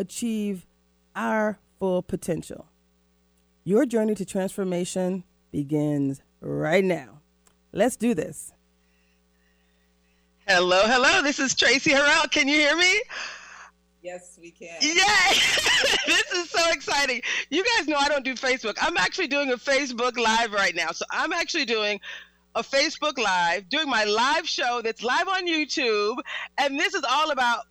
achieve 0.00 0.66
our 1.14 1.58
full 1.78 2.02
potential. 2.02 2.66
Your 3.64 3.84
journey 3.84 4.14
to 4.14 4.24
transformation 4.24 5.24
begins 5.52 6.22
right 6.40 6.82
now. 6.82 7.20
Let's 7.72 7.96
do 7.96 8.14
this. 8.14 8.52
Hello, 10.48 10.82
hello. 10.86 11.22
This 11.22 11.38
is 11.38 11.54
Traci 11.54 11.92
Harrell. 11.92 12.28
Can 12.30 12.48
you 12.48 12.56
hear 12.56 12.76
me? 12.76 13.02
Yes, 14.02 14.38
we 14.40 14.50
can. 14.50 14.76
Yay! 14.80 14.96
this 16.06 16.32
is 16.32 16.50
so 16.50 16.70
exciting. 16.72 17.20
You 17.50 17.62
guys 17.76 17.86
know 17.86 17.98
I 17.98 18.08
don't 18.08 18.24
do 18.24 18.34
Facebook. 18.34 18.76
I'm 18.80 18.96
actually 18.96 19.28
doing 19.28 19.52
a 19.52 19.56
Facebook 19.56 20.16
Live 20.16 20.52
right 20.52 20.74
now. 20.74 20.90
So 20.92 21.04
I'm 21.10 21.34
actually 21.34 21.66
doing 21.66 22.00
a 22.54 22.62
Facebook 22.62 23.18
Live, 23.18 23.68
doing 23.68 23.88
my 23.88 24.04
live 24.04 24.48
show 24.48 24.80
that's 24.82 25.02
live 25.02 25.28
on 25.28 25.46
YouTube. 25.46 26.16
And 26.56 26.80
this 26.80 26.94
is 26.94 27.04
all 27.08 27.30
about 27.30 27.66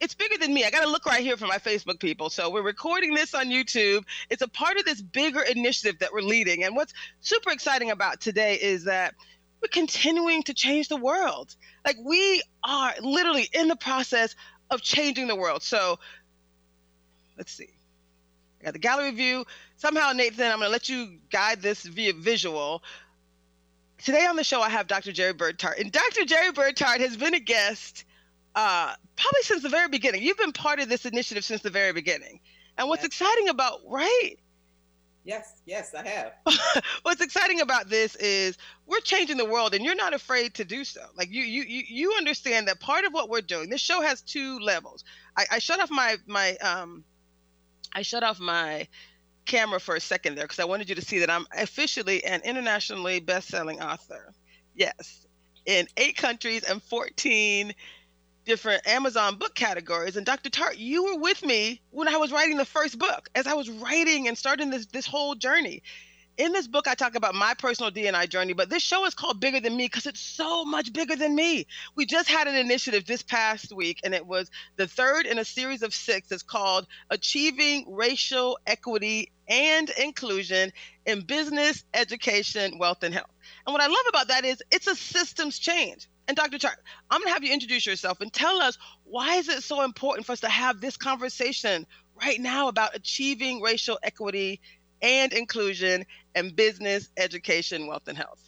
it's 0.00 0.14
bigger 0.14 0.36
than 0.38 0.52
me. 0.52 0.64
I 0.64 0.70
got 0.70 0.82
to 0.82 0.90
look 0.90 1.06
right 1.06 1.22
here 1.22 1.36
for 1.36 1.46
my 1.46 1.58
Facebook 1.58 2.00
people. 2.00 2.30
So 2.30 2.50
we're 2.50 2.62
recording 2.62 3.14
this 3.14 3.34
on 3.34 3.46
YouTube. 3.46 4.04
It's 4.30 4.42
a 4.42 4.48
part 4.48 4.76
of 4.76 4.84
this 4.84 5.00
bigger 5.00 5.40
initiative 5.40 6.00
that 6.00 6.12
we're 6.12 6.22
leading. 6.22 6.64
And 6.64 6.76
what's 6.76 6.92
super 7.20 7.50
exciting 7.50 7.90
about 7.90 8.20
today 8.20 8.56
is 8.56 8.84
that 8.84 9.14
we're 9.62 9.68
continuing 9.68 10.42
to 10.44 10.54
change 10.54 10.88
the 10.88 10.96
world. 10.96 11.54
Like 11.86 11.96
we 12.02 12.42
are 12.62 12.94
literally 13.00 13.48
in 13.52 13.68
the 13.68 13.76
process 13.76 14.34
of 14.70 14.82
changing 14.82 15.26
the 15.26 15.36
world. 15.36 15.62
So 15.62 15.98
let's 17.38 17.52
see. 17.52 17.70
I 18.60 18.64
got 18.64 18.72
the 18.72 18.80
gallery 18.80 19.12
view. 19.12 19.44
Somehow, 19.76 20.12
Nathan, 20.12 20.46
I'm 20.46 20.58
going 20.58 20.68
to 20.68 20.72
let 20.72 20.88
you 20.88 21.18
guide 21.30 21.62
this 21.62 21.82
via 21.82 22.12
visual. 22.14 22.82
Today 24.04 24.26
on 24.26 24.36
the 24.36 24.44
show, 24.44 24.60
I 24.60 24.68
have 24.68 24.86
Dr. 24.86 25.12
Jerry 25.12 25.32
Bernhardt. 25.32 25.78
And 25.78 25.92
Dr. 25.92 26.24
Jerry 26.24 26.52
Bernhardt 26.52 27.00
has 27.00 27.16
been 27.16 27.34
a 27.34 27.40
guest 27.40 28.04
uh, 28.54 28.94
probably 29.16 29.42
since 29.42 29.62
the 29.62 29.68
very 29.68 29.88
beginning. 29.88 30.22
You've 30.22 30.38
been 30.38 30.52
part 30.52 30.80
of 30.80 30.88
this 30.88 31.06
initiative 31.06 31.44
since 31.44 31.62
the 31.62 31.70
very 31.70 31.92
beginning. 31.92 32.40
And 32.78 32.88
what's 32.88 33.02
yes. 33.02 33.06
exciting 33.08 33.48
about, 33.48 33.80
right? 33.86 34.34
Yes, 35.24 35.62
yes, 35.64 35.94
I 35.94 36.06
have. 36.06 36.32
what's 37.02 37.22
exciting 37.22 37.62
about 37.62 37.88
this 37.88 38.14
is 38.16 38.58
we're 38.86 39.00
changing 39.00 39.38
the 39.38 39.44
world 39.46 39.74
and 39.74 39.82
you're 39.82 39.94
not 39.94 40.12
afraid 40.12 40.54
to 40.54 40.64
do 40.64 40.84
so. 40.84 41.00
Like 41.16 41.30
you 41.30 41.42
you 41.42 41.62
you, 41.62 41.82
you 41.88 42.12
understand 42.12 42.68
that 42.68 42.78
part 42.78 43.06
of 43.06 43.14
what 43.14 43.30
we're 43.30 43.40
doing, 43.40 43.70
this 43.70 43.80
show 43.80 44.02
has 44.02 44.20
two 44.20 44.58
levels. 44.58 45.02
I, 45.36 45.46
I 45.52 45.58
shut 45.60 45.80
off 45.80 45.90
my 45.90 46.16
my 46.26 46.56
um 46.56 47.04
I 47.94 48.02
shut 48.02 48.22
off 48.22 48.38
my 48.38 48.86
camera 49.46 49.80
for 49.80 49.94
a 49.94 50.00
second 50.00 50.34
there 50.34 50.44
because 50.44 50.58
I 50.58 50.66
wanted 50.66 50.90
you 50.90 50.94
to 50.94 51.02
see 51.02 51.20
that 51.20 51.30
I'm 51.30 51.46
officially 51.56 52.22
an 52.24 52.42
internationally 52.44 53.20
best-selling 53.20 53.80
author. 53.80 54.34
Yes. 54.74 55.26
In 55.64 55.86
eight 55.96 56.16
countries 56.16 56.64
and 56.64 56.82
14 56.82 57.72
different 58.44 58.86
Amazon 58.86 59.36
book 59.36 59.54
categories. 59.54 60.16
And 60.16 60.26
Dr. 60.26 60.50
Tart, 60.50 60.76
you 60.78 61.04
were 61.04 61.18
with 61.18 61.44
me 61.44 61.80
when 61.90 62.08
I 62.08 62.16
was 62.16 62.32
writing 62.32 62.56
the 62.56 62.64
first 62.64 62.98
book, 62.98 63.28
as 63.34 63.46
I 63.46 63.54
was 63.54 63.70
writing 63.70 64.28
and 64.28 64.36
starting 64.36 64.70
this 64.70 64.86
this 64.86 65.06
whole 65.06 65.34
journey. 65.34 65.82
In 66.36 66.50
this 66.50 66.66
book, 66.66 66.88
I 66.88 66.96
talk 66.96 67.14
about 67.14 67.36
my 67.36 67.54
personal 67.54 67.92
DNI 67.92 68.28
journey, 68.28 68.54
but 68.54 68.68
this 68.68 68.82
show 68.82 69.06
is 69.06 69.14
called 69.14 69.38
Bigger 69.38 69.60
Than 69.60 69.76
Me 69.76 69.84
because 69.84 70.06
it's 70.06 70.20
so 70.20 70.64
much 70.64 70.92
bigger 70.92 71.14
than 71.14 71.32
me. 71.32 71.68
We 71.94 72.06
just 72.06 72.28
had 72.28 72.48
an 72.48 72.56
initiative 72.56 73.06
this 73.06 73.22
past 73.22 73.72
week, 73.72 74.00
and 74.02 74.12
it 74.14 74.26
was 74.26 74.50
the 74.74 74.88
third 74.88 75.26
in 75.26 75.38
a 75.38 75.44
series 75.44 75.84
of 75.84 75.94
six. 75.94 76.32
It's 76.32 76.42
called 76.42 76.88
Achieving 77.08 77.84
Racial 77.88 78.58
Equity 78.66 79.30
and 79.46 79.88
Inclusion 79.90 80.72
in 81.06 81.20
Business, 81.20 81.84
Education, 81.94 82.78
Wealth, 82.78 83.04
and 83.04 83.14
Health. 83.14 83.30
And 83.64 83.72
what 83.72 83.82
I 83.82 83.86
love 83.86 84.06
about 84.08 84.28
that 84.28 84.44
is 84.44 84.60
it's 84.72 84.88
a 84.88 84.96
systems 84.96 85.60
change. 85.60 86.08
And 86.26 86.36
Dr. 86.36 86.58
Chart, 86.58 86.76
I'm 87.10 87.20
going 87.20 87.28
to 87.28 87.34
have 87.34 87.44
you 87.44 87.52
introduce 87.52 87.86
yourself 87.86 88.20
and 88.20 88.32
tell 88.32 88.60
us 88.60 88.78
why 89.04 89.36
is 89.36 89.48
it 89.48 89.62
so 89.62 89.82
important 89.82 90.26
for 90.26 90.32
us 90.32 90.40
to 90.40 90.48
have 90.48 90.80
this 90.80 90.96
conversation 90.96 91.86
right 92.20 92.40
now 92.40 92.68
about 92.68 92.94
achieving 92.94 93.60
racial 93.60 93.98
equity 94.02 94.60
and 95.02 95.32
inclusion 95.32 96.06
in 96.34 96.54
business, 96.54 97.10
education, 97.16 97.86
wealth, 97.86 98.08
and 98.08 98.16
health. 98.16 98.40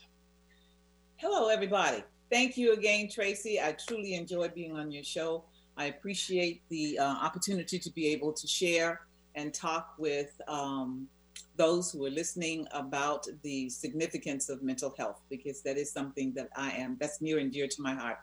Hello, 1.17 1.49
everybody. 1.49 2.03
Thank 2.31 2.57
you 2.57 2.73
again, 2.73 3.09
Traci. 3.09 3.63
I 3.63 3.73
truly 3.73 4.15
enjoyed 4.15 4.55
being 4.55 4.73
on 4.73 4.91
your 4.91 5.05
show. 5.05 5.45
I 5.77 5.87
appreciate 5.87 6.63
the 6.71 6.99
uh, 6.99 7.05
opportunity 7.05 7.79
to 7.79 7.91
be 7.91 8.09
able 8.09 8.33
to 8.33 8.47
share 8.47 9.03
and 9.35 9.53
talk 9.53 9.95
with 9.99 10.41
um, 10.49 11.09
those 11.57 11.91
who 11.91 12.05
are 12.05 12.11
listening 12.11 12.67
about 12.73 13.27
the 13.43 13.69
significance 13.69 14.49
of 14.49 14.63
mental 14.63 14.95
health 14.99 15.21
because 15.31 15.63
that 15.63 15.77
is 15.77 15.93
something 15.93 16.33
that 16.35 16.49
I 16.57 16.71
am 16.73 16.97
that's 17.01 17.21
near 17.21 17.39
and 17.39 17.53
dear 17.53 17.67
to 17.69 17.83
my 17.83 17.95
heart. 17.95 18.19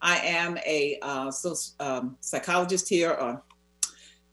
I 0.00 0.18
am 0.18 0.58
a 0.58 0.98
uh, 1.02 1.30
so, 1.30 1.54
um, 1.80 2.16
psychologist 2.20 2.88
here 2.88 3.12
or 3.12 3.42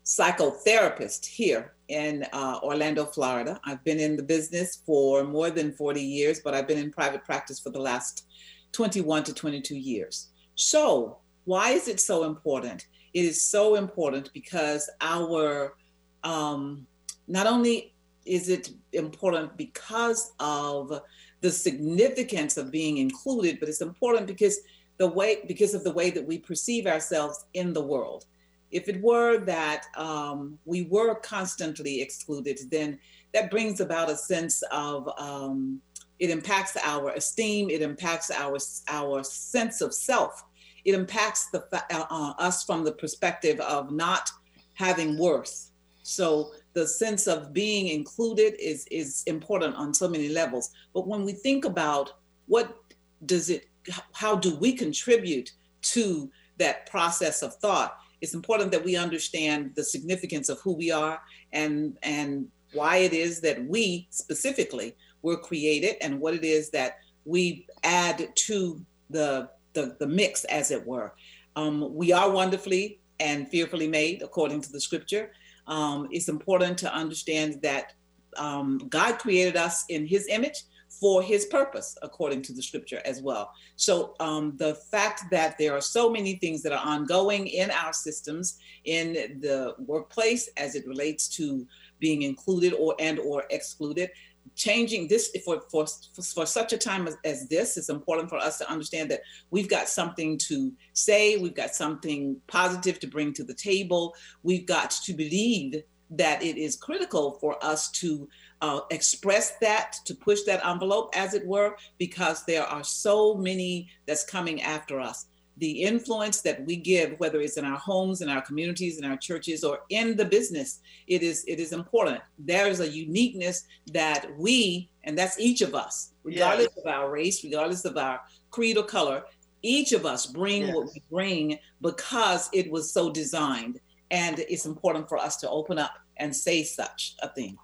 psychotherapist 0.04 1.26
here 1.26 1.74
in 1.88 2.26
uh, 2.34 2.60
Orlando, 2.64 3.06
Florida. 3.06 3.60
I've 3.64 3.84
been 3.84 4.00
in 4.00 4.16
the 4.16 4.24
business 4.24 4.82
for 4.86 5.24
more 5.24 5.50
than 5.50 5.72
40 5.74 6.02
years, 6.02 6.40
but 6.40 6.54
I've 6.54 6.68
been 6.68 6.80
in 6.80 6.92
private 6.92 7.24
practice 7.24 7.60
for 7.60 7.70
the 7.70 7.80
last 7.80 8.26
21 8.72 9.24
to 9.26 9.34
22 9.34 9.76
years. 9.76 10.30
So, 10.56 11.18
why 11.46 11.72
is 11.72 11.88
it 11.88 12.00
so 12.00 12.24
important? 12.24 12.88
It 13.14 13.26
is 13.26 13.42
so 13.42 13.76
important 13.76 14.32
because 14.34 14.90
our 15.02 15.76
um, 16.24 16.86
not 17.28 17.48
only 17.48 17.94
is 18.26 18.50
it 18.50 18.70
important 18.94 19.58
because 19.58 20.34
of 20.40 21.02
the 21.42 21.52
significance 21.52 22.58
of 22.58 22.72
being 22.72 22.98
included, 22.98 23.60
but 23.60 23.70
it's 23.70 23.82
important 23.82 24.28
because 24.28 24.60
the 24.98 25.08
way 25.08 25.40
because 25.48 25.74
of 25.74 25.84
the 25.84 25.92
way 25.92 26.12
that 26.12 26.26
we 26.26 26.38
perceive 26.38 26.86
ourselves 26.86 27.46
in 27.54 27.74
the 27.74 27.82
world. 27.82 28.26
If 28.70 28.88
it 28.88 29.02
were 29.02 29.38
that 29.40 29.86
um, 29.98 30.58
we 30.66 30.84
were 30.84 31.16
constantly 31.16 32.02
excluded, 32.02 32.60
then 32.70 33.00
that 33.34 33.52
brings 33.52 33.82
about 33.82 34.10
a 34.10 34.16
sense 34.16 34.62
of 34.72 35.10
um, 35.18 35.82
it 36.20 36.30
impacts 36.30 36.78
our 36.84 37.10
esteem, 37.10 37.70
it 37.70 37.82
impacts 37.82 38.30
our 38.30 38.58
our 38.88 39.24
sense 39.24 39.82
of 39.82 39.94
self, 39.94 40.44
it 40.86 40.94
impacts 40.94 41.50
the 41.50 41.66
uh, 41.74 42.06
uh, 42.10 42.34
us 42.38 42.64
from 42.64 42.84
the 42.84 42.92
perspective 42.92 43.60
of 43.60 43.92
not 43.92 44.30
having 44.76 45.18
worth. 45.18 45.72
So 46.04 46.52
the 46.74 46.88
sense 46.88 47.28
of 47.28 47.54
being 47.54 47.88
included 47.88 48.56
is 48.60 48.86
is 48.92 49.24
important 49.28 49.76
on 49.76 49.94
so 49.94 50.08
many 50.08 50.30
levels. 50.30 50.72
But 50.94 51.08
when 51.08 51.26
we 51.26 51.34
think 51.34 51.66
about 51.66 52.14
what 52.48 52.78
does 53.26 53.50
it 53.50 53.68
how 54.14 54.36
do 54.36 54.56
we 54.56 54.74
contribute 54.74 55.52
to 55.82 56.32
that 56.58 56.90
process 56.90 57.42
of 57.42 57.56
thought 57.56 57.98
it's 58.22 58.36
important 58.36 58.72
that 58.72 58.86
we 58.86 58.96
understand 58.96 59.72
the 59.76 59.84
significance 59.84 60.48
of 60.48 60.60
who 60.60 60.74
we 60.74 60.92
are 60.92 61.22
and 61.52 61.98
and 62.04 62.48
why 62.74 62.98
it 62.98 63.14
is 63.14 63.42
that 63.42 63.66
we 63.66 64.08
specifically 64.12 64.96
were 65.24 65.38
created 65.38 65.96
and 66.02 66.20
what 66.20 66.34
it 66.34 66.46
is 66.46 66.70
that 66.70 67.00
we 67.26 67.68
add 67.84 68.30
to 68.36 68.84
the 69.10 69.50
the, 69.74 69.96
the 70.00 70.08
mix 70.08 70.44
as 70.46 70.70
it 70.70 70.86
were. 70.86 71.14
Um, 71.56 71.96
we 71.96 72.12
are 72.12 72.30
wonderfully 72.30 73.00
and 73.20 73.48
fearfully 73.50 73.88
made 73.88 74.22
according 74.22 74.62
to 74.62 74.72
the 74.72 74.82
scripture 74.82 75.32
um, 75.72 76.10
it's 76.12 76.28
important 76.28 76.78
to 76.80 76.94
understand 76.94 77.62
that 77.62 77.94
um, 78.38 78.78
God 78.90 79.18
created 79.18 79.56
us 79.56 79.86
in 79.88 80.06
his 80.06 80.28
image 80.28 80.64
for 80.90 81.24
his 81.24 81.46
purpose, 81.46 81.98
according 82.02 82.42
to 82.44 82.54
the 82.54 82.62
scripture 82.62 83.02
as 83.06 83.22
well. 83.22 83.54
So 83.78 84.14
um, 84.20 84.58
the 84.58 84.76
fact 84.76 85.24
that 85.32 85.58
there 85.58 85.74
are 85.74 85.82
so 85.82 86.12
many 86.12 86.36
things 86.36 86.62
that 86.64 86.74
are 86.74 86.86
ongoing 86.86 87.48
in 87.48 87.72
our 87.72 87.94
systems, 87.94 88.60
in 88.84 89.14
the 89.40 89.74
workplace, 89.80 90.50
as 90.58 90.76
it 90.76 90.86
relates 90.86 91.30
to 91.38 91.66
being 92.00 92.24
included 92.24 92.74
or 92.74 92.94
and 93.00 93.18
or 93.20 93.46
excluded, 93.50 94.10
changing 94.56 95.08
this 95.08 95.36
for, 95.46 95.62
for, 95.70 95.86
for 96.34 96.46
such 96.46 96.74
a 96.74 96.78
time 96.78 97.08
as, 97.08 97.18
as, 97.24 97.48
this 97.48 97.78
it's 97.78 97.90
important 97.90 98.30
for 98.30 98.38
us 98.38 98.58
to 98.58 98.70
understand 98.70 99.10
that 99.10 99.22
we've 99.50 99.70
got 99.70 99.90
something 99.90 100.38
to 100.38 100.72
say 100.94 101.38
we've 101.38 101.56
got 101.56 101.74
something 101.74 102.38
positive 102.48 103.00
to 103.00 103.08
bring 103.08 103.34
to 103.34 103.44
the 103.44 103.54
table 103.54 104.14
we've 104.44 104.66
got 104.66 104.92
to 104.92 105.14
believe 105.14 105.82
that 106.12 106.44
it 106.44 106.58
is 106.58 106.76
critical 106.76 107.38
for 107.40 107.64
us 107.64 107.90
to 107.90 108.28
uh, 108.62 108.82
express 108.92 109.54
that 109.62 109.96
to 110.06 110.14
push 110.14 110.44
that 110.44 110.66
envelope 110.66 111.10
as 111.16 111.34
it 111.34 111.46
were 111.48 111.76
because 111.98 112.44
there 112.46 112.64
are 112.64 112.84
so 112.84 113.34
many 113.36 113.90
that's 114.06 114.26
coming 114.26 114.62
after 114.62 115.00
us 115.00 115.28
the 115.62 115.84
influence 115.84 116.42
that 116.42 116.66
we 116.66 116.76
give, 116.76 117.20
whether 117.20 117.40
it's 117.40 117.56
in 117.56 117.66
our 117.66 117.78
homes, 117.78 118.22
in 118.22 118.30
our 118.30 118.42
communities, 118.42 118.98
in 118.98 119.06
our 119.06 119.16
churches, 119.16 119.64
or 119.64 119.82
in 119.90 120.18
the 120.18 120.26
business, 120.26 120.82
it 121.06 121.22
is 121.22 121.46
it 121.48 121.60
is 121.60 121.72
important. 121.72 122.20
There 122.40 122.68
is 122.68 122.80
a 122.80 122.90
uniqueness 122.90 123.66
that 123.94 124.26
we, 124.38 124.90
and 125.04 125.16
that's 125.16 125.40
each 125.40 125.62
of 125.62 125.76
us, 125.76 126.14
regardless 126.24 126.70
yes. 126.76 126.84
of 126.84 126.92
our 126.92 127.12
race, 127.12 127.44
regardless 127.44 127.86
of 127.86 127.96
our 127.96 128.20
creed 128.50 128.76
or 128.76 128.84
color, 128.84 129.24
each 129.62 129.92
of 129.92 130.04
us 130.04 130.26
bring 130.26 130.64
yes. 130.64 130.76
what 130.76 130.88
we 130.88 131.04
bring 131.12 131.60
because 131.82 132.50
it 132.54 132.72
was 132.72 132.92
so 132.92 133.12
designed. 133.12 133.80
And 134.10 134.40
it's 134.40 134.66
important 134.66 135.08
for 135.08 135.18
us 135.18 135.38
to 135.38 135.50
open 135.50 135.78
up 135.78 135.94
and 136.18 136.36
say 136.36 136.64
such 136.64 137.16
a 137.22 137.30
thing. 137.30 137.56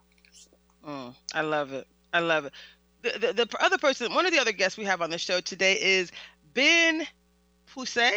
Mm, 0.88 1.16
I 1.34 1.42
love 1.42 1.74
it. 1.74 1.88
I 2.14 2.20
love 2.20 2.46
it. 2.46 2.54
The, 3.02 3.34
the, 3.34 3.46
the 3.46 3.48
other 3.60 3.80
person, 3.80 4.14
one 4.14 4.28
of 4.28 4.32
the 4.32 4.40
other 4.40 4.52
guests 4.52 4.78
we 4.78 4.86
have 4.86 5.02
on 5.02 5.10
the 5.10 5.18
show 5.18 5.42
today 5.42 5.82
is 5.82 6.12
Ben 6.54 7.08
Pusey. 7.78 8.12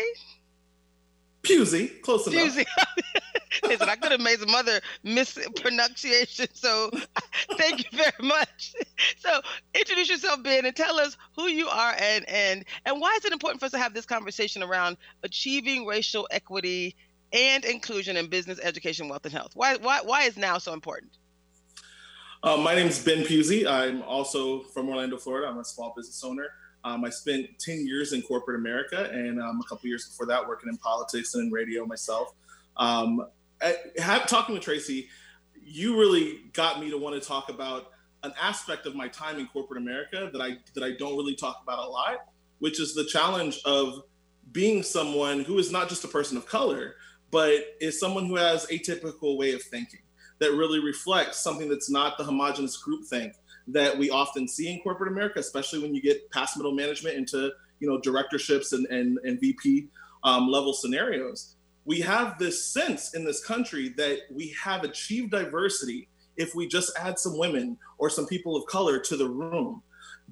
Pusey, 1.43 2.01
close 2.03 2.27
enough. 2.27 2.55
Pusey. 2.55 2.65
Listen, 3.65 3.89
I 3.89 3.97
could 3.97 4.13
have 4.13 4.21
made 4.21 4.39
some 4.39 4.55
other 4.55 4.81
mispronunciation, 5.03 6.47
so 6.53 6.91
thank 7.59 7.79
you 7.79 7.99
very 7.99 8.29
much. 8.29 8.75
So 9.19 9.41
introduce 9.75 10.11
yourself, 10.11 10.43
Ben, 10.43 10.67
and 10.67 10.77
tell 10.77 10.99
us 10.99 11.17
who 11.37 11.47
you 11.47 11.69
are 11.69 11.95
and 11.99 12.29
and 12.29 12.65
and 12.85 13.01
why 13.01 13.15
is 13.17 13.25
it 13.25 13.33
important 13.33 13.61
for 13.61 13.67
us 13.67 13.73
to 13.73 13.79
have 13.79 13.95
this 13.95 14.05
conversation 14.05 14.63
around 14.63 14.99
achieving 15.23 15.87
racial 15.87 16.29
equity 16.31 16.97
and 17.33 17.65
inclusion 17.65 18.17
in 18.17 18.29
business, 18.29 18.61
education, 18.63 19.09
wealth, 19.09 19.25
and 19.25 19.33
health. 19.33 19.53
Why 19.55 19.77
why 19.77 20.01
why 20.03 20.25
is 20.25 20.37
now 20.37 20.59
so 20.59 20.73
important? 20.75 21.13
Uh, 22.43 22.57
my 22.57 22.75
name 22.75 22.89
is 22.89 23.03
Ben 23.03 23.25
Pusey. 23.25 23.67
I'm 23.67 24.03
also 24.03 24.63
from 24.65 24.89
Orlando, 24.89 25.17
Florida. 25.17 25.49
I'm 25.49 25.59
a 25.59 25.65
small 25.65 25.93
business 25.97 26.23
owner. 26.25 26.49
Um, 26.85 27.05
I 27.05 27.11
spent 27.11 27.47
10 27.59 27.87
years 27.87 28.13
in 28.13 28.23
corporate 28.23 28.59
America 28.59 29.11
and 29.13 29.41
um, 29.41 29.61
a 29.61 29.69
couple 29.69 29.89
years 29.89 30.09
before 30.09 30.27
that 30.27 30.47
working 30.47 30.69
in 30.69 30.79
politics 30.79 31.35
and 31.35 31.47
in 31.47 31.53
radio 31.53 31.85
myself. 31.85 32.33
Um, 32.77 33.27
I, 33.63 33.77
have, 33.99 34.27
talking 34.27 34.55
with 34.55 34.65
Traci, 34.65 35.09
you 35.63 35.99
really 35.99 36.41
got 36.53 36.81
me 36.81 36.91
to 36.91 36.97
want 36.97 37.21
to 37.21 37.27
talk 37.27 37.51
about 37.51 37.93
an 38.23 38.33
aspect 38.41 38.87
of 38.87 38.95
my 38.95 39.09
time 39.09 39.39
in 39.39 39.47
corporate 39.47 39.81
America 39.81 40.31
that 40.33 40.41
I 40.41 40.57
that 40.75 40.83
I 40.83 40.93
don't 40.93 41.17
really 41.17 41.35
talk 41.35 41.61
about 41.63 41.79
a 41.79 41.89
lot, 41.89 42.27
which 42.59 42.81
is 42.81 42.95
the 42.95 43.05
challenge 43.05 43.61
of 43.65 44.03
being 44.53 44.83
someone 44.83 45.45
who 45.45 45.59
is 45.59 45.71
not 45.71 45.89
just 45.89 46.05
a 46.05 46.09
person 46.09 46.37
of 46.37 46.47
color, 46.47 46.97
but 47.31 47.77
is 47.81 48.01
someone 48.01 48.27
who 48.27 48.37
has 48.37 48.67
a 48.71 48.79
typical 48.79 49.39
way 49.39 49.53
of 49.53 49.63
thinking 49.63 50.01
that 50.39 50.53
really 50.53 50.81
reflects 50.81 51.39
something 51.39 51.69
that's 51.69 51.91
not 51.91 52.19
the 52.19 52.25
homogenous 52.25 52.77
group 52.79 53.05
think 53.07 53.35
that 53.73 53.97
we 53.97 54.11
often 54.11 54.49
see 54.49 54.73
in 54.73 54.81
corporate 54.81 55.13
America, 55.13 55.39
especially 55.41 55.81
when 55.81 55.95
you 55.95 56.03
get 56.03 56.31
past 56.31 56.57
middle 56.57 56.73
management 56.73 57.17
into 57.17 57.51
you 57.79 57.89
know 57.89 58.01
directorships 58.01 58.73
and 58.73 58.87
and, 58.87 59.19
and 59.25 59.41
VP 59.41 59.89
um, 60.25 60.49
level 60.49 60.73
scenarios. 60.73 61.57
We 61.85 62.01
have 62.01 62.39
this 62.39 62.65
sense 62.65 63.15
in 63.15 63.25
this 63.25 63.45
country 63.45 63.89
that 63.97 64.21
we 64.31 64.55
have 64.63 64.85
achieved 64.85 65.31
diversity 65.31 66.09
if 66.37 66.55
we 66.55 66.69
just 66.69 66.93
add 66.99 67.19
some 67.19 67.39
women 67.39 67.79
or 67.99 68.11
some 68.11 68.27
people 68.27 68.57
of 68.57 68.67
color 68.67 68.99
to 68.99 69.17
the 69.17 69.29
room. 69.29 69.83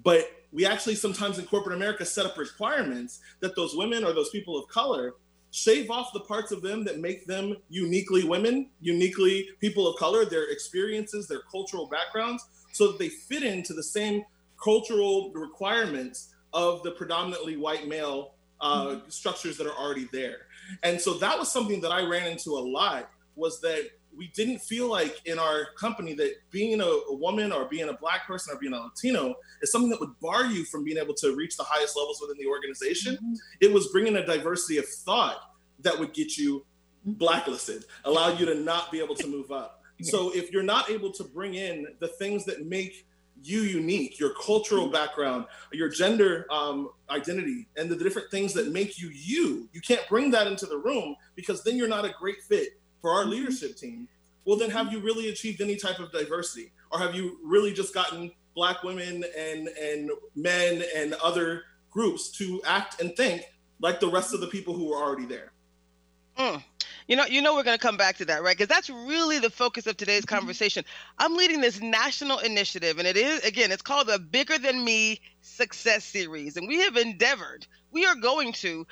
But 0.05 0.31
we 0.53 0.65
actually 0.65 0.95
sometimes 0.95 1.39
in 1.39 1.47
corporate 1.47 1.77
America 1.77 2.05
set 2.05 2.27
up 2.27 2.39
requirements 2.39 3.21
that 3.41 3.57
those 3.57 3.77
women 3.77 4.05
or 4.05 4.13
those 4.13 4.31
people 4.31 4.59
of 4.59 4.69
color 4.69 5.15
shave 5.51 5.91
off 5.91 6.13
the 6.13 6.21
parts 6.21 6.53
of 6.53 6.63
them 6.63 6.85
that 6.85 6.99
make 6.99 7.27
them 7.27 7.57
uniquely 7.71 8.25
women, 8.25 8.69
uniquely 8.81 9.49
people 9.61 9.87
of 9.87 9.99
color, 9.99 10.25
their 10.25 10.51
experiences, 10.51 11.27
their 11.27 11.41
cultural 11.51 11.87
backgrounds, 11.89 12.45
so 12.73 12.89
that 12.89 12.99
they 12.99 13.09
fit 13.09 13.43
into 13.43 13.73
the 13.73 13.83
same 13.83 14.25
cultural 14.63 15.31
requirements 15.33 16.35
of 16.53 16.83
the 16.83 16.91
predominantly 16.93 17.57
white 17.57 17.87
male 17.87 18.35
uh, 18.61 18.87
mm-hmm. 18.87 19.09
structures 19.09 19.57
that 19.59 19.67
are 19.67 19.77
already 19.77 20.09
there. 20.13 20.47
And 20.83 21.01
so 21.01 21.15
that 21.15 21.39
was 21.39 21.51
something 21.51 21.81
that 21.83 21.93
I 21.93 22.03
ran 22.03 22.27
into 22.27 22.51
a 22.51 22.61
lot 22.61 23.11
was 23.37 23.61
that 23.61 23.91
we 24.17 24.29
didn't 24.35 24.59
feel 24.59 24.89
like 24.89 25.21
in 25.27 25.39
our 25.39 25.69
company 25.79 26.13
that 26.15 26.35
being 26.51 26.81
a, 26.81 26.85
a, 26.85 27.15
woman 27.15 27.53
or 27.53 27.67
being 27.67 27.89
a 27.89 27.93
black 27.93 28.27
person 28.27 28.55
or 28.55 28.59
being 28.59 28.73
a 28.73 28.81
Latino 28.81 29.37
is 29.63 29.71
something 29.71 29.91
that 29.91 30.01
would 30.01 30.19
bar 30.19 30.47
you 30.47 30.65
from 30.65 30.83
being 30.83 30.99
able 30.99 31.15
to 31.15 31.37
reach 31.37 31.57
the 31.57 31.63
highest 31.63 31.97
levels 31.97 32.21
within 32.21 32.37
the 32.37 32.47
organization. 32.47 33.15
Mm-hmm. 33.15 33.35
It 33.61 33.73
was 33.73 33.89
bringing 33.89 34.17
a 34.17 34.27
diversity 34.27 34.79
of 34.79 34.89
thought 34.89 35.53
that 35.81 35.97
would 35.99 36.13
get 36.15 36.37
you 36.37 36.65
blacklisted, 37.05 37.85
allow 38.05 38.37
you 38.37 38.45
to 38.47 38.55
not 38.57 38.91
be 38.91 39.01
able 39.01 39.15
to 39.15 39.29
move 39.29 39.53
up. 39.53 39.78
So 40.03 40.35
if 40.35 40.53
you're 40.53 40.63
not 40.63 40.91
able 40.91 41.13
to 41.13 41.25
bring 41.25 41.55
in 41.55 41.89
the 41.99 42.09
things 42.09 42.45
that 42.45 42.67
make 42.67 43.07
you 43.43 43.61
unique, 43.61 44.19
your 44.19 44.35
cultural 44.35 44.89
background, 44.89 45.47
your 45.73 45.89
gender 45.89 46.47
um, 46.51 46.91
identity, 47.11 47.67
and 47.77 47.91
the 47.91 47.97
different 47.97 48.31
things 48.31 48.53
that 48.55 48.73
make 48.73 49.01
you 49.01 49.09
you, 49.09 49.69
you 49.73 49.81
can't 49.81 50.07
bring 50.09 50.31
that 50.33 50.47
into 50.47 50.67
the 50.67 50.77
room 50.77 51.17
because 51.35 51.63
then 51.63 51.77
you're 51.77 51.89
not 51.89 52.05
a 52.05 52.13
great 52.19 52.43
fit 52.43 52.79
for 53.01 53.13
our 53.13 53.23
mm-hmm. 53.23 53.31
leadership 53.31 53.77
team, 53.77 54.09
well, 54.45 54.57
then 54.57 54.71
have 54.71 54.93
you 54.93 55.01
really 55.01 55.29
achieved 55.29 55.61
any 55.61 55.77
type 55.77 55.99
of 55.99 56.11
diversity? 56.11 56.73
Or 56.91 56.99
have 56.99 57.15
you 57.15 57.39
really 57.45 57.73
just 57.73 57.93
gotten 57.93 58.31
Black 58.55 58.83
women 58.83 59.25
and, 59.37 59.69
and 59.69 60.11
men 60.35 60.83
and 60.97 61.15
other 61.15 61.65
groups 61.91 62.31
to 62.39 62.63
act 62.67 63.01
and 63.01 63.15
think 63.15 63.43
like 63.81 64.01
the 64.01 64.09
rest 64.09 64.35
of 64.35 64.41
the 64.41 64.47
people 64.47 64.75
who 64.75 64.87
were 64.87 64.97
already 64.97 65.27
there? 65.27 65.53
Mm. 66.39 66.63
You 67.09 67.17
know, 67.17 67.25
you 67.25 67.41
know, 67.41 67.55
we're 67.55 67.65
going 67.65 67.79
to 67.79 67.83
come 67.83 67.97
back 67.97 68.19
to 68.19 68.27
that, 68.27 68.43
right? 68.43 68.57
Because 68.57 68.69
that's 68.69 68.91
really 68.91 69.39
the 69.39 69.49
focus 69.49 69.87
of 69.87 69.97
today's 69.97 70.27
mm-hmm. 70.27 70.37
conversation. 70.37 70.85
I'm 71.19 71.35
leading 71.35 71.63
this 71.63 71.81
national 71.81 72.39
initiative, 72.39 72.99
and 72.99 73.09
it 73.09 73.17
is 73.17 73.41
again, 73.45 73.73
it's 73.73 73.83
called 73.83 74.09
the 74.09 74.19
Bigger 74.19 74.59
Than 74.59 74.85
Me 74.85 75.21
Success 75.41 76.05
Series, 76.05 76.59
and 76.59 76.69
we 76.69 76.81
have 76.83 76.97
endeavored, 76.97 77.67
we 77.91 78.05
are 78.05 78.15
going 78.15 78.53
to 78.53 78.87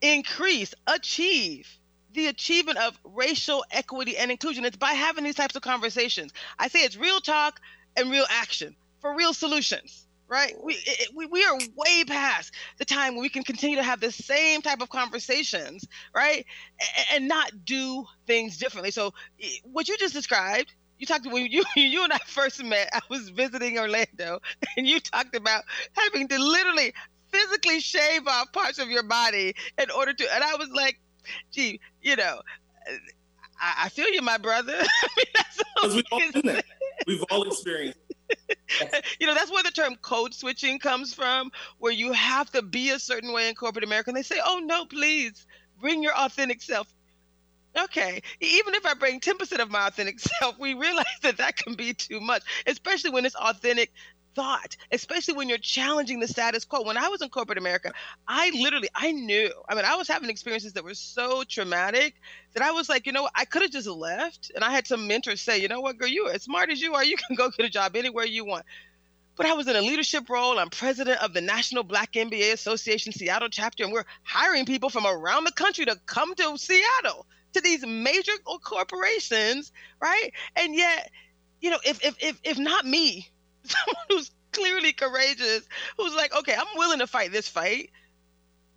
increase, 0.00 0.74
achieve 0.86 1.68
the 2.12 2.28
achievement 2.28 2.78
of 2.78 2.96
racial 3.04 3.64
equity 3.72 4.16
and 4.16 4.30
inclusion. 4.30 4.64
It's 4.64 4.76
by 4.76 4.92
having 4.92 5.24
these 5.24 5.34
types 5.34 5.56
of 5.56 5.62
conversations. 5.62 6.32
I 6.58 6.68
say 6.68 6.80
it's 6.80 6.96
real 6.96 7.20
talk 7.20 7.60
and 7.96 8.10
real 8.10 8.26
action 8.30 8.76
for 9.00 9.14
real 9.14 9.34
solutions. 9.34 10.06
Right, 10.30 10.54
we, 10.62 10.74
it, 10.74 11.08
we 11.12 11.26
we 11.26 11.44
are 11.44 11.58
way 11.74 12.04
past 12.04 12.54
the 12.78 12.84
time 12.84 13.14
when 13.14 13.22
we 13.22 13.28
can 13.28 13.42
continue 13.42 13.74
to 13.74 13.82
have 13.82 13.98
the 13.98 14.12
same 14.12 14.62
type 14.62 14.80
of 14.80 14.88
conversations, 14.88 15.84
right, 16.14 16.46
and, 16.78 17.06
and 17.12 17.28
not 17.28 17.64
do 17.64 18.04
things 18.28 18.56
differently. 18.56 18.92
So, 18.92 19.12
what 19.64 19.88
you 19.88 19.98
just 19.98 20.14
described, 20.14 20.72
you 21.00 21.06
talked 21.06 21.26
when 21.26 21.46
you 21.50 21.64
you 21.76 22.04
and 22.04 22.12
I 22.12 22.18
first 22.26 22.62
met. 22.62 22.90
I 22.92 23.00
was 23.08 23.30
visiting 23.30 23.76
Orlando, 23.76 24.38
and 24.76 24.86
you 24.86 25.00
talked 25.00 25.34
about 25.34 25.64
having 25.94 26.28
to 26.28 26.38
literally 26.38 26.94
physically 27.32 27.80
shave 27.80 28.26
off 28.28 28.52
parts 28.52 28.78
of 28.78 28.88
your 28.88 29.02
body 29.02 29.54
in 29.78 29.90
order 29.90 30.12
to. 30.12 30.34
And 30.34 30.44
I 30.44 30.54
was 30.54 30.68
like, 30.68 31.00
gee, 31.50 31.80
you 32.02 32.14
know, 32.16 32.40
I, 33.60 33.84
I 33.84 33.88
feel 33.88 34.08
you, 34.12 34.22
my 34.22 34.38
brother. 34.38 34.74
I 35.82 35.88
mean, 35.88 35.96
we've 35.96 36.04
all 36.12 36.20
been 36.32 36.42
there. 36.44 36.62
We've 37.06 37.24
all 37.30 37.42
experienced. 37.42 37.98
you 39.20 39.26
know, 39.26 39.34
that's 39.34 39.50
where 39.50 39.62
the 39.62 39.70
term 39.70 39.96
code 39.96 40.34
switching 40.34 40.78
comes 40.78 41.14
from, 41.14 41.50
where 41.78 41.92
you 41.92 42.12
have 42.12 42.50
to 42.52 42.62
be 42.62 42.90
a 42.90 42.98
certain 42.98 43.32
way 43.32 43.48
in 43.48 43.54
corporate 43.54 43.84
America. 43.84 44.10
And 44.10 44.16
they 44.16 44.22
say, 44.22 44.40
oh, 44.44 44.60
no, 44.64 44.84
please 44.84 45.46
bring 45.80 46.02
your 46.02 46.14
authentic 46.16 46.62
self. 46.62 46.92
Okay, 47.78 48.20
even 48.40 48.74
if 48.74 48.84
I 48.84 48.94
bring 48.94 49.20
10% 49.20 49.60
of 49.60 49.70
my 49.70 49.86
authentic 49.86 50.18
self, 50.40 50.58
we 50.58 50.74
realize 50.74 51.04
that 51.22 51.36
that 51.38 51.56
can 51.56 51.74
be 51.74 51.94
too 51.94 52.20
much, 52.20 52.42
especially 52.66 53.10
when 53.10 53.24
it's 53.24 53.36
authentic 53.36 53.92
thought, 54.34 54.76
especially 54.92 55.34
when 55.34 55.48
you're 55.48 55.58
challenging 55.58 56.20
the 56.20 56.28
status 56.28 56.64
quo. 56.64 56.82
When 56.82 56.96
I 56.96 57.08
was 57.08 57.22
in 57.22 57.28
corporate 57.28 57.58
America, 57.58 57.92
I 58.26 58.50
literally 58.50 58.88
I 58.94 59.12
knew. 59.12 59.50
I 59.68 59.74
mean, 59.74 59.84
I 59.84 59.96
was 59.96 60.08
having 60.08 60.30
experiences 60.30 60.74
that 60.74 60.84
were 60.84 60.94
so 60.94 61.44
traumatic 61.44 62.14
that 62.54 62.62
I 62.62 62.72
was 62.72 62.88
like, 62.88 63.06
you 63.06 63.12
know, 63.12 63.28
I 63.34 63.44
could 63.44 63.62
have 63.62 63.70
just 63.70 63.88
left. 63.88 64.50
And 64.54 64.64
I 64.64 64.70
had 64.70 64.86
some 64.86 65.06
mentors 65.06 65.40
say, 65.40 65.60
you 65.60 65.68
know 65.68 65.80
what, 65.80 65.98
girl, 65.98 66.08
you 66.08 66.26
are 66.26 66.32
as 66.32 66.42
smart 66.42 66.70
as 66.70 66.80
you 66.80 66.94
are, 66.94 67.04
you 67.04 67.16
can 67.16 67.36
go 67.36 67.50
get 67.50 67.66
a 67.66 67.70
job 67.70 67.96
anywhere 67.96 68.24
you 68.24 68.44
want. 68.44 68.64
But 69.36 69.46
I 69.46 69.54
was 69.54 69.68
in 69.68 69.76
a 69.76 69.80
leadership 69.80 70.28
role. 70.28 70.58
I'm 70.58 70.68
president 70.68 71.22
of 71.22 71.32
the 71.32 71.40
National 71.40 71.82
Black 71.82 72.12
MBA 72.12 72.52
Association 72.52 73.12
Seattle 73.12 73.48
chapter, 73.48 73.84
and 73.84 73.92
we're 73.92 74.04
hiring 74.22 74.66
people 74.66 74.90
from 74.90 75.06
around 75.06 75.44
the 75.44 75.52
country 75.52 75.86
to 75.86 75.96
come 76.04 76.34
to 76.34 76.58
Seattle 76.58 77.26
to 77.54 77.60
these 77.60 77.84
major 77.86 78.32
corporations, 78.62 79.72
right? 80.00 80.30
And 80.56 80.74
yet, 80.74 81.10
you 81.60 81.70
know, 81.70 81.78
if 81.84 82.04
if 82.04 82.16
if, 82.22 82.40
if 82.44 82.58
not 82.58 82.84
me, 82.84 83.30
someone 83.64 84.04
who's 84.08 84.30
clearly 84.52 84.92
courageous, 84.92 85.68
who's 85.96 86.14
like, 86.14 86.36
okay, 86.36 86.54
I'm 86.54 86.76
willing 86.76 87.00
to 87.00 87.06
fight 87.06 87.32
this 87.32 87.48
fight. 87.48 87.90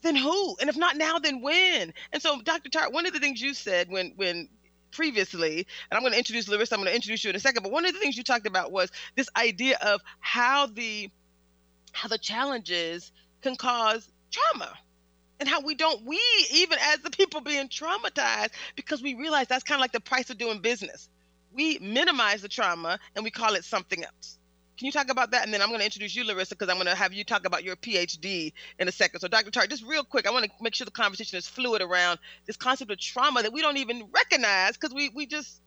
Then 0.02 0.16
who? 0.16 0.58
And 0.60 0.70
if 0.70 0.75
not 0.75 0.98
now, 0.98 1.20
then 1.20 1.42
when? 1.42 1.94
And 2.12 2.22
so, 2.22 2.42
Dr. 2.42 2.70
Tart, 2.70 2.92
one 2.92 3.06
of 3.06 3.13
the 3.13 3.20
things 3.20 3.42
you 3.42 3.54
said 3.54 3.90
when 3.90 4.13
when 4.18 4.50
previously, 4.92 5.66
and 5.90 5.98
I'm 5.98 6.02
going 6.02 6.12
to 6.12 6.18
introduce 6.18 6.48
Larissa, 6.48 6.75
I'm 6.75 6.82
going 6.82 6.92
to 6.92 6.96
introduce 6.96 7.24
you 7.24 7.30
in 7.30 7.36
a 7.36 7.40
second, 7.40 7.63
but 7.63 7.72
one 7.72 7.86
of 7.86 7.94
the 7.94 8.00
things 8.00 8.18
you 8.18 8.24
talked 8.24 8.46
about 8.46 8.72
was 8.72 8.92
this 9.16 9.30
idea 9.36 9.78
of 9.82 10.02
how 10.20 10.68
the 10.68 11.10
how 11.94 12.10
the 12.10 12.18
challenges 12.18 13.12
can 13.42 13.56
cause 13.56 14.10
trauma 14.32 14.74
and 15.40 15.48
how 15.48 15.62
we 15.62 15.75
don't 15.75 16.06
we 16.06 16.20
even 16.54 16.78
as 16.82 17.00
the 17.00 17.12
people 17.12 17.42
being 17.42 17.70
traumatized 17.70 18.52
because 18.75 19.02
we 19.02 19.13
realize 19.13 19.48
that's 19.48 19.63
kind 19.63 19.78
of 19.78 19.82
like 19.82 19.92
the 19.92 20.00
price 20.00 20.30
of 20.30 20.38
doing 20.38 20.60
business 20.60 21.10
we 21.54 21.78
minimize 21.80 22.42
the 22.42 22.48
trauma 22.48 23.00
and 23.16 23.24
we 23.24 23.32
call 23.32 23.54
it 23.56 23.63
something 23.63 24.04
else 24.04 24.40
Can 24.77 24.88
you 24.88 24.92
talk 24.92 25.10
about 25.10 25.32
that? 25.32 25.46
And 25.46 25.53
then 25.53 25.62
I'm 25.62 25.70
going 25.70 25.80
to 25.80 25.86
introduce 25.86 26.15
you, 26.15 26.25
Larissa, 26.25 26.56
because 26.56 26.70
I'm 26.70 26.77
going 26.77 26.88
to 26.88 26.96
have 26.96 27.13
you 27.13 27.24
talk 27.24 27.46
about 27.46 27.63
your 27.63 27.75
PhD 27.75 28.53
in 28.80 28.88
a 28.88 28.92
second. 28.92 29.20
So, 29.20 29.27
Dr. 29.27 29.51
Tartt, 29.51 29.70
just 29.70 29.86
real 29.86 30.03
quick, 30.03 30.27
I 30.27 30.32
want 30.32 30.46
to 30.46 30.51
make 30.62 30.74
sure 30.74 30.86
the 30.86 30.92
conversation 30.92 31.38
is 31.38 31.48
fluid 31.48 31.82
around 31.82 32.20
this 32.48 32.58
concept 32.58 32.92
of 32.92 33.00
trauma 33.00 33.44
that 33.44 33.53
we 33.53 33.62
don't 33.62 33.77
even 33.77 34.08
recognize 34.12 34.74
because 34.75 34.94
we, 34.94 35.10
we 35.10 35.25
just 35.27 35.62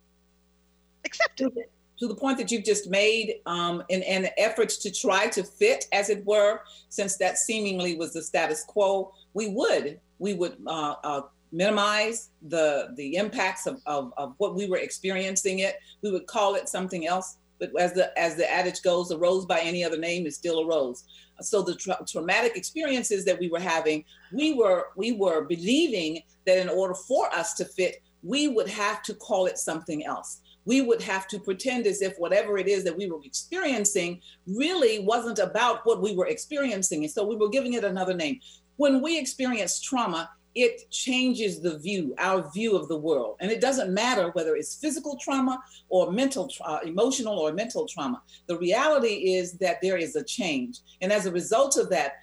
accept 1.05 1.41
it. 1.41 1.71
To 2.01 2.09
the 2.09 2.15
point 2.15 2.37
that 2.39 2.51
you've 2.51 2.65
just 2.65 2.91
made, 2.91 3.37
um, 3.47 3.83
in, 3.89 4.03
in 4.03 4.29
efforts 4.37 4.77
to 4.79 4.91
try 4.91 5.29
to 5.29 5.43
fit, 5.43 5.87
as 5.93 6.11
it 6.11 6.27
were, 6.27 6.61
since 6.91 7.17
that 7.19 7.39
seemingly 7.39 7.97
was 7.97 8.13
the 8.13 8.23
status 8.23 8.65
quo, 8.65 9.15
we 9.33 9.49
would 9.49 9.99
we 10.19 10.35
would 10.35 10.57
uh, 10.67 10.95
uh, 11.05 11.23
minimize 11.53 12.31
the 12.49 12.93
the 12.97 13.17
impacts 13.17 13.67
of, 13.67 13.81
of, 13.87 14.13
of 14.17 14.35
what 14.39 14.55
we 14.55 14.67
were 14.67 14.79
experiencing 14.79 15.61
it. 15.61 15.77
We 16.03 16.11
would 16.11 16.27
call 16.27 16.55
it 16.55 16.69
something 16.69 17.07
else. 17.07 17.39
But 17.59 17.71
as 17.79 17.93
the 17.93 18.17
as 18.19 18.37
the 18.37 18.51
adage 18.51 18.83
goes, 18.83 19.11
a 19.11 19.19
rose 19.19 19.47
by 19.47 19.61
any 19.61 19.85
other 19.85 19.99
name 19.99 20.27
is 20.27 20.37
still 20.37 20.59
a 20.61 20.67
rose. 20.67 21.05
So 21.41 21.63
the 21.63 21.75
tra- 21.75 22.05
traumatic 22.07 22.57
experiences 22.57 23.25
that 23.25 23.39
we 23.39 23.49
were 23.49 23.61
having, 23.61 24.05
we 24.33 24.55
were 24.55 24.89
we 24.97 25.13
were 25.13 25.45
believing 25.45 26.23
that 26.47 26.59
in 26.59 26.69
order 26.69 26.95
for 26.95 27.33
us 27.35 27.55
to 27.55 27.65
fit, 27.65 28.03
we 28.23 28.49
would 28.49 28.69
have 28.69 29.03
to 29.05 29.15
call 29.15 29.47
it 29.47 29.59
something 29.59 30.05
else. 30.05 30.41
We 30.65 30.81
would 30.81 31.01
have 31.03 31.29
to 31.29 31.39
pretend 31.39 31.87
as 31.87 32.03
if 32.03 32.17
whatever 32.19 32.59
it 32.59 32.67
is 32.67 32.83
that 32.85 32.97
we 32.97 33.09
were 33.09 33.21
experiencing 33.25 34.21
really 34.47 34.99
wasn't 34.99 35.39
about 35.39 35.87
what 35.87 36.03
we 36.03 36.15
were 36.15 36.27
experiencing. 36.27 37.05
And 37.05 37.13
so 37.13 37.25
we 37.25 37.37
were 37.37 37.49
giving 37.49 37.75
it 37.75 37.85
another 37.85 38.15
name. 38.15 38.41
When 38.77 39.01
we 39.01 39.19
experience 39.19 39.81
trauma, 39.81 40.29
it 40.57 40.91
changes 40.91 41.61
the 41.61 41.79
view, 41.79 42.15
our 42.19 42.51
view 42.51 42.77
of 42.77 42.89
the 42.89 42.97
world. 42.97 43.37
And 43.41 43.51
it 43.51 43.61
doesn't 43.61 43.93
matter 43.93 44.31
whether 44.31 44.57
it's 44.57 44.75
physical 44.75 45.19
trauma 45.21 45.63
or 45.91 46.11
mental, 46.11 46.51
uh, 46.65 46.79
emotional 46.83 47.39
or 47.39 47.53
mental 47.53 47.87
trauma. 47.87 48.23
The 48.47 48.57
reality 48.57 49.35
is 49.37 49.53
that 49.59 49.83
there 49.83 49.99
is 49.99 50.17
a 50.17 50.25
change. 50.25 50.79
And 51.03 51.13
as 51.13 51.27
a 51.27 51.31
result 51.31 51.77
of 51.77 51.91
that, 51.91 52.15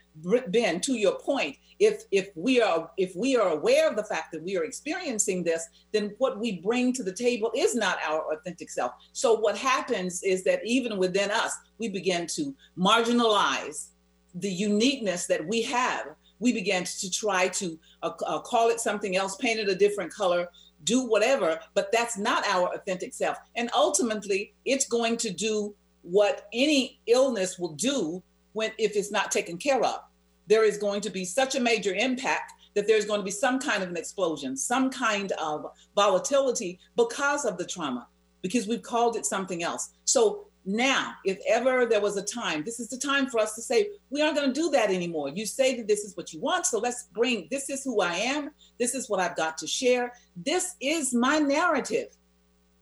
Ben, 0.48 0.82
to 0.82 0.94
your 0.94 1.20
point, 1.20 1.58
if 1.80 2.04
if 2.12 2.30
we 2.36 2.62
are 2.62 2.92
if 2.98 3.16
we 3.16 3.36
are 3.36 3.50
aware 3.50 3.90
of 3.90 3.96
the 3.96 4.04
fact 4.04 4.32
that 4.32 4.44
we 4.44 4.56
are 4.58 4.64
experiencing 4.64 5.44
this, 5.44 5.68
then 5.92 6.14
what 6.20 6.40
we 6.40 6.60
bring 6.60 6.94
to 6.94 7.04
the 7.04 7.12
table 7.12 7.52
is 7.56 7.76
not 7.76 7.98
our 8.08 8.32
authentic 8.34 8.70
self. 8.70 8.94
So 9.12 9.34
what 9.34 9.58
happens 9.58 10.22
is 10.24 10.44
that 10.44 10.62
even 10.66 10.98
within 10.98 11.32
us, 11.32 11.52
we 11.80 11.90
begin 11.90 12.28
to 12.28 12.54
marginalize 12.78 13.88
the 14.36 14.52
uniqueness 14.52 15.28
that 15.28 15.46
we 15.48 15.62
have 15.64 16.16
we 16.44 16.52
began 16.52 16.84
to 16.84 17.10
try 17.10 17.48
to 17.48 17.80
uh, 18.04 18.12
uh, 18.28 18.40
call 18.40 18.70
it 18.70 18.82
something 18.82 19.16
else, 19.16 19.38
paint 19.38 19.62
it 19.62 19.70
a 19.70 19.76
different 19.76 20.14
color, 20.14 20.50
do 20.84 21.08
whatever, 21.08 21.58
but 21.74 21.90
that's 21.94 22.18
not 22.18 22.46
our 22.46 22.68
authentic 22.76 23.14
self. 23.14 23.38
And 23.56 23.70
ultimately, 23.74 24.54
it's 24.66 24.86
going 24.86 25.16
to 25.18 25.32
do 25.32 25.74
what 26.02 26.50
any 26.52 27.00
illness 27.08 27.58
will 27.58 27.76
do 27.76 28.22
when 28.52 28.72
if 28.78 28.98
it's 28.98 29.10
not 29.10 29.32
taken 29.32 29.58
care 29.58 29.82
of. 29.82 30.02
There 30.48 30.66
is 30.66 30.78
going 30.78 31.00
to 31.02 31.10
be 31.10 31.24
such 31.24 31.56
a 31.56 31.62
major 31.62 31.94
impact 31.94 32.52
that 32.74 32.88
there's 32.88 33.06
going 33.06 33.22
to 33.22 33.26
be 33.26 33.32
some 33.32 33.58
kind 33.58 33.82
of 33.82 33.88
an 33.88 33.96
explosion, 33.96 34.58
some 34.58 34.90
kind 34.90 35.32
of 35.42 35.72
volatility 35.96 36.78
because 36.98 37.46
of 37.46 37.58
the 37.58 37.66
trauma, 37.66 38.08
because 38.42 38.68
we've 38.68 38.82
called 38.82 39.16
it 39.16 39.26
something 39.26 39.64
else. 39.64 39.92
So 40.04 40.48
now, 40.66 41.16
if 41.26 41.40
ever 41.48 41.86
there 41.86 42.00
was 42.00 42.16
a 42.16 42.24
time, 42.24 42.64
this 42.64 42.80
is 42.80 42.88
the 42.88 42.98
time 42.98 43.28
for 43.28 43.40
us 43.40 43.54
to 43.56 43.62
say, 43.62 43.90
we 44.10 44.22
aren't 44.22 44.38
going 44.38 44.48
to 44.48 44.54
do 44.54 44.70
that 44.72 44.92
anymore. 44.92 45.30
You 45.30 45.46
say 45.46 45.76
that 45.76 45.88
this 45.88 46.06
is 46.06 46.16
what 46.16 46.32
you 46.32 46.40
want. 46.40 46.66
So 46.66 46.80
let's 46.80 47.04
bring 47.14 47.48
this 47.52 47.70
is 47.70 47.84
who 47.84 48.02
I 48.02 48.14
am. 48.14 48.52
This 48.80 48.96
is 48.96 49.10
what 49.10 49.20
I've 49.20 49.36
got 49.36 49.58
to 49.58 49.68
share. 49.68 50.14
This 50.38 50.76
is 50.80 51.14
my 51.14 51.40
narrative. 51.40 52.08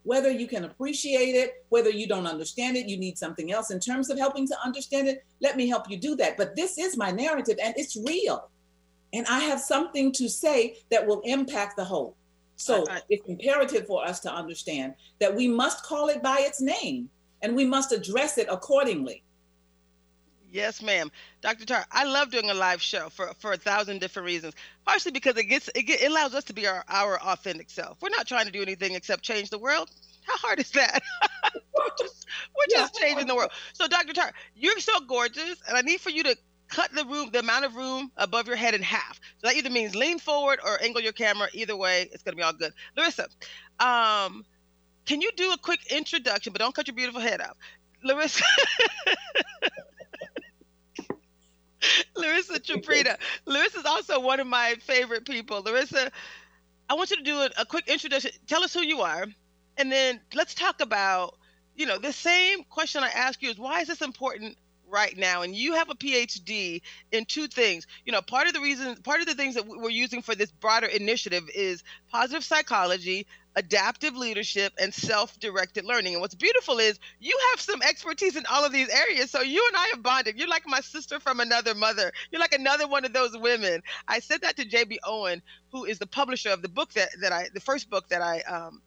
Whether 0.03 0.31
you 0.31 0.47
can 0.47 0.65
appreciate 0.65 1.35
it, 1.35 1.65
whether 1.69 1.89
you 1.89 2.07
don't 2.07 2.27
understand 2.27 2.77
it, 2.77 2.87
you 2.87 2.97
need 2.97 3.17
something 3.17 3.51
else 3.51 3.71
in 3.71 3.79
terms 3.79 4.09
of 4.09 4.17
helping 4.17 4.47
to 4.47 4.55
understand 4.63 5.07
it. 5.07 5.23
Let 5.41 5.57
me 5.57 5.67
help 5.67 5.89
you 5.89 5.97
do 5.97 6.15
that. 6.17 6.37
But 6.37 6.55
this 6.55 6.77
is 6.77 6.97
my 6.97 7.11
narrative 7.11 7.57
and 7.63 7.73
it's 7.77 7.97
real. 7.97 8.49
And 9.13 9.25
I 9.27 9.39
have 9.39 9.59
something 9.59 10.11
to 10.13 10.29
say 10.29 10.77
that 10.89 11.05
will 11.05 11.21
impact 11.21 11.77
the 11.77 11.83
whole. 11.83 12.15
So 12.55 12.85
it's 13.09 13.27
imperative 13.27 13.87
for 13.87 14.05
us 14.05 14.19
to 14.21 14.31
understand 14.31 14.93
that 15.19 15.35
we 15.35 15.47
must 15.47 15.83
call 15.83 16.09
it 16.09 16.21
by 16.21 16.37
its 16.41 16.61
name 16.61 17.09
and 17.41 17.55
we 17.55 17.65
must 17.65 17.91
address 17.91 18.37
it 18.37 18.47
accordingly. 18.49 19.23
Yes, 20.51 20.81
ma'am. 20.81 21.09
Dr. 21.39 21.65
Tartt, 21.65 21.85
I 21.91 22.03
love 22.03 22.29
doing 22.29 22.49
a 22.49 22.53
live 22.53 22.81
show 22.81 23.07
for, 23.07 23.31
for 23.39 23.53
a 23.53 23.57
thousand 23.57 24.01
different 24.01 24.25
reasons. 24.25 24.53
Partially 24.85 25.13
because 25.13 25.37
it 25.37 25.45
gets 25.45 25.69
it, 25.73 25.83
get, 25.83 26.01
it 26.01 26.11
allows 26.11 26.35
us 26.35 26.43
to 26.45 26.53
be 26.53 26.67
our, 26.67 26.83
our 26.89 27.21
authentic 27.21 27.69
self. 27.69 28.01
We're 28.01 28.09
not 28.09 28.27
trying 28.27 28.47
to 28.47 28.51
do 28.51 28.61
anything 28.61 28.93
except 28.93 29.23
change 29.23 29.49
the 29.49 29.57
world. 29.57 29.89
How 30.23 30.37
hard 30.37 30.59
is 30.59 30.69
that? 30.71 31.01
we're 31.53 31.85
just 31.97 32.25
we're 32.49 32.65
yeah. 32.67 32.79
just 32.79 32.95
changing 32.95 33.27
the 33.27 33.35
world. 33.35 33.51
So, 33.73 33.87
Dr. 33.87 34.11
Tartt, 34.11 34.33
you're 34.55 34.79
so 34.79 34.99
gorgeous, 35.07 35.61
and 35.67 35.77
I 35.77 35.81
need 35.81 36.01
for 36.01 36.09
you 36.09 36.23
to 36.23 36.35
cut 36.67 36.91
the 36.93 37.05
room, 37.05 37.29
the 37.31 37.39
amount 37.39 37.65
of 37.65 37.75
room 37.75 38.11
above 38.17 38.47
your 38.47 38.55
head 38.55 38.73
in 38.73 38.81
half. 38.81 39.19
So 39.37 39.47
that 39.47 39.55
either 39.55 39.69
means 39.69 39.95
lean 39.95 40.19
forward 40.19 40.59
or 40.65 40.81
angle 40.81 41.01
your 41.01 41.11
camera. 41.13 41.47
Either 41.53 41.75
way, 41.75 42.09
it's 42.11 42.23
gonna 42.23 42.37
be 42.37 42.43
all 42.43 42.53
good. 42.53 42.73
Larissa, 42.97 43.27
um, 43.79 44.43
can 45.11 45.19
you 45.19 45.31
do 45.35 45.51
a 45.51 45.57
quick 45.57 45.91
introduction, 45.91 46.53
but 46.53 46.59
don't 46.59 46.73
cut 46.73 46.87
your 46.87 46.95
beautiful 46.95 47.19
head 47.19 47.41
off? 47.41 47.57
Larissa. 48.01 48.45
Larissa 52.15 52.61
Traprida. 52.61 53.17
Larissa 53.45 53.79
is 53.79 53.85
also 53.85 54.21
one 54.21 54.39
of 54.39 54.47
my 54.47 54.75
favorite 54.79 55.25
people. 55.25 55.61
Larissa, 55.63 56.09
I 56.89 56.93
want 56.93 57.11
you 57.11 57.17
to 57.17 57.23
do 57.23 57.39
a, 57.39 57.49
a, 57.57 57.65
quick 57.65 57.89
introduction. 57.89 58.31
Tell 58.47 58.63
us 58.63 58.73
who 58.73 58.83
you 58.83 59.01
are, 59.01 59.25
and 59.75 59.91
then 59.91 60.21
let's 60.33 60.55
talk 60.55 60.79
about, 60.79 61.37
you 61.75 61.87
know, 61.87 61.97
the 61.97 62.13
same 62.13 62.63
question 62.63 63.03
I 63.03 63.09
ask 63.09 63.41
you 63.41 63.49
is 63.49 63.59
why 63.59 63.81
is 63.81 63.89
this 63.89 64.01
important 64.01 64.55
right 64.87 65.17
now? 65.17 65.41
And 65.41 65.53
you 65.53 65.73
have 65.73 65.89
a 65.89 65.95
PhD 65.95 66.83
in 67.11 67.25
two 67.25 67.47
things. 67.47 67.85
You 68.05 68.13
know, 68.13 68.21
part 68.21 68.47
of 68.47 68.53
the 68.53 68.61
reason, 68.61 68.95
part 69.03 69.19
of 69.19 69.25
the 69.25 69.35
things 69.35 69.55
that 69.55 69.67
we're 69.67 69.89
using 69.89 70.21
for 70.21 70.35
this 70.35 70.51
broader 70.51 70.87
initiative 70.87 71.49
is 71.53 71.83
positive 72.09 72.45
psychology, 72.45 73.27
adaptive 73.55 74.15
leadership 74.15 74.73
and 74.79 74.93
self-directed 74.93 75.85
learning. 75.85 76.13
And 76.13 76.21
what's 76.21 76.35
beautiful 76.35 76.79
is 76.79 76.99
you 77.19 77.37
have 77.51 77.61
some 77.61 77.81
expertise 77.81 78.35
in 78.35 78.45
all 78.51 78.65
of 78.65 78.71
these 78.71 78.89
areas. 78.89 79.29
So 79.31 79.41
you 79.41 79.63
and 79.67 79.77
I 79.77 79.87
have 79.93 80.03
bonded. 80.03 80.37
You're 80.37 80.47
like 80.47 80.63
my 80.65 80.81
sister 80.81 81.19
from 81.19 81.39
another 81.39 81.75
mother. 81.75 82.11
You're 82.31 82.41
like 82.41 82.53
another 82.53 82.87
one 82.87 83.05
of 83.05 83.13
those 83.13 83.37
women. 83.37 83.81
I 84.07 84.19
said 84.19 84.41
that 84.41 84.55
to 84.57 84.65
JB 84.65 84.97
Owen, 85.05 85.41
who 85.71 85.85
is 85.85 85.99
the 85.99 86.07
publisher 86.07 86.49
of 86.49 86.61
the 86.61 86.69
book 86.69 86.93
that 86.93 87.09
that 87.21 87.31
I 87.31 87.47
the 87.53 87.59
first 87.59 87.89
book 87.89 88.07
that 88.09 88.21
I 88.21 88.41
um 88.41 88.81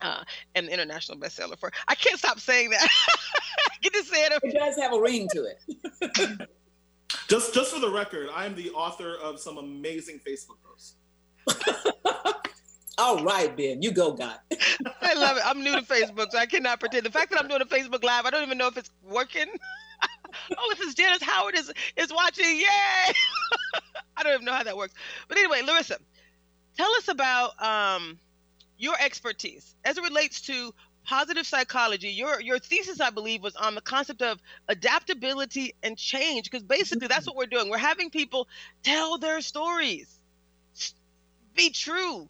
uh, 0.00 0.22
an 0.54 0.68
international 0.68 1.18
bestseller 1.18 1.58
for. 1.58 1.72
I 1.88 1.94
can't 1.94 2.18
stop 2.18 2.38
saying 2.38 2.70
that. 2.70 2.86
Get 3.82 3.94
to 3.94 4.04
say 4.04 4.24
it. 4.24 4.32
It 4.42 4.54
does 4.54 4.76
have 4.76 4.92
a 4.92 5.00
ring 5.00 5.28
to 5.32 5.44
it. 5.44 6.48
just 7.28 7.54
just 7.54 7.72
for 7.72 7.80
the 7.80 7.90
record, 7.90 8.28
I 8.34 8.46
am 8.46 8.54
the 8.54 8.70
author 8.70 9.16
of 9.16 9.40
some 9.40 9.58
amazing 9.58 10.20
Facebook 10.26 10.58
posts. 10.64 10.96
All 12.98 13.22
right, 13.22 13.54
Ben, 13.54 13.82
you 13.82 13.92
go, 13.92 14.12
God. 14.12 14.38
I 15.02 15.14
love 15.14 15.36
it. 15.36 15.42
I'm 15.44 15.62
new 15.62 15.72
to 15.72 15.82
Facebook, 15.82 16.30
so 16.30 16.38
I 16.38 16.46
cannot 16.46 16.80
pretend. 16.80 17.04
The 17.04 17.10
fact 17.10 17.30
that 17.30 17.40
I'm 17.40 17.48
doing 17.48 17.60
a 17.60 17.66
Facebook 17.66 18.02
Live, 18.02 18.24
I 18.24 18.30
don't 18.30 18.42
even 18.42 18.56
know 18.56 18.68
if 18.68 18.78
it's 18.78 18.90
working. 19.02 19.46
oh, 20.56 20.74
this 20.76 20.88
is 20.88 20.94
Janice 20.94 21.22
Howard 21.22 21.56
is 21.56 21.70
is 21.96 22.12
watching. 22.12 22.46
Yay! 22.46 23.14
I 24.16 24.22
don't 24.22 24.34
even 24.34 24.44
know 24.46 24.54
how 24.54 24.62
that 24.62 24.78
works. 24.78 24.94
But 25.28 25.36
anyway, 25.36 25.60
Larissa, 25.62 25.98
tell 26.78 26.90
us 26.96 27.08
about 27.08 27.62
um, 27.62 28.18
your 28.78 28.94
expertise 28.98 29.74
as 29.84 29.98
it 29.98 30.02
relates 30.02 30.40
to 30.42 30.72
positive 31.04 31.46
psychology. 31.46 32.08
Your 32.08 32.40
your 32.40 32.58
thesis, 32.58 33.00
I 33.00 33.10
believe, 33.10 33.42
was 33.42 33.56
on 33.56 33.74
the 33.74 33.82
concept 33.82 34.22
of 34.22 34.38
adaptability 34.68 35.74
and 35.82 35.98
change, 35.98 36.44
because 36.44 36.62
basically 36.62 37.08
that's 37.08 37.26
what 37.26 37.36
we're 37.36 37.46
doing. 37.46 37.68
We're 37.68 37.76
having 37.76 38.08
people 38.08 38.48
tell 38.82 39.18
their 39.18 39.42
stories, 39.42 40.18
be 41.54 41.70
true, 41.70 42.28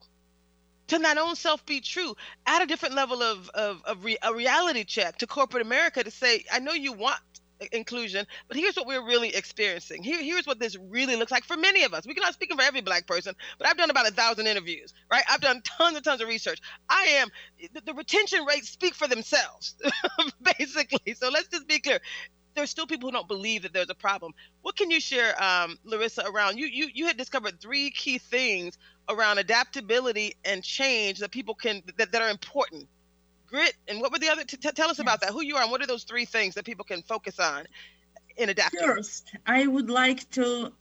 to 0.87 0.99
not 0.99 1.17
own 1.17 1.35
self 1.35 1.65
be 1.65 1.81
true 1.81 2.15
add 2.45 2.61
a 2.61 2.65
different 2.65 2.95
level 2.95 3.21
of, 3.21 3.49
of, 3.49 3.83
of 3.85 4.03
re, 4.03 4.17
a 4.23 4.33
reality 4.33 4.83
check 4.83 5.17
to 5.17 5.27
corporate 5.27 5.65
america 5.65 6.03
to 6.03 6.11
say 6.11 6.43
i 6.51 6.59
know 6.59 6.73
you 6.73 6.93
want 6.93 7.19
inclusion 7.71 8.25
but 8.47 8.57
here's 8.57 8.75
what 8.75 8.85
we're 8.87 9.05
really 9.05 9.35
experiencing. 9.35 10.03
Here, 10.03 10.21
here's 10.21 10.45
what 10.45 10.59
this 10.59 10.77
really 10.89 11.15
looks 11.15 11.31
like 11.31 11.43
for 11.43 11.57
many 11.57 11.83
of 11.83 11.93
us. 11.93 12.05
We 12.05 12.13
cannot 12.13 12.33
speak 12.33 12.53
for 12.53 12.61
every 12.61 12.81
black 12.81 13.07
person 13.07 13.33
but 13.57 13.67
i've 13.67 13.77
done 13.77 13.89
about 13.89 14.07
a 14.07 14.11
thousand 14.11 14.47
interviews 14.47 14.93
right? 15.11 15.23
I've 15.29 15.41
done 15.41 15.61
tons 15.63 15.95
and 15.95 16.03
tons 16.03 16.21
of 16.21 16.27
research. 16.27 16.59
I 16.89 17.03
am 17.21 17.29
the, 17.73 17.81
the 17.81 17.93
retention 17.93 18.45
rates 18.45 18.69
speak 18.69 18.93
for 18.93 19.07
themselves 19.07 19.75
basically. 20.59 21.13
So 21.15 21.29
let's 21.29 21.47
just 21.47 21.67
be 21.67 21.79
clear 21.79 21.99
there's 22.57 22.71
still 22.71 22.87
people 22.87 23.07
who 23.07 23.13
don't 23.13 23.27
believe 23.27 23.61
that 23.61 23.71
there's 23.71 23.89
a 23.89 23.95
problem. 23.95 24.33
What 24.63 24.75
can 24.75 24.89
you 24.89 24.99
share, 24.99 25.41
um, 25.41 25.77
Larissa, 25.85 26.23
around 26.25 26.57
you? 26.57 26.65
You 26.65 26.89
you 26.93 27.05
had 27.05 27.15
discovered 27.15 27.61
three 27.61 27.91
key 27.91 28.17
things 28.17 28.77
around 29.07 29.37
adaptability 29.37 30.35
and 30.43 30.63
change 30.63 31.19
that 31.19 31.31
people 31.31 31.53
can 31.53 31.83
that, 31.97 32.11
that 32.11 32.21
are 32.21 32.29
important. 32.29 32.87
Grit 33.47 33.73
and 33.87 34.01
what 34.01 34.11
were 34.11 34.19
the 34.19 34.29
other? 34.29 34.43
T- 34.43 34.57
tell 34.57 34.89
us 34.89 34.97
yes. 34.97 34.99
about 34.99 35.21
that. 35.21 35.29
Who 35.29 35.41
you 35.41 35.55
are 35.55 35.61
and 35.61 35.71
what 35.71 35.81
are 35.81 35.87
those 35.87 36.03
three 36.03 36.25
things 36.25 36.55
that 36.55 36.65
people 36.65 36.83
can 36.83 37.03
focus 37.03 37.39
on 37.39 37.65
in 38.35 38.49
adapting? 38.49 38.81
First, 38.81 39.31
I 39.45 39.67
would 39.67 39.89
like 39.89 40.29
to 40.31 40.73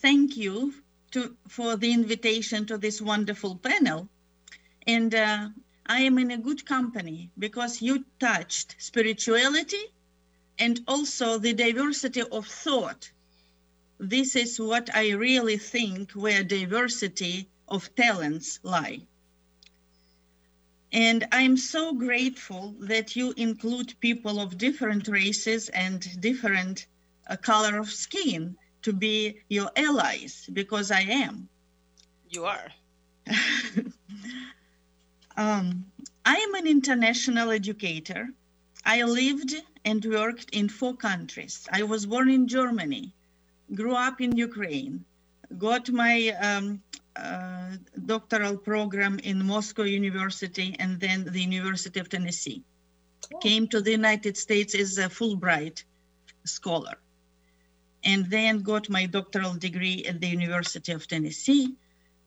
thank 0.00 0.36
you 0.36 0.72
to 1.10 1.36
for 1.48 1.76
the 1.76 1.92
invitation 1.92 2.64
to 2.66 2.78
this 2.78 3.02
wonderful 3.02 3.56
panel, 3.56 4.08
and 4.86 5.14
uh, 5.14 5.48
I 5.86 6.00
am 6.02 6.18
in 6.18 6.30
a 6.30 6.38
good 6.38 6.64
company 6.64 7.30
because 7.38 7.82
you 7.82 8.04
touched 8.20 8.76
spirituality 8.78 9.92
and 10.58 10.80
also 10.86 11.38
the 11.38 11.52
diversity 11.52 12.22
of 12.22 12.46
thought. 12.46 13.10
This 13.98 14.36
is 14.36 14.60
what 14.60 14.94
I 14.94 15.10
really 15.10 15.58
think 15.58 16.12
where 16.12 16.44
diversity 16.44 17.48
of 17.68 17.94
talents 17.94 18.60
lie. 18.62 19.00
And 20.92 21.26
I'm 21.32 21.56
so 21.56 21.92
grateful 21.92 22.74
that 22.80 23.16
you 23.16 23.34
include 23.36 23.98
people 24.00 24.40
of 24.40 24.58
different 24.58 25.08
races 25.08 25.68
and 25.70 26.20
different 26.20 26.86
uh, 27.28 27.36
color 27.36 27.78
of 27.78 27.90
skin 27.90 28.56
to 28.82 28.92
be 28.92 29.40
your 29.48 29.70
allies 29.76 30.48
because 30.52 30.92
I 30.92 31.00
am. 31.00 31.48
You 32.28 32.44
are. 32.44 32.70
um, 35.36 35.84
I 36.24 36.36
am 36.36 36.54
an 36.54 36.66
international 36.66 37.50
educator. 37.50 38.28
I 38.84 39.02
lived 39.02 39.54
and 39.84 40.04
worked 40.04 40.50
in 40.50 40.68
four 40.68 40.94
countries. 40.94 41.66
I 41.70 41.82
was 41.82 42.06
born 42.06 42.30
in 42.30 42.48
Germany, 42.48 43.14
grew 43.74 43.94
up 43.94 44.20
in 44.20 44.36
Ukraine, 44.36 45.04
got 45.58 45.90
my 45.90 46.30
um, 46.40 46.82
uh, 47.16 47.76
doctoral 48.06 48.56
program 48.56 49.18
in 49.18 49.44
Moscow 49.44 49.82
University 49.82 50.74
and 50.78 50.98
then 50.98 51.24
the 51.24 51.42
University 51.42 52.00
of 52.00 52.08
Tennessee. 52.08 52.62
Came 53.40 53.68
to 53.68 53.80
the 53.80 53.90
United 53.90 54.36
States 54.36 54.74
as 54.74 54.98
a 54.98 55.08
Fulbright 55.08 55.84
scholar 56.44 56.96
and 58.04 58.26
then 58.30 58.62
got 58.62 58.90
my 58.90 59.06
doctoral 59.06 59.54
degree 59.54 60.04
at 60.06 60.20
the 60.20 60.28
University 60.28 60.92
of 60.92 61.06
Tennessee. 61.06 61.74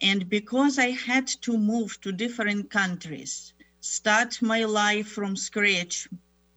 And 0.02 0.28
because 0.30 0.80
I 0.80 0.92
had 0.92 1.28
to 1.42 1.58
move 1.58 2.00
to 2.02 2.12
different 2.12 2.72
countries, 2.72 3.54
start 3.80 4.42
my 4.42 4.66
life 4.66 5.08
from 5.08 5.36
scratch 5.36 6.08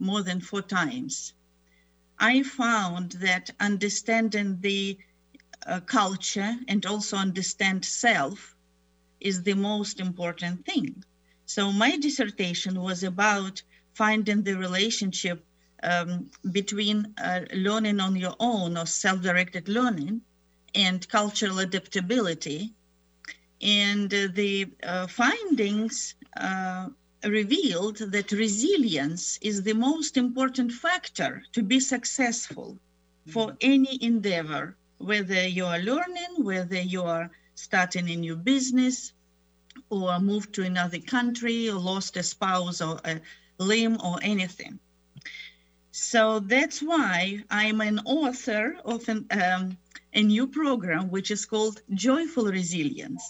more 0.01 0.23
than 0.23 0.41
four 0.41 0.61
times, 0.61 1.33
I 2.19 2.43
found 2.43 3.13
that 3.13 3.51
understanding 3.59 4.59
the 4.61 4.97
uh, 5.65 5.79
culture 5.81 6.55
and 6.67 6.85
also 6.85 7.17
understand 7.17 7.85
self 7.85 8.55
is 9.19 9.43
the 9.43 9.53
most 9.53 9.99
important 9.99 10.65
thing. 10.65 11.03
So 11.45 11.71
my 11.71 11.97
dissertation 11.97 12.81
was 12.81 13.03
about 13.03 13.61
finding 13.93 14.43
the 14.43 14.55
relationship 14.57 15.45
um, 15.83 16.31
between 16.51 17.13
uh, 17.21 17.41
learning 17.53 17.99
on 17.99 18.15
your 18.15 18.35
own 18.39 18.77
or 18.77 18.85
self-directed 18.85 19.67
learning 19.67 20.21
and 20.75 21.07
cultural 21.09 21.59
adaptability. 21.59 22.73
And 23.61 24.13
uh, 24.13 24.27
the 24.33 24.67
uh, 24.83 25.07
findings 25.07 26.15
uh, 26.37 26.89
revealed 27.23 27.97
that 27.97 28.31
resilience 28.31 29.37
is 29.41 29.61
the 29.61 29.73
most 29.73 30.17
important 30.17 30.71
factor 30.71 31.43
to 31.53 31.61
be 31.61 31.79
successful 31.79 32.77
for 33.27 33.47
mm-hmm. 33.47 33.57
any 33.61 34.03
endeavor, 34.03 34.75
whether 34.97 35.47
you 35.47 35.65
are 35.65 35.79
learning, 35.79 36.43
whether 36.43 36.81
you 36.81 37.03
are 37.03 37.29
starting 37.55 38.09
a 38.09 38.15
new 38.15 38.35
business, 38.35 39.13
or 39.89 40.19
moved 40.19 40.53
to 40.53 40.63
another 40.63 40.99
country, 40.99 41.69
or 41.69 41.79
lost 41.79 42.17
a 42.17 42.23
spouse 42.23 42.81
or 42.81 42.99
a 43.05 43.21
limb 43.57 43.97
or 44.03 44.17
anything. 44.21 44.79
So 45.91 46.39
that's 46.39 46.81
why 46.81 47.43
I'm 47.49 47.81
an 47.81 47.99
author 48.05 48.77
of 48.83 49.07
an, 49.09 49.27
um, 49.31 49.77
a 50.13 50.23
new 50.23 50.47
program 50.47 51.09
which 51.11 51.31
is 51.31 51.45
called 51.45 51.81
Joyful 51.93 52.45
Resilience, 52.45 53.23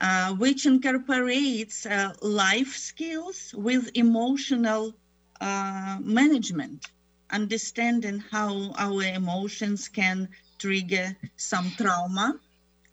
uh, 0.00 0.34
which 0.34 0.66
incorporates 0.66 1.86
uh, 1.86 2.12
life 2.20 2.76
skills 2.76 3.54
with 3.56 3.90
emotional 3.94 4.94
uh, 5.40 5.98
management, 6.00 6.86
understanding 7.30 8.18
how 8.30 8.72
our 8.78 9.02
emotions 9.02 9.88
can 9.88 10.28
trigger 10.58 11.16
some 11.36 11.70
trauma 11.76 12.38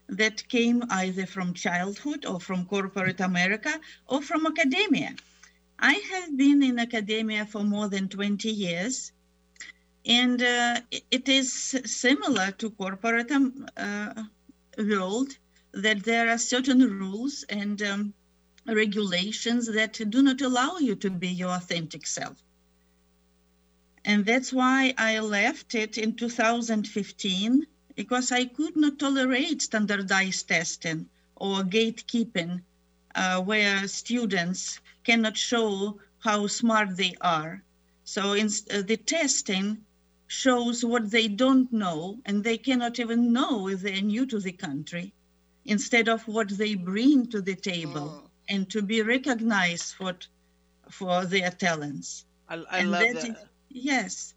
that 0.07 0.47
came 0.47 0.83
either 0.89 1.25
from 1.25 1.53
childhood 1.53 2.25
or 2.25 2.39
from 2.39 2.65
corporate 2.65 3.19
America 3.19 3.79
or 4.07 4.21
from 4.21 4.45
academia. 4.45 5.15
I 5.79 5.93
have 5.93 6.37
been 6.37 6.63
in 6.63 6.79
academia 6.79 7.45
for 7.45 7.63
more 7.63 7.89
than 7.89 8.07
20 8.07 8.49
years, 8.49 9.11
and 10.05 10.41
uh, 10.41 10.79
it 11.11 11.27
is 11.27 11.51
similar 11.85 12.51
to 12.51 12.69
corporate 12.71 13.31
um, 13.31 13.65
uh, 13.75 14.23
world 14.77 15.37
that 15.73 16.03
there 16.03 16.29
are 16.29 16.37
certain 16.37 16.79
rules 16.99 17.43
and 17.49 17.81
um, 17.81 18.13
regulations 18.65 19.65
that 19.65 19.93
do 20.09 20.21
not 20.21 20.41
allow 20.41 20.77
you 20.77 20.95
to 20.95 21.09
be 21.09 21.27
your 21.27 21.49
authentic 21.49 22.05
self. 22.05 22.41
And 24.05 24.25
that's 24.25 24.53
why 24.53 24.93
I 24.97 25.19
left 25.19 25.75
it 25.75 25.97
in 25.97 26.15
2015 26.15 27.65
because 27.95 28.31
I 28.31 28.45
could 28.45 28.75
not 28.75 28.99
tolerate 28.99 29.61
standardized 29.61 30.47
testing 30.47 31.09
or 31.35 31.63
gatekeeping 31.63 32.61
uh, 33.15 33.41
where 33.41 33.87
students 33.87 34.79
cannot 35.03 35.37
show 35.37 35.99
how 36.19 36.47
smart 36.47 36.97
they 36.97 37.15
are. 37.21 37.63
So 38.03 38.33
in, 38.33 38.47
uh, 38.47 38.81
the 38.81 38.97
testing 38.97 39.83
shows 40.27 40.83
what 40.83 41.11
they 41.11 41.27
don't 41.27 41.71
know, 41.71 42.19
and 42.25 42.43
they 42.43 42.57
cannot 42.57 42.99
even 42.99 43.33
know 43.33 43.67
if 43.69 43.81
they're 43.81 44.01
new 44.01 44.25
to 44.25 44.39
the 44.39 44.51
country, 44.51 45.13
instead 45.65 46.07
of 46.07 46.27
what 46.27 46.49
they 46.49 46.75
bring 46.75 47.27
to 47.27 47.41
the 47.41 47.55
table 47.55 48.23
oh. 48.23 48.29
and 48.49 48.69
to 48.69 48.81
be 48.81 49.01
recognized 49.01 49.95
for, 49.95 50.13
for 50.89 51.25
their 51.25 51.49
talents. 51.49 52.25
I, 52.49 52.63
I 52.69 52.81
love 52.83 53.01
that. 53.01 53.21
that. 53.21 53.47
yes. 53.69 54.33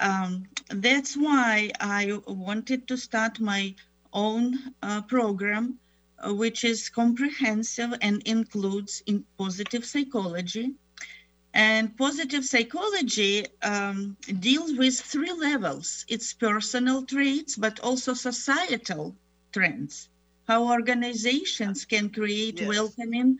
Um, 0.00 0.44
that's 0.68 1.16
why 1.16 1.72
I 1.80 2.20
wanted 2.26 2.86
to 2.88 2.96
start 2.96 3.40
my 3.40 3.74
own 4.12 4.58
uh, 4.82 5.02
program 5.02 5.78
uh, 6.20 6.34
which 6.34 6.64
is 6.64 6.88
comprehensive 6.88 7.94
and 8.00 8.22
includes 8.24 9.02
in 9.06 9.24
positive 9.38 9.84
psychology. 9.84 10.74
And 11.54 11.96
positive 11.96 12.44
psychology 12.44 13.46
um, 13.62 14.16
deals 14.40 14.74
with 14.74 15.00
three 15.00 15.32
levels 15.32 16.04
it's 16.08 16.32
personal 16.34 17.04
traits, 17.04 17.56
but 17.56 17.80
also 17.80 18.14
societal 18.14 19.16
trends. 19.52 20.08
How 20.48 20.66
organizations 20.66 21.84
can 21.84 22.08
create 22.08 22.58
yes. 22.58 22.68
welcoming 22.68 23.38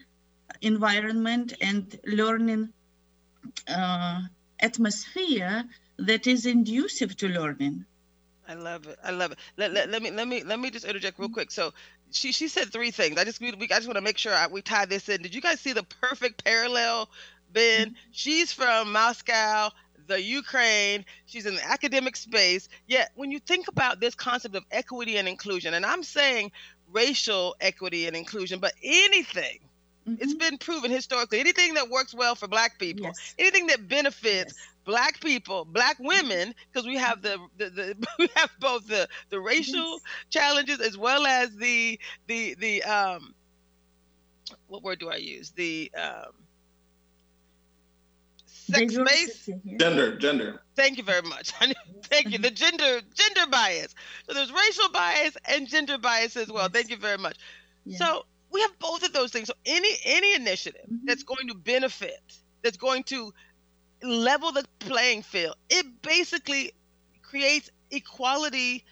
environment 0.61 1.53
and 1.59 1.99
learning 2.05 2.69
uh, 3.67 4.21
atmosphere 4.59 5.63
that 5.97 6.27
is 6.27 6.45
inducive 6.45 7.17
to 7.17 7.27
learning. 7.27 7.85
I 8.47 8.53
love 8.53 8.87
it. 8.87 8.99
I 9.03 9.11
love 9.11 9.31
it. 9.31 9.39
Let, 9.57 9.73
let, 9.73 9.89
let 9.89 10.01
me 10.01 10.11
let 10.11 10.27
me 10.27 10.43
let 10.43 10.59
me 10.59 10.69
just 10.69 10.85
interject 10.85 11.19
real 11.19 11.29
quick. 11.29 11.51
So 11.51 11.73
she 12.11 12.31
she 12.31 12.47
said 12.47 12.71
three 12.71 12.91
things. 12.91 13.17
I 13.17 13.23
just 13.23 13.41
we, 13.41 13.49
I 13.49 13.53
just 13.53 13.87
want 13.87 13.97
to 13.97 14.01
make 14.01 14.17
sure 14.17 14.33
I, 14.33 14.47
we 14.47 14.61
tie 14.61 14.85
this 14.85 15.09
in. 15.09 15.21
Did 15.21 15.33
you 15.33 15.41
guys 15.41 15.59
see 15.59 15.73
the 15.73 15.83
perfect 16.01 16.43
parallel? 16.43 17.09
Ben, 17.51 17.87
mm-hmm. 17.87 17.95
she's 18.11 18.51
from 18.51 18.91
Moscow, 18.91 19.69
the 20.07 20.21
Ukraine. 20.21 21.05
She's 21.25 21.45
in 21.45 21.55
the 21.55 21.65
academic 21.65 22.15
space. 22.15 22.69
Yet 22.87 23.11
when 23.15 23.31
you 23.31 23.39
think 23.39 23.67
about 23.67 23.99
this 23.99 24.15
concept 24.15 24.55
of 24.55 24.63
equity 24.71 25.17
and 25.17 25.27
inclusion, 25.27 25.73
and 25.73 25.85
I'm 25.85 26.03
saying 26.03 26.51
racial 26.91 27.55
equity 27.61 28.07
and 28.07 28.15
inclusion, 28.15 28.59
but 28.59 28.73
anything 28.83 29.59
Mm-hmm. 30.09 30.23
It's 30.23 30.33
been 30.33 30.57
proven 30.57 30.91
historically. 30.91 31.39
Anything 31.39 31.73
that 31.75 31.89
works 31.89 32.13
well 32.13 32.35
for 32.35 32.47
Black 32.47 32.79
people, 32.79 33.07
yes. 33.07 33.35
anything 33.37 33.67
that 33.67 33.87
benefits 33.87 34.53
yes. 34.53 34.55
Black 34.85 35.19
people, 35.19 35.65
Black 35.65 35.97
women, 35.99 36.55
because 36.71 36.87
we 36.87 36.95
have 36.95 37.21
the, 37.21 37.37
the, 37.57 37.69
the, 37.69 38.07
we 38.19 38.29
have 38.35 38.49
both 38.59 38.87
the 38.87 39.07
the 39.29 39.39
racial 39.39 39.75
yes. 39.75 40.01
challenges 40.29 40.79
as 40.79 40.97
well 40.97 41.25
as 41.25 41.55
the 41.55 41.99
the 42.27 42.55
the 42.55 42.83
um 42.83 43.33
what 44.67 44.83
word 44.83 44.99
do 44.99 45.09
I 45.09 45.17
use 45.17 45.51
the 45.51 45.91
um 45.95 46.31
sex 48.45 48.97
based 48.97 49.49
gender 49.77 50.15
gender 50.17 50.61
thank 50.75 50.97
you 50.97 51.03
very 51.03 51.21
much 51.21 51.51
thank 52.09 52.31
you 52.31 52.37
the 52.37 52.51
gender 52.51 53.01
gender 53.13 53.51
bias 53.51 53.93
so 54.27 54.33
there's 54.33 54.51
racial 54.51 54.89
bias 54.89 55.37
and 55.45 55.67
gender 55.67 55.97
bias 55.97 56.35
as 56.35 56.51
well 56.51 56.69
thank 56.69 56.89
you 56.89 56.97
very 56.97 57.17
much 57.17 57.37
yeah. 57.85 57.97
so 57.97 58.25
we 58.51 58.61
have 58.61 58.77
both 58.79 59.03
of 59.03 59.13
those 59.13 59.31
things. 59.31 59.47
So 59.47 59.53
any 59.65 59.89
any 60.05 60.35
initiative 60.35 60.81
mm-hmm. 60.85 61.05
that's 61.05 61.23
going 61.23 61.47
to 61.47 61.55
benefit, 61.55 62.21
that's 62.61 62.77
going 62.77 63.03
to 63.05 63.33
level 64.01 64.51
the 64.51 64.65
playing 64.79 65.23
field, 65.23 65.55
it 65.69 65.85
basically 66.01 66.71
creates 67.21 67.69
equality 67.91 68.85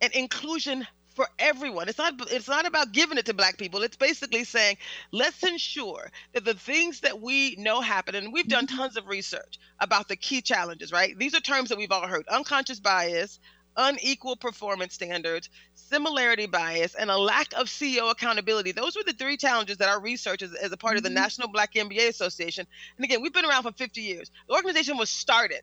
and 0.00 0.12
inclusion 0.12 0.86
for 1.20 1.28
everyone. 1.38 1.86
It's 1.90 1.98
not 1.98 2.14
it's 2.32 2.48
not 2.48 2.66
about 2.66 2.92
giving 2.92 3.18
it 3.18 3.26
to 3.26 3.34
black 3.34 3.58
people. 3.58 3.82
It's 3.82 3.98
basically 3.98 4.44
saying, 4.44 4.78
let's 5.12 5.42
ensure 5.42 6.10
that 6.32 6.46
the 6.46 6.54
things 6.54 7.00
that 7.00 7.20
we 7.20 7.56
know 7.56 7.82
happen 7.82 8.14
and 8.14 8.32
we've 8.32 8.48
done 8.48 8.66
mm-hmm. 8.66 8.78
tons 8.78 8.96
of 8.96 9.06
research 9.06 9.58
about 9.80 10.08
the 10.08 10.16
key 10.16 10.40
challenges, 10.40 10.92
right? 10.92 11.14
These 11.18 11.34
are 11.34 11.40
terms 11.40 11.68
that 11.68 11.76
we've 11.76 11.92
all 11.92 12.06
heard. 12.06 12.26
Unconscious 12.26 12.80
bias, 12.80 13.38
unequal 13.76 14.36
performance 14.36 14.94
standards, 14.94 15.50
similarity 15.74 16.46
bias, 16.46 16.94
and 16.94 17.10
a 17.10 17.18
lack 17.18 17.52
of 17.52 17.66
CEO 17.66 18.10
accountability. 18.10 18.72
Those 18.72 18.96
were 18.96 19.04
the 19.04 19.12
three 19.12 19.36
challenges 19.36 19.76
that 19.76 19.90
our 19.90 20.00
research 20.00 20.40
as, 20.40 20.54
as 20.54 20.72
a 20.72 20.78
part 20.78 20.92
mm-hmm. 20.92 20.96
of 20.98 21.02
the 21.02 21.08
mm-hmm. 21.10 21.16
National 21.16 21.48
Black 21.48 21.74
MBA 21.74 22.08
Association. 22.08 22.66
And 22.96 23.04
again, 23.04 23.20
we've 23.20 23.34
been 23.34 23.44
around 23.44 23.64
for 23.64 23.72
50 23.72 24.00
years. 24.00 24.30
The 24.48 24.54
organization 24.54 24.96
was 24.96 25.10
started 25.10 25.60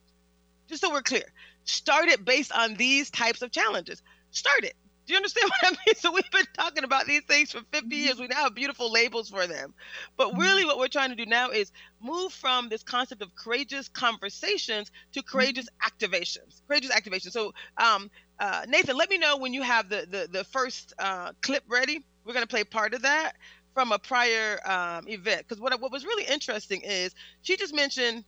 just 0.69 0.81
so 0.81 0.91
we're 0.91 1.01
clear. 1.01 1.23
started 1.63 2.25
based 2.25 2.51
on 2.51 2.75
these 2.75 3.09
types 3.09 3.41
of 3.41 3.51
challenges. 3.51 4.03
Start 4.29 4.65
it. 4.65 4.75
Do 5.07 5.13
you 5.13 5.17
understand 5.17 5.49
what 5.61 5.73
I 5.73 5.77
mean? 5.85 5.95
So 5.95 6.11
we've 6.11 6.29
been 6.31 6.45
talking 6.53 6.83
about 6.83 7.05
these 7.05 7.23
things 7.23 7.51
for 7.51 7.59
50 7.59 7.79
mm-hmm. 7.79 7.91
years. 7.91 8.19
We 8.19 8.27
now 8.27 8.43
have 8.43 8.55
beautiful 8.55 8.91
labels 8.91 9.29
for 9.29 9.47
them. 9.47 9.73
But 10.17 10.29
mm-hmm. 10.29 10.41
really 10.41 10.65
what 10.65 10.77
we're 10.77 10.89
trying 10.89 11.09
to 11.09 11.15
do 11.15 11.25
now 11.25 11.49
is 11.49 11.71
move 12.01 12.33
from 12.33 12.69
this 12.69 12.83
concept 12.83 13.21
of 13.21 13.33
courageous 13.35 13.87
conversations 13.87 14.91
to 15.13 15.21
mm-hmm. 15.21 15.29
courageous 15.29 15.67
activations. 15.81 16.61
Courageous 16.67 16.91
activations. 16.91 17.31
So 17.31 17.53
um, 17.77 18.11
uh, 18.39 18.65
Nathan, 18.67 18.97
let 18.97 19.09
me 19.09 19.17
know 19.17 19.37
when 19.37 19.53
you 19.53 19.63
have 19.63 19.89
the 19.89 20.05
the, 20.09 20.27
the 20.31 20.43
first 20.43 20.93
uh, 20.99 21.31
clip 21.41 21.63
ready. 21.67 22.03
We're 22.25 22.33
going 22.33 22.45
to 22.45 22.49
play 22.49 22.65
part 22.65 22.93
of 22.93 23.03
that 23.03 23.33
from 23.73 23.91
a 23.91 23.99
prior 23.99 24.59
um, 24.65 25.07
event. 25.07 25.47
Because 25.47 25.61
what, 25.61 25.79
what 25.79 25.91
was 25.91 26.03
really 26.03 26.25
interesting 26.25 26.81
is 26.81 27.15
she 27.43 27.55
just 27.55 27.73
mentioned 27.73 28.25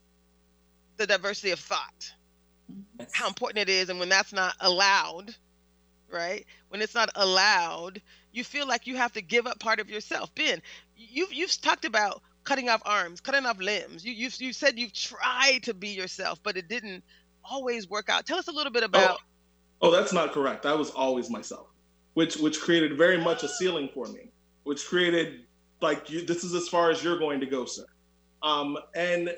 the 0.96 1.06
diversity 1.06 1.50
of 1.50 1.58
thought, 1.58 2.12
yes. 2.98 3.10
how 3.12 3.26
important 3.26 3.58
it 3.58 3.68
is. 3.68 3.88
And 3.88 3.98
when 3.98 4.08
that's 4.08 4.32
not 4.32 4.54
allowed, 4.60 5.34
right? 6.12 6.46
When 6.68 6.82
it's 6.82 6.94
not 6.94 7.10
allowed, 7.14 8.00
you 8.32 8.44
feel 8.44 8.66
like 8.66 8.86
you 8.86 8.96
have 8.96 9.12
to 9.12 9.22
give 9.22 9.46
up 9.46 9.58
part 9.58 9.80
of 9.80 9.90
yourself. 9.90 10.34
Ben, 10.34 10.62
you've 10.96 11.32
you've 11.32 11.60
talked 11.60 11.84
about 11.84 12.22
cutting 12.44 12.68
off 12.68 12.82
arms, 12.84 13.20
cutting 13.20 13.46
off 13.46 13.58
limbs. 13.58 14.04
You 14.04 14.12
you've 14.12 14.40
you 14.40 14.52
said 14.52 14.78
you've 14.78 14.92
tried 14.92 15.62
to 15.64 15.74
be 15.74 15.88
yourself, 15.88 16.40
but 16.42 16.56
it 16.56 16.68
didn't 16.68 17.04
always 17.44 17.88
work 17.88 18.08
out. 18.08 18.26
Tell 18.26 18.38
us 18.38 18.48
a 18.48 18.52
little 18.52 18.72
bit 18.72 18.82
about. 18.82 19.18
Oh, 19.80 19.88
oh 19.88 19.90
that's 19.90 20.12
not 20.12 20.32
correct. 20.32 20.66
I 20.66 20.74
was 20.74 20.90
always 20.90 21.30
myself, 21.30 21.68
which 22.14 22.36
which 22.36 22.60
created 22.60 22.96
very 22.96 23.18
much 23.18 23.42
a 23.42 23.48
ceiling 23.48 23.88
for 23.92 24.06
me, 24.06 24.30
which 24.64 24.86
created 24.86 25.44
like 25.80 26.10
you, 26.10 26.24
this 26.24 26.44
is 26.44 26.54
as 26.54 26.68
far 26.68 26.90
as 26.90 27.02
you're 27.02 27.18
going 27.18 27.40
to 27.40 27.46
go, 27.46 27.64
sir. 27.64 27.86
Um, 28.42 28.78
and 28.94 29.34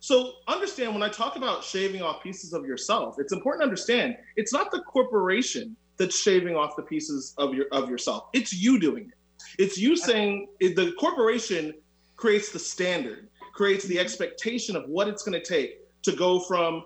so 0.00 0.34
understand 0.46 0.92
when 0.92 1.02
I 1.02 1.08
talk 1.08 1.36
about 1.36 1.64
shaving 1.64 2.02
off 2.02 2.22
pieces 2.22 2.52
of 2.52 2.64
yourself, 2.64 3.16
it's 3.18 3.32
important 3.32 3.62
to 3.62 3.64
understand 3.64 4.16
it's 4.36 4.52
not 4.52 4.70
the 4.70 4.80
corporation 4.82 5.76
that's 5.98 6.18
shaving 6.18 6.56
off 6.56 6.76
the 6.76 6.82
pieces 6.82 7.34
of 7.38 7.54
your 7.54 7.66
of 7.72 7.88
yourself. 7.88 8.28
It's 8.32 8.52
you 8.52 8.78
doing 8.78 9.08
it. 9.08 9.62
It's 9.62 9.78
you 9.78 9.96
saying 9.96 10.48
the 10.60 10.94
corporation 10.98 11.74
creates 12.16 12.50
the 12.50 12.58
standard, 12.58 13.28
creates 13.54 13.84
the 13.84 13.98
expectation 13.98 14.76
of 14.76 14.88
what 14.88 15.08
it's 15.08 15.22
going 15.22 15.40
to 15.40 15.46
take 15.46 15.80
to 16.02 16.12
go 16.12 16.40
from 16.40 16.84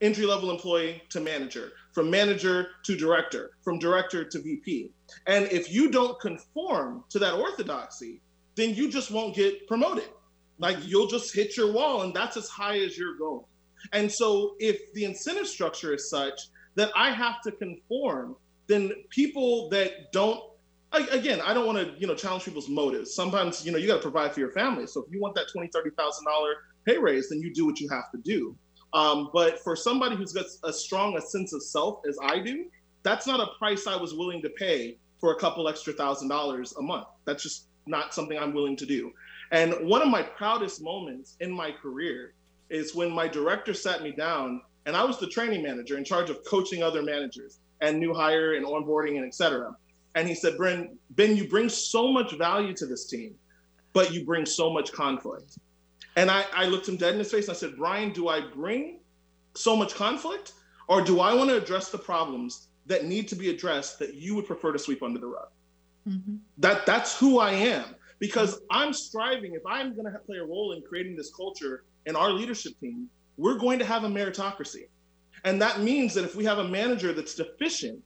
entry 0.00 0.26
level 0.26 0.50
employee 0.50 1.02
to 1.10 1.20
manager, 1.20 1.72
from 1.92 2.10
manager 2.10 2.68
to 2.84 2.96
director, 2.96 3.52
from 3.62 3.78
director 3.78 4.24
to 4.24 4.40
VP. 4.40 4.90
And 5.26 5.46
if 5.46 5.72
you 5.72 5.90
don't 5.90 6.18
conform 6.20 7.04
to 7.10 7.18
that 7.18 7.34
orthodoxy, 7.34 8.20
then 8.56 8.74
you 8.74 8.90
just 8.90 9.10
won't 9.10 9.34
get 9.34 9.66
promoted. 9.66 10.08
Like 10.58 10.78
you'll 10.82 11.06
just 11.06 11.34
hit 11.34 11.56
your 11.56 11.72
wall 11.72 12.02
and 12.02 12.14
that's 12.14 12.36
as 12.36 12.48
high 12.48 12.78
as 12.78 12.96
you're 12.96 13.16
going. 13.16 13.44
And 13.92 14.10
so 14.10 14.56
if 14.58 14.92
the 14.94 15.04
incentive 15.04 15.46
structure 15.46 15.94
is 15.94 16.10
such 16.10 16.40
that 16.76 16.90
I 16.96 17.10
have 17.10 17.42
to 17.42 17.52
conform, 17.52 18.36
then 18.68 18.92
people 19.10 19.68
that 19.70 20.12
don't 20.12 20.40
again, 20.92 21.40
I 21.44 21.52
don't 21.52 21.66
want 21.66 21.78
to, 21.78 21.98
you 22.00 22.06
know, 22.06 22.14
challenge 22.14 22.44
people's 22.44 22.68
motives. 22.68 23.14
Sometimes, 23.14 23.66
you 23.66 23.72
know, 23.72 23.78
you 23.78 23.86
got 23.86 23.96
to 23.96 24.02
provide 24.02 24.32
for 24.32 24.40
your 24.40 24.52
family. 24.52 24.86
So 24.86 25.02
if 25.02 25.12
you 25.12 25.20
want 25.20 25.34
that 25.34 25.46
twenty, 25.52 25.68
thirty 25.68 25.90
thousand 25.90 26.24
dollar 26.24 26.54
pay 26.84 26.98
raise, 26.98 27.28
then 27.28 27.40
you 27.40 27.52
do 27.52 27.66
what 27.66 27.80
you 27.80 27.88
have 27.88 28.10
to 28.12 28.18
do. 28.18 28.56
Um, 28.92 29.30
but 29.32 29.58
for 29.60 29.76
somebody 29.76 30.16
who's 30.16 30.32
got 30.32 30.46
a 30.64 30.72
strong 30.72 31.16
a 31.16 31.20
sense 31.20 31.52
of 31.52 31.62
self 31.62 32.00
as 32.08 32.16
I 32.22 32.38
do, 32.38 32.66
that's 33.02 33.26
not 33.26 33.40
a 33.40 33.58
price 33.58 33.86
I 33.86 33.96
was 33.96 34.14
willing 34.14 34.40
to 34.42 34.48
pay 34.50 34.98
for 35.20 35.32
a 35.32 35.36
couple 35.36 35.68
extra 35.68 35.92
thousand 35.92 36.28
dollars 36.28 36.74
a 36.78 36.82
month. 36.82 37.06
That's 37.24 37.42
just 37.42 37.66
not 37.86 38.14
something 38.14 38.38
I'm 38.38 38.54
willing 38.54 38.76
to 38.76 38.86
do. 38.86 39.12
And 39.52 39.74
one 39.88 40.02
of 40.02 40.08
my 40.08 40.22
proudest 40.22 40.82
moments 40.82 41.36
in 41.40 41.52
my 41.52 41.70
career 41.70 42.34
is 42.70 42.94
when 42.94 43.10
my 43.10 43.28
director 43.28 43.74
sat 43.74 44.02
me 44.02 44.10
down 44.12 44.60
and 44.86 44.96
I 44.96 45.04
was 45.04 45.18
the 45.18 45.26
training 45.26 45.62
manager 45.62 45.98
in 45.98 46.04
charge 46.04 46.30
of 46.30 46.42
coaching 46.44 46.82
other 46.82 47.02
managers 47.02 47.58
and 47.80 47.98
new 47.98 48.14
hire 48.14 48.54
and 48.54 48.64
onboarding 48.64 49.16
and 49.16 49.26
et 49.26 49.34
cetera. 49.34 49.76
And 50.14 50.26
he 50.26 50.34
said, 50.34 50.56
Ben, 50.56 50.96
Ben, 51.10 51.36
you 51.36 51.46
bring 51.48 51.68
so 51.68 52.10
much 52.10 52.32
value 52.36 52.72
to 52.74 52.86
this 52.86 53.06
team, 53.06 53.34
but 53.92 54.14
you 54.14 54.24
bring 54.24 54.46
so 54.46 54.72
much 54.72 54.92
conflict. 54.92 55.58
And 56.16 56.30
I, 56.30 56.46
I 56.54 56.64
looked 56.66 56.88
him 56.88 56.96
dead 56.96 57.12
in 57.12 57.18
his 57.18 57.30
face 57.30 57.48
and 57.48 57.56
I 57.56 57.58
said, 57.58 57.76
Brian, 57.76 58.12
do 58.12 58.28
I 58.28 58.40
bring 58.40 59.00
so 59.54 59.76
much 59.76 59.94
conflict 59.94 60.52
or 60.88 61.02
do 61.02 61.20
I 61.20 61.34
want 61.34 61.50
to 61.50 61.56
address 61.56 61.90
the 61.90 61.98
problems 61.98 62.68
that 62.86 63.04
need 63.04 63.28
to 63.28 63.34
be 63.34 63.50
addressed 63.50 63.98
that 63.98 64.14
you 64.14 64.34
would 64.36 64.46
prefer 64.46 64.72
to 64.72 64.78
sweep 64.78 65.02
under 65.02 65.18
the 65.18 65.26
rug? 65.26 65.48
Mm-hmm. 66.08 66.36
That 66.58 66.86
that's 66.86 67.18
who 67.18 67.40
I 67.40 67.50
am 67.50 67.96
because 68.20 68.60
I'm 68.70 68.92
striving. 68.92 69.54
If 69.54 69.66
I'm 69.66 69.94
going 69.94 70.10
to 70.10 70.18
play 70.20 70.38
a 70.38 70.44
role 70.44 70.72
in 70.72 70.82
creating 70.82 71.16
this 71.16 71.34
culture 71.34 71.84
in 72.06 72.14
our 72.14 72.30
leadership 72.30 72.78
team, 72.80 73.10
we're 73.36 73.58
going 73.58 73.78
to 73.78 73.84
have 73.84 74.04
a 74.04 74.08
meritocracy. 74.08 74.88
And 75.44 75.60
that 75.62 75.80
means 75.80 76.14
that 76.14 76.24
if 76.24 76.34
we 76.34 76.44
have 76.44 76.58
a 76.58 76.64
manager 76.64 77.12
that's 77.12 77.34
deficient, 77.34 78.02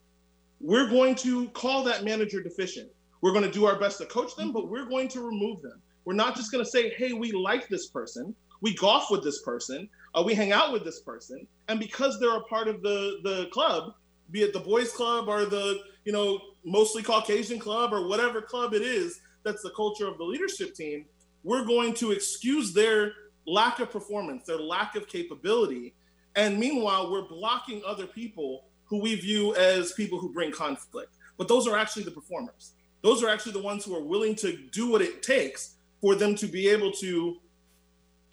we're 0.61 0.89
going 0.89 1.15
to 1.17 1.49
call 1.51 1.85
that 1.85 2.05
manager 2.05 2.43
deficient. 2.43 2.91
We're 3.23 3.33
going 3.33 3.45
to 3.45 3.51
do 3.51 3.67
our 3.67 3.79
best 3.79 3.99
to 3.99 4.07
coach 4.07 4.35
them, 4.37 4.53
but 4.53 4.69
we're 4.69 4.87
going 4.87 5.09
to 5.09 5.21
remove 5.21 5.63
them. 5.63 5.81
We're 6.05 6.15
not 6.15 6.35
just 6.37 6.51
going 6.51 6.65
to 6.65 6.71
say, 6.71 6.91
hey, 6.91 7.13
we 7.13 7.33
like 7.33 7.69
this 7.69 7.89
person, 7.89 8.35
we 8.61 8.75
golf 8.75 9.11
with 9.11 9.23
this 9.23 9.43
person, 9.43 9.89
uh, 10.15 10.23
we 10.25 10.35
hang 10.35 10.53
out 10.53 10.73
with 10.73 10.85
this 10.85 11.01
person. 11.01 11.47
And 11.69 11.79
because 11.79 12.19
they're 12.19 12.37
a 12.37 12.45
part 12.45 12.69
of 12.69 12.83
the, 12.83 13.21
the 13.23 13.49
club, 13.53 13.95
be 14.31 14.43
it 14.43 14.53
the 14.53 14.61
boys 14.61 14.93
club 14.93 15.29
or 15.29 15.45
the, 15.45 15.81
you 16.05 16.13
know, 16.13 16.41
mostly 16.65 17.03
Caucasian 17.03 17.59
club 17.59 17.93
or 17.93 18.07
whatever 18.07 18.41
club 18.41 18.75
it 18.75 18.83
is, 18.83 19.21
that's 19.45 19.63
the 19.63 19.71
culture 19.71 20.07
of 20.07 20.19
the 20.19 20.25
leadership 20.25 20.75
team, 20.75 21.05
we're 21.43 21.65
going 21.65 21.95
to 21.95 22.13
excuse 22.13 22.73
their 22.73 23.13
lack 23.51 23.81
of 23.81 23.91
performance, 23.91 24.47
their 24.47 24.59
lack 24.59 24.97
of 24.97 25.09
capability. 25.09 25.95
And 26.37 26.59
meanwhile, 26.59 27.11
we're 27.11 27.27
blocking 27.27 27.83
other 27.87 28.07
people 28.07 28.65
who 28.85 29.01
we 29.01 29.15
view 29.17 29.55
as 29.57 29.93
people 29.93 30.19
who 30.19 30.33
bring 30.33 30.53
conflict. 30.53 31.15
But 31.37 31.49
those 31.49 31.67
are 31.67 31.77
actually 31.77 32.05
the 32.05 32.11
performers. 32.11 32.73
Those 33.03 33.23
are 33.23 33.29
actually 33.29 33.53
the 33.53 33.63
ones 33.63 33.85
who 33.85 33.97
are 33.97 34.03
willing 34.03 34.35
to 34.37 34.57
do 34.73 34.91
what 34.91 35.03
it 35.03 35.23
takes 35.23 35.77
for 36.01 36.15
them 36.15 36.35
to 36.37 36.47
be 36.47 36.69
able 36.69 36.93
to 36.93 37.37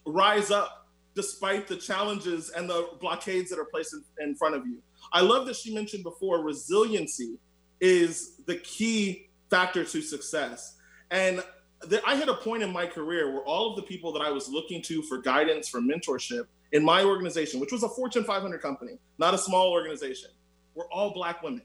rise 0.05 0.51
up 0.51 0.87
despite 1.15 1.67
the 1.67 1.75
challenges 1.75 2.51
and 2.51 2.69
the 2.69 2.89
blockades 2.99 3.49
that 3.49 3.59
are 3.59 3.65
placed 3.65 3.93
in, 3.93 4.03
in 4.19 4.35
front 4.35 4.55
of 4.55 4.65
you. 4.67 4.77
I 5.11 5.21
love 5.21 5.47
that 5.47 5.55
she 5.55 5.73
mentioned 5.73 6.03
before 6.03 6.43
resiliency 6.43 7.39
is 7.79 8.35
the 8.45 8.55
key 8.57 9.29
factor 9.49 9.83
to 9.83 10.01
success. 10.01 10.75
And 11.11 11.43
I 12.05 12.15
hit 12.15 12.27
a 12.27 12.33
point 12.33 12.63
in 12.63 12.71
my 12.71 12.85
career 12.85 13.31
where 13.31 13.43
all 13.43 13.69
of 13.69 13.75
the 13.75 13.83
people 13.83 14.11
that 14.13 14.21
I 14.21 14.31
was 14.31 14.49
looking 14.49 14.81
to 14.83 15.01
for 15.03 15.19
guidance, 15.19 15.69
for 15.69 15.79
mentorship 15.79 16.47
in 16.71 16.83
my 16.83 17.03
organization, 17.03 17.59
which 17.59 17.71
was 17.71 17.83
a 17.83 17.89
Fortune 17.89 18.23
500 18.23 18.61
company, 18.61 18.97
not 19.19 19.33
a 19.33 19.37
small 19.37 19.71
organization, 19.71 20.29
were 20.75 20.91
all 20.91 21.13
Black 21.13 21.43
women. 21.43 21.61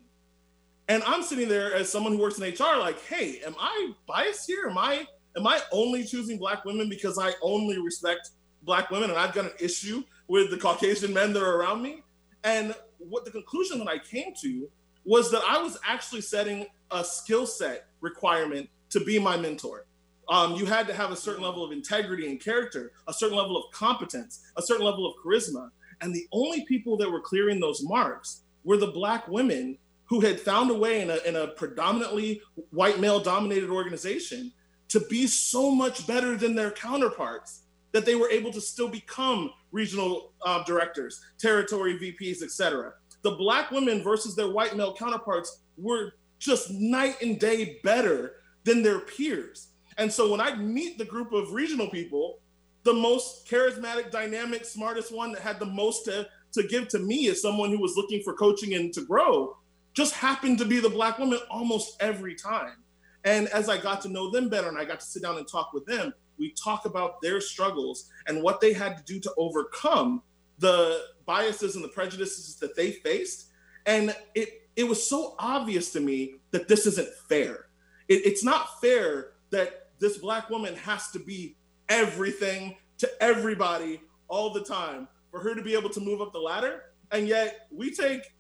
And 0.89 1.03
I'm 1.05 1.23
sitting 1.23 1.49
there 1.49 1.73
as 1.75 1.91
someone 1.91 2.13
who 2.13 2.19
works 2.19 2.39
in 2.39 2.45
HR, 2.45 2.79
like, 2.79 3.01
hey, 3.07 3.41
am 3.47 3.55
I 3.59 3.93
biased 4.07 4.47
here? 4.47 4.69
Am 4.69 4.77
I 4.77 5.07
am 5.37 5.47
I 5.47 5.61
only 5.73 6.05
choosing 6.05 6.39
Black 6.39 6.65
women 6.65 6.89
because 6.89 7.19
I 7.19 7.33
only 7.41 7.79
respect 7.79 8.31
Black 8.63 8.91
women 8.91 9.11
and 9.11 9.19
I've 9.19 9.33
got 9.33 9.47
an 9.47 9.53
issue 9.59 10.03
with 10.29 10.51
the 10.51 10.59
Caucasian 10.59 11.13
men 11.13 11.33
that 11.33 11.43
are 11.43 11.57
around 11.57 11.83
me? 11.83 12.03
And 12.45 12.75
what 12.99 13.25
the 13.25 13.31
conclusion 13.31 13.79
that 13.79 13.89
I 13.89 13.99
came 13.99 14.35
to 14.43 14.69
was 15.05 15.31
that 15.31 15.43
I 15.49 15.59
was 15.63 15.79
actually 15.87 16.21
setting 16.21 16.67
a 16.91 17.05
skill 17.05 17.47
set 17.47 17.87
requirement 18.01 18.69
to 18.91 19.01
be 19.01 19.19
my 19.19 19.37
mentor. 19.37 19.87
Um, 20.33 20.55
you 20.55 20.65
had 20.65 20.87
to 20.87 20.95
have 20.95 21.11
a 21.11 21.17
certain 21.17 21.45
level 21.45 21.63
of 21.63 21.73
integrity 21.73 22.27
and 22.27 22.41
character, 22.41 22.93
a 23.07 23.13
certain 23.13 23.37
level 23.37 23.55
of 23.55 23.71
competence, 23.71 24.41
a 24.57 24.63
certain 24.63 24.83
level 24.83 25.07
of 25.07 25.13
charisma. 25.23 25.71
And 26.01 26.15
the 26.15 26.27
only 26.33 26.65
people 26.65 26.97
that 26.97 27.11
were 27.11 27.21
clearing 27.21 27.61
those 27.61 27.83
marks 27.83 28.41
were 28.65 28.79
the 28.79 28.87
Black 28.87 29.29
women 29.29 29.77
who 30.07 30.21
had 30.21 30.41
found 30.41 30.71
a 30.71 30.75
way 30.75 31.03
in 31.03 31.11
a, 31.11 31.19
in 31.27 31.37
a 31.37 31.49
predominantly 31.49 32.41
white 32.71 32.99
male 32.99 33.21
dominated 33.21 33.69
organization 33.69 34.51
to 34.89 35.01
be 35.01 35.27
so 35.27 35.71
much 35.71 36.07
better 36.07 36.35
than 36.35 36.55
their 36.55 36.71
counterparts 36.71 37.65
that 37.93 38.07
they 38.07 38.15
were 38.15 38.31
able 38.31 38.51
to 38.53 38.61
still 38.61 38.89
become 38.89 39.51
regional 39.71 40.33
uh, 40.47 40.65
directors, 40.65 41.23
territory 41.39 41.99
VPs, 41.99 42.43
etc. 42.43 42.95
The 43.21 43.33
Black 43.33 43.71
women 43.71 44.03
versus 44.03 44.35
their 44.35 44.49
white 44.51 44.79
male 44.79 44.95
counterparts 44.95 45.61
were 45.77 46.15
just 46.39 46.71
night 46.71 47.21
and 47.21 47.39
day 47.39 47.81
better 47.85 48.37
than 48.65 48.83
their 48.83 49.01
peers. 49.01 49.69
And 49.99 50.13
so 50.13 50.31
when 50.31 50.41
I 50.41 50.55
meet 50.55 50.99
the 50.99 51.05
group 51.05 51.33
of 51.33 51.53
regional 51.53 51.89
people, 51.89 52.41
the 52.85 52.93
most 52.93 53.49
charismatic, 53.49 54.11
dynamic, 54.11 54.65
smartest 54.65 55.15
one 55.15 55.33
that 55.33 55.43
had 55.43 55.59
the 55.59 55.67
most 55.67 56.05
to, 56.07 56.29
to 56.53 56.63
give 56.65 56.89
to 56.89 56.99
me 56.99 57.29
as 57.29 57.41
someone 57.41 57.71
who 57.71 57.81
was 57.81 57.97
looking 57.97 58.23
for 58.23 58.35
coaching 58.35 58.75
and 58.75 58.93
to 58.95 59.05
grow 59.05 59.57
just 59.95 60.15
happened 60.15 60.59
to 60.59 60.65
be 60.65 60.81
the 60.81 60.89
black 60.89 61.19
woman 61.19 61.39
almost 61.51 61.97
every 62.01 62.35
time. 62.35 62.77
And 63.25 63.49
as 63.49 63.69
I 63.69 63.79
got 63.79 64.01
to 64.03 64.09
know 64.09 64.31
them 64.31 64.49
better 64.49 64.69
and 64.69 64.79
I 64.79 64.85
got 64.85 65.01
to 65.01 65.07
sit 65.07 65.23
down 65.23 65.39
and 65.39 65.47
talk 65.47 65.73
with 65.73 65.87
them, 65.87 66.13
we 66.39 66.53
talk 66.53 66.87
about 66.87 67.21
their 67.21 67.41
struggles 67.41 68.09
and 68.27 68.43
what 68.43 68.61
they 68.61 68.73
had 68.73 68.97
to 68.97 69.05
do 69.05 69.21
to 69.21 69.33
overcome 69.37 70.23
the 70.59 71.05
biases 71.25 71.77
and 71.77 71.85
the 71.85 71.89
prejudices 71.89 72.57
that 72.57 72.75
they 72.75 72.93
faced. 72.93 73.51
And 73.87 74.17
it 74.35 74.63
it 74.75 74.85
was 74.89 75.07
so 75.07 75.35
obvious 75.39 75.93
to 75.93 76.01
me 76.01 76.37
that 76.51 76.67
this 76.67 76.87
isn't 76.87 77.09
fair 77.29 77.67
it, 78.09 78.27
it's 78.27 78.45
not 78.45 78.81
fair 78.81 79.33
that 79.51 79.82
this 80.03 80.19
black 80.19 80.51
woman 80.51 80.75
has 80.75 81.11
to 81.13 81.21
be 81.21 81.55
everything 81.89 82.77
to 82.99 83.09
everybody 83.23 84.01
all 84.29 84.51
the 84.51 84.63
time. 84.63 85.07
For 85.31 85.41
her 85.41 85.55
to 85.55 85.63
be 85.63 85.75
able 85.75 85.89
to 85.91 86.01
move 86.01 86.21
up 86.21 86.33
the 86.33 86.41
ladder, 86.41 86.83
And 87.11 87.29
yet 87.29 87.69
we 87.71 87.95
take 87.95 88.35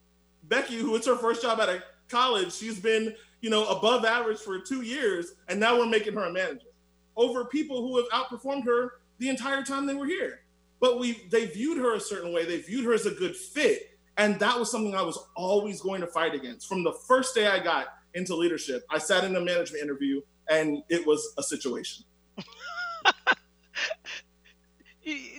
Becky, 0.45 0.77
who 0.77 0.97
it's 0.97 1.07
her 1.07 1.17
first 1.17 1.41
job 1.41 1.61
at 1.61 1.69
a 1.69 1.83
college, 2.09 2.53
she's 2.53 2.79
been, 2.79 3.15
you 3.41 3.49
know, 3.49 3.67
above 3.67 4.05
average 4.05 4.39
for 4.39 4.59
two 4.59 4.83
years, 4.83 5.35
and 5.49 5.61
now 5.61 5.79
we're 5.79 5.87
making 5.87 6.15
her 6.15 6.25
a 6.25 6.33
manager 6.33 6.67
over 7.17 7.45
people 7.45 7.81
who 7.81 7.97
have 7.97 8.09
outperformed 8.09 8.65
her 8.65 8.95
the 9.19 9.29
entire 9.29 9.63
time 9.63 9.87
they 9.87 9.95
were 9.95 10.07
here. 10.07 10.41
But 10.81 10.99
we 10.99 11.23
they 11.31 11.47
viewed 11.47 11.79
her 11.79 11.95
a 11.95 12.01
certain 12.01 12.33
way. 12.33 12.45
They 12.45 12.61
viewed 12.61 12.85
her 12.85 12.93
as 12.93 13.07
a 13.07 13.11
good 13.11 13.37
fit. 13.37 13.97
And 14.19 14.39
that 14.41 14.59
was 14.59 14.71
something 14.71 14.95
I 14.95 15.03
was 15.03 15.19
always 15.37 15.81
going 15.81 16.01
to 16.01 16.07
fight 16.07 16.35
against. 16.35 16.69
From 16.69 16.83
the 16.83 16.93
first 16.93 17.35
day 17.35 17.47
I 17.47 17.59
got 17.59 17.87
into 18.15 18.35
leadership, 18.35 18.85
I 18.91 18.99
sat 18.99 19.25
in 19.25 19.37
a 19.37 19.41
management 19.41 19.83
interview 19.83 20.21
and 20.49 20.83
it 20.89 21.07
was 21.07 21.35
a 21.39 21.43
situation. 21.43 22.05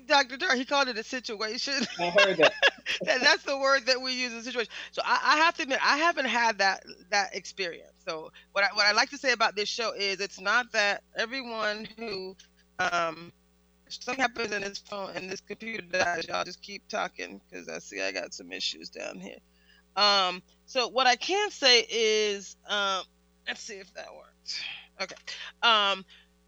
Dr. 0.07 0.37
Dar, 0.37 0.55
he 0.55 0.65
called 0.65 0.89
it 0.89 0.97
a 0.97 1.03
situation. 1.03 1.85
I 1.99 2.09
heard 2.09 2.37
that. 2.37 2.53
that's 3.01 3.43
the 3.43 3.57
word 3.57 3.85
that 3.85 4.01
we 4.01 4.13
use 4.13 4.33
in 4.33 4.43
situation. 4.43 4.71
So 4.91 5.01
I, 5.05 5.19
I, 5.23 5.37
have 5.37 5.55
to 5.55 5.63
admit, 5.63 5.79
I 5.81 5.97
haven't 5.97 6.25
had 6.25 6.57
that 6.57 6.83
that 7.09 7.35
experience. 7.35 7.93
So 8.05 8.31
what 8.51 8.63
I 8.63 8.67
what 8.73 8.85
I 8.85 8.91
like 8.91 9.09
to 9.11 9.17
say 9.17 9.31
about 9.31 9.55
this 9.55 9.69
show 9.69 9.93
is, 9.93 10.19
it's 10.19 10.39
not 10.39 10.71
that 10.73 11.03
everyone 11.15 11.87
who 11.97 12.35
um, 12.79 13.31
something 13.87 14.21
happens 14.21 14.51
in 14.51 14.61
this 14.61 14.79
phone 14.79 15.11
and 15.15 15.29
this 15.29 15.41
computer 15.41 15.83
dies. 15.83 16.27
Y'all 16.27 16.43
just 16.43 16.61
keep 16.61 16.87
talking 16.87 17.39
because 17.49 17.69
I 17.69 17.79
see 17.79 18.01
I 18.01 18.11
got 18.11 18.33
some 18.33 18.51
issues 18.51 18.89
down 18.89 19.19
here. 19.19 19.39
Um, 19.95 20.41
so 20.65 20.87
what 20.87 21.07
I 21.07 21.15
can 21.15 21.51
say 21.51 21.85
is, 21.89 22.55
um, 22.67 23.03
let's 23.47 23.61
see 23.61 23.75
if 23.75 23.93
that 23.93 24.13
works. 24.13 24.61
Okay. 25.03 25.15
Um, 25.61 26.05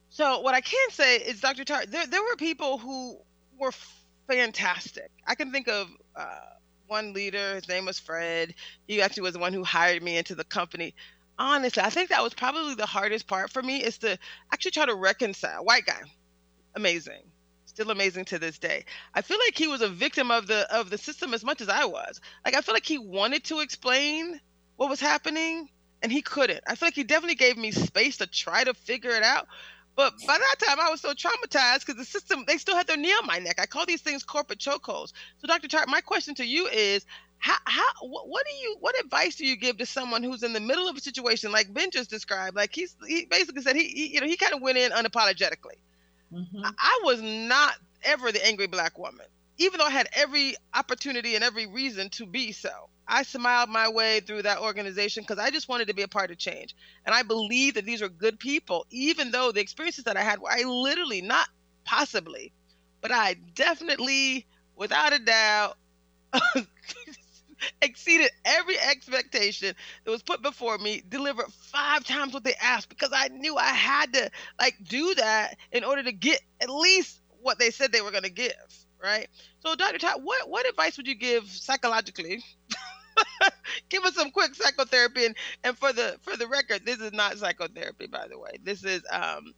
so 0.10 0.40
what 0.42 0.56
I 0.56 0.62
can 0.62 0.90
say 0.92 1.18
is, 1.18 1.42
Dr. 1.42 1.66
Tar, 1.66 1.86
there 1.86 2.08
there 2.08 2.22
were 2.24 2.36
people 2.38 2.78
who 2.78 3.18
were 3.60 3.74
fantastic. 4.28 5.12
I 5.28 5.36
can 5.36 5.52
think 5.52 5.68
of 5.68 5.90
uh, 6.16 6.40
one 6.88 7.14
leader. 7.14 7.56
His 7.56 7.68
name 7.68 7.86
was 7.86 8.00
Fred. 8.00 8.54
He 8.88 9.02
actually 9.02 9.24
was 9.24 9.34
the 9.34 9.40
one 9.40 9.54
who 9.54 9.64
hired 9.64 10.02
me 10.02 10.18
into 10.18 10.36
the 10.36 10.44
company. 10.44 10.96
Honestly, 11.38 11.84
I 11.84 11.90
think 11.90 12.10
that 12.10 12.24
was 12.24 12.34
probably 12.34 12.76
the 12.76 12.86
hardest 12.86 13.28
part 13.28 13.52
for 13.52 13.62
me 13.62 13.84
is 13.84 13.98
to 14.00 14.18
actually 14.54 14.72
try 14.72 14.86
to 14.86 14.96
reconcile. 14.96 15.66
White 15.66 15.86
guy, 15.86 16.02
amazing, 16.76 17.24
still 17.66 17.92
amazing 17.92 18.26
to 18.26 18.40
this 18.40 18.58
day. 18.58 18.86
I 19.14 19.22
feel 19.22 19.38
like 19.46 19.58
he 19.58 19.68
was 19.68 19.82
a 19.82 19.90
victim 19.90 20.32
of 20.32 20.48
the 20.48 20.74
of 20.74 20.90
the 20.90 20.98
system 20.98 21.34
as 21.34 21.44
much 21.44 21.60
as 21.60 21.68
I 21.68 21.86
was. 21.86 22.22
Like 22.46 22.56
I 22.56 22.62
feel 22.62 22.74
like 22.74 22.86
he 22.86 23.00
wanted 23.00 23.44
to 23.46 23.60
explain 23.60 24.40
what 24.78 24.90
was 24.90 25.02
happening 25.02 25.68
and 26.02 26.12
he 26.12 26.22
couldn't. 26.22 26.62
I 26.68 26.76
feel 26.76 26.88
like 26.88 26.96
he 26.96 27.04
definitely 27.04 27.36
gave 27.36 27.58
me 27.58 27.72
space 27.72 28.18
to 28.18 28.28
try 28.28 28.64
to 28.64 28.74
figure 28.74 29.12
it 29.12 29.24
out, 29.24 29.48
but 29.96 30.14
by 30.28 30.38
that 30.38 30.56
time, 30.66 30.80
I 30.80 30.90
was 30.90 31.00
so 31.00 31.14
traumatized 31.14 31.86
because 31.86 31.96
the 31.96 32.06
system, 32.06 32.44
they 32.46 32.58
still 32.58 32.76
had 32.76 32.86
their 32.88 32.98
knee 32.98 33.14
on 33.14 33.26
my 33.26 33.40
neck. 33.40 33.60
I 33.62 33.66
call 33.66 33.86
these 33.86 34.02
things 34.02 34.24
corporate 34.24 34.60
chokeholds. 34.60 35.14
So, 35.38 35.48
Dr. 35.48 35.70
Tart, 35.70 35.88
my 35.88 36.02
question 36.02 36.36
to 36.36 36.46
you 36.46 36.68
is 36.68 37.06
how, 37.38 37.56
how, 37.66 37.94
what 38.02 38.46
do 38.46 38.54
you, 38.56 38.76
what 38.82 39.00
advice 39.00 39.36
do 39.36 39.46
you 39.46 39.56
give 39.56 39.78
to 39.78 39.86
someone 39.86 40.22
who's 40.22 40.44
in 40.44 40.52
the 40.52 40.60
middle 40.60 40.90
of 40.90 40.98
a 40.98 41.00
situation 41.00 41.52
like 41.52 41.74
Ben 41.74 41.92
just 41.92 42.10
described? 42.10 42.58
Like 42.58 42.74
he's, 42.74 42.96
he 43.08 43.26
basically 43.26 43.62
said 43.62 43.78
he, 43.78 43.88
he 43.88 44.14
you 44.16 44.22
know, 44.22 44.28
he 44.28 44.36
kind 44.36 44.54
of 44.54 44.62
went 44.62 44.78
in 44.78 44.92
unapologetically. 44.92 45.78
Mm-hmm. 46.34 46.66
I, 46.66 46.72
I 46.78 47.02
was 47.06 47.22
not 47.22 47.76
ever 48.04 48.34
the 48.34 48.46
angry 48.46 48.68
black 48.68 48.98
woman, 49.00 49.26
even 49.60 49.78
though 49.78 49.86
I 49.86 49.92
had 49.92 50.10
every 50.14 50.56
opportunity 50.74 51.36
and 51.36 51.44
every 51.44 51.68
reason 51.68 52.10
to 52.12 52.26
be 52.26 52.52
so. 52.52 52.90
I 53.08 53.24
smiled 53.24 53.70
my 53.70 53.90
way 53.90 54.20
through 54.22 54.44
that 54.44 54.60
organization 54.60 55.24
because 55.24 55.40
I 55.40 55.52
just 55.52 55.70
wanted 55.70 55.88
to 55.90 55.94
be 55.94 56.02
a 56.04 56.08
part 56.08 56.32
of 56.32 56.38
change. 56.38 56.76
And 57.06 57.14
I 57.16 57.24
believe 57.24 57.76
that 57.76 57.86
these 57.86 58.02
are 58.02 58.10
good 58.10 58.40
people, 58.40 58.86
even 58.92 59.32
though 59.32 59.52
the 59.52 59.62
experiences 59.62 60.06
that 60.06 60.18
I 60.18 60.24
had 60.24 60.40
were 60.40 60.52
I 60.52 60.64
literally, 60.64 61.22
not 61.22 61.48
possibly, 61.86 62.54
but 63.02 63.12
I 63.12 63.36
definitely, 63.54 64.48
without 64.76 65.14
a 65.14 65.20
doubt, 65.20 65.78
exceeded 67.82 68.30
every 68.44 68.80
expectation 68.80 69.74
that 70.04 70.12
was 70.12 70.24
put 70.24 70.42
before 70.42 70.78
me, 70.78 71.02
delivered 71.08 71.48
five 71.54 72.04
times 72.04 72.34
what 72.34 72.44
they 72.44 72.56
asked 72.62 72.90
because 72.90 73.10
I 73.14 73.30
knew 73.30 73.56
I 73.56 73.70
had 73.70 74.14
to 74.14 74.30
like 74.60 74.76
do 74.84 75.16
that 75.16 75.58
in 75.72 75.84
order 75.84 76.04
to 76.04 76.12
get 76.12 76.42
at 76.62 76.70
least 76.70 77.22
what 77.42 77.60
they 77.60 77.72
said 77.72 77.92
they 77.92 78.02
were 78.02 78.12
going 78.12 78.24
to 78.24 78.30
give, 78.30 78.54
right? 79.02 79.28
So, 79.66 79.76
Dr. 79.76 79.98
Todd, 80.00 80.22
what 80.24 80.50
what 80.50 80.68
advice 80.68 80.98
would 80.98 81.08
you 81.08 81.16
give 81.16 81.50
psychologically 81.50 82.44
give 83.90 84.04
us 84.04 84.16
some 84.16 84.32
quick 84.32 84.56
psychotherapy 84.56 85.26
and, 85.26 85.36
and 85.64 85.78
for 85.78 85.94
the 85.94 86.18
for 86.22 86.36
the 86.38 86.48
record 86.48 86.86
this 86.86 87.00
is 87.00 87.14
not 87.14 87.38
psychotherapy 87.38 88.08
by 88.08 88.28
the 88.28 88.38
way. 88.38 88.52
This 88.64 88.84
is 88.84 89.02
um 89.12 89.54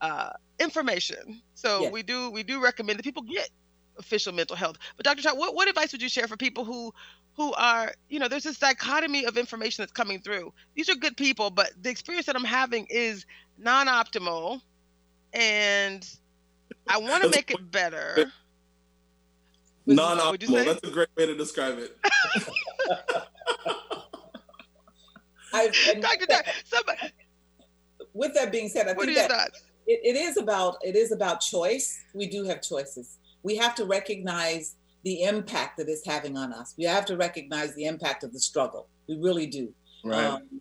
uh 0.00 0.30
information. 0.58 1.40
So 1.54 1.82
yes. 1.82 1.92
we 1.92 2.02
do 2.02 2.30
we 2.30 2.42
do 2.42 2.62
recommend 2.62 2.98
that 2.98 3.04
people 3.04 3.22
get 3.22 3.50
official 3.98 4.32
mental 4.32 4.56
health. 4.56 4.76
But 4.96 5.04
dr 5.04 5.20
Chad, 5.20 5.36
what, 5.36 5.54
what 5.54 5.68
advice 5.68 5.92
would 5.92 6.02
you 6.02 6.08
share 6.08 6.28
for 6.28 6.36
people 6.36 6.64
who 6.64 6.92
who 7.34 7.52
are 7.54 7.92
you 8.08 8.18
know 8.18 8.28
there's 8.28 8.44
this 8.44 8.58
dichotomy 8.58 9.24
of 9.24 9.36
information 9.36 9.82
that's 9.82 9.92
coming 9.92 10.20
through. 10.20 10.52
These 10.74 10.88
are 10.88 10.94
good 10.94 11.16
people 11.16 11.50
but 11.50 11.70
the 11.80 11.90
experience 11.90 12.26
that 12.26 12.36
i'm 12.36 12.44
having 12.44 12.86
is 12.90 13.26
non-optimal 13.58 14.60
and 15.32 16.08
i 16.86 16.98
want 16.98 17.22
to 17.24 17.30
make 17.30 17.50
it 17.50 17.70
better. 17.70 18.30
Non-optimal. 19.86 20.66
That's 20.66 20.86
a 20.86 20.90
great 20.90 21.08
way 21.16 21.24
to 21.26 21.34
describe 21.34 21.78
it. 21.78 21.96
I, 25.52 25.68
Dr. 26.00 26.26
That, 26.28 26.46
somebody, 26.64 26.98
with 28.12 28.34
that 28.34 28.52
being 28.52 28.68
said, 28.68 28.88
I 28.88 28.94
think 28.94 29.14
that 29.16 29.50
it, 29.86 30.00
it 30.04 30.16
is 30.16 30.36
about 30.36 30.76
it 30.82 30.94
is 30.96 31.12
about 31.12 31.40
choice. 31.40 31.98
We 32.14 32.26
do 32.28 32.44
have 32.44 32.62
choices. 32.62 33.18
We 33.42 33.56
have 33.56 33.74
to 33.76 33.84
recognize 33.84 34.76
the 35.04 35.22
impact 35.22 35.78
that 35.78 35.88
it's 35.88 36.06
having 36.06 36.36
on 36.36 36.52
us. 36.52 36.74
We 36.76 36.84
have 36.84 37.06
to 37.06 37.16
recognize 37.16 37.74
the 37.74 37.86
impact 37.86 38.24
of 38.24 38.32
the 38.32 38.40
struggle. 38.40 38.88
We 39.08 39.16
really 39.16 39.46
do. 39.46 39.72
Right. 40.04 40.24
Um, 40.24 40.60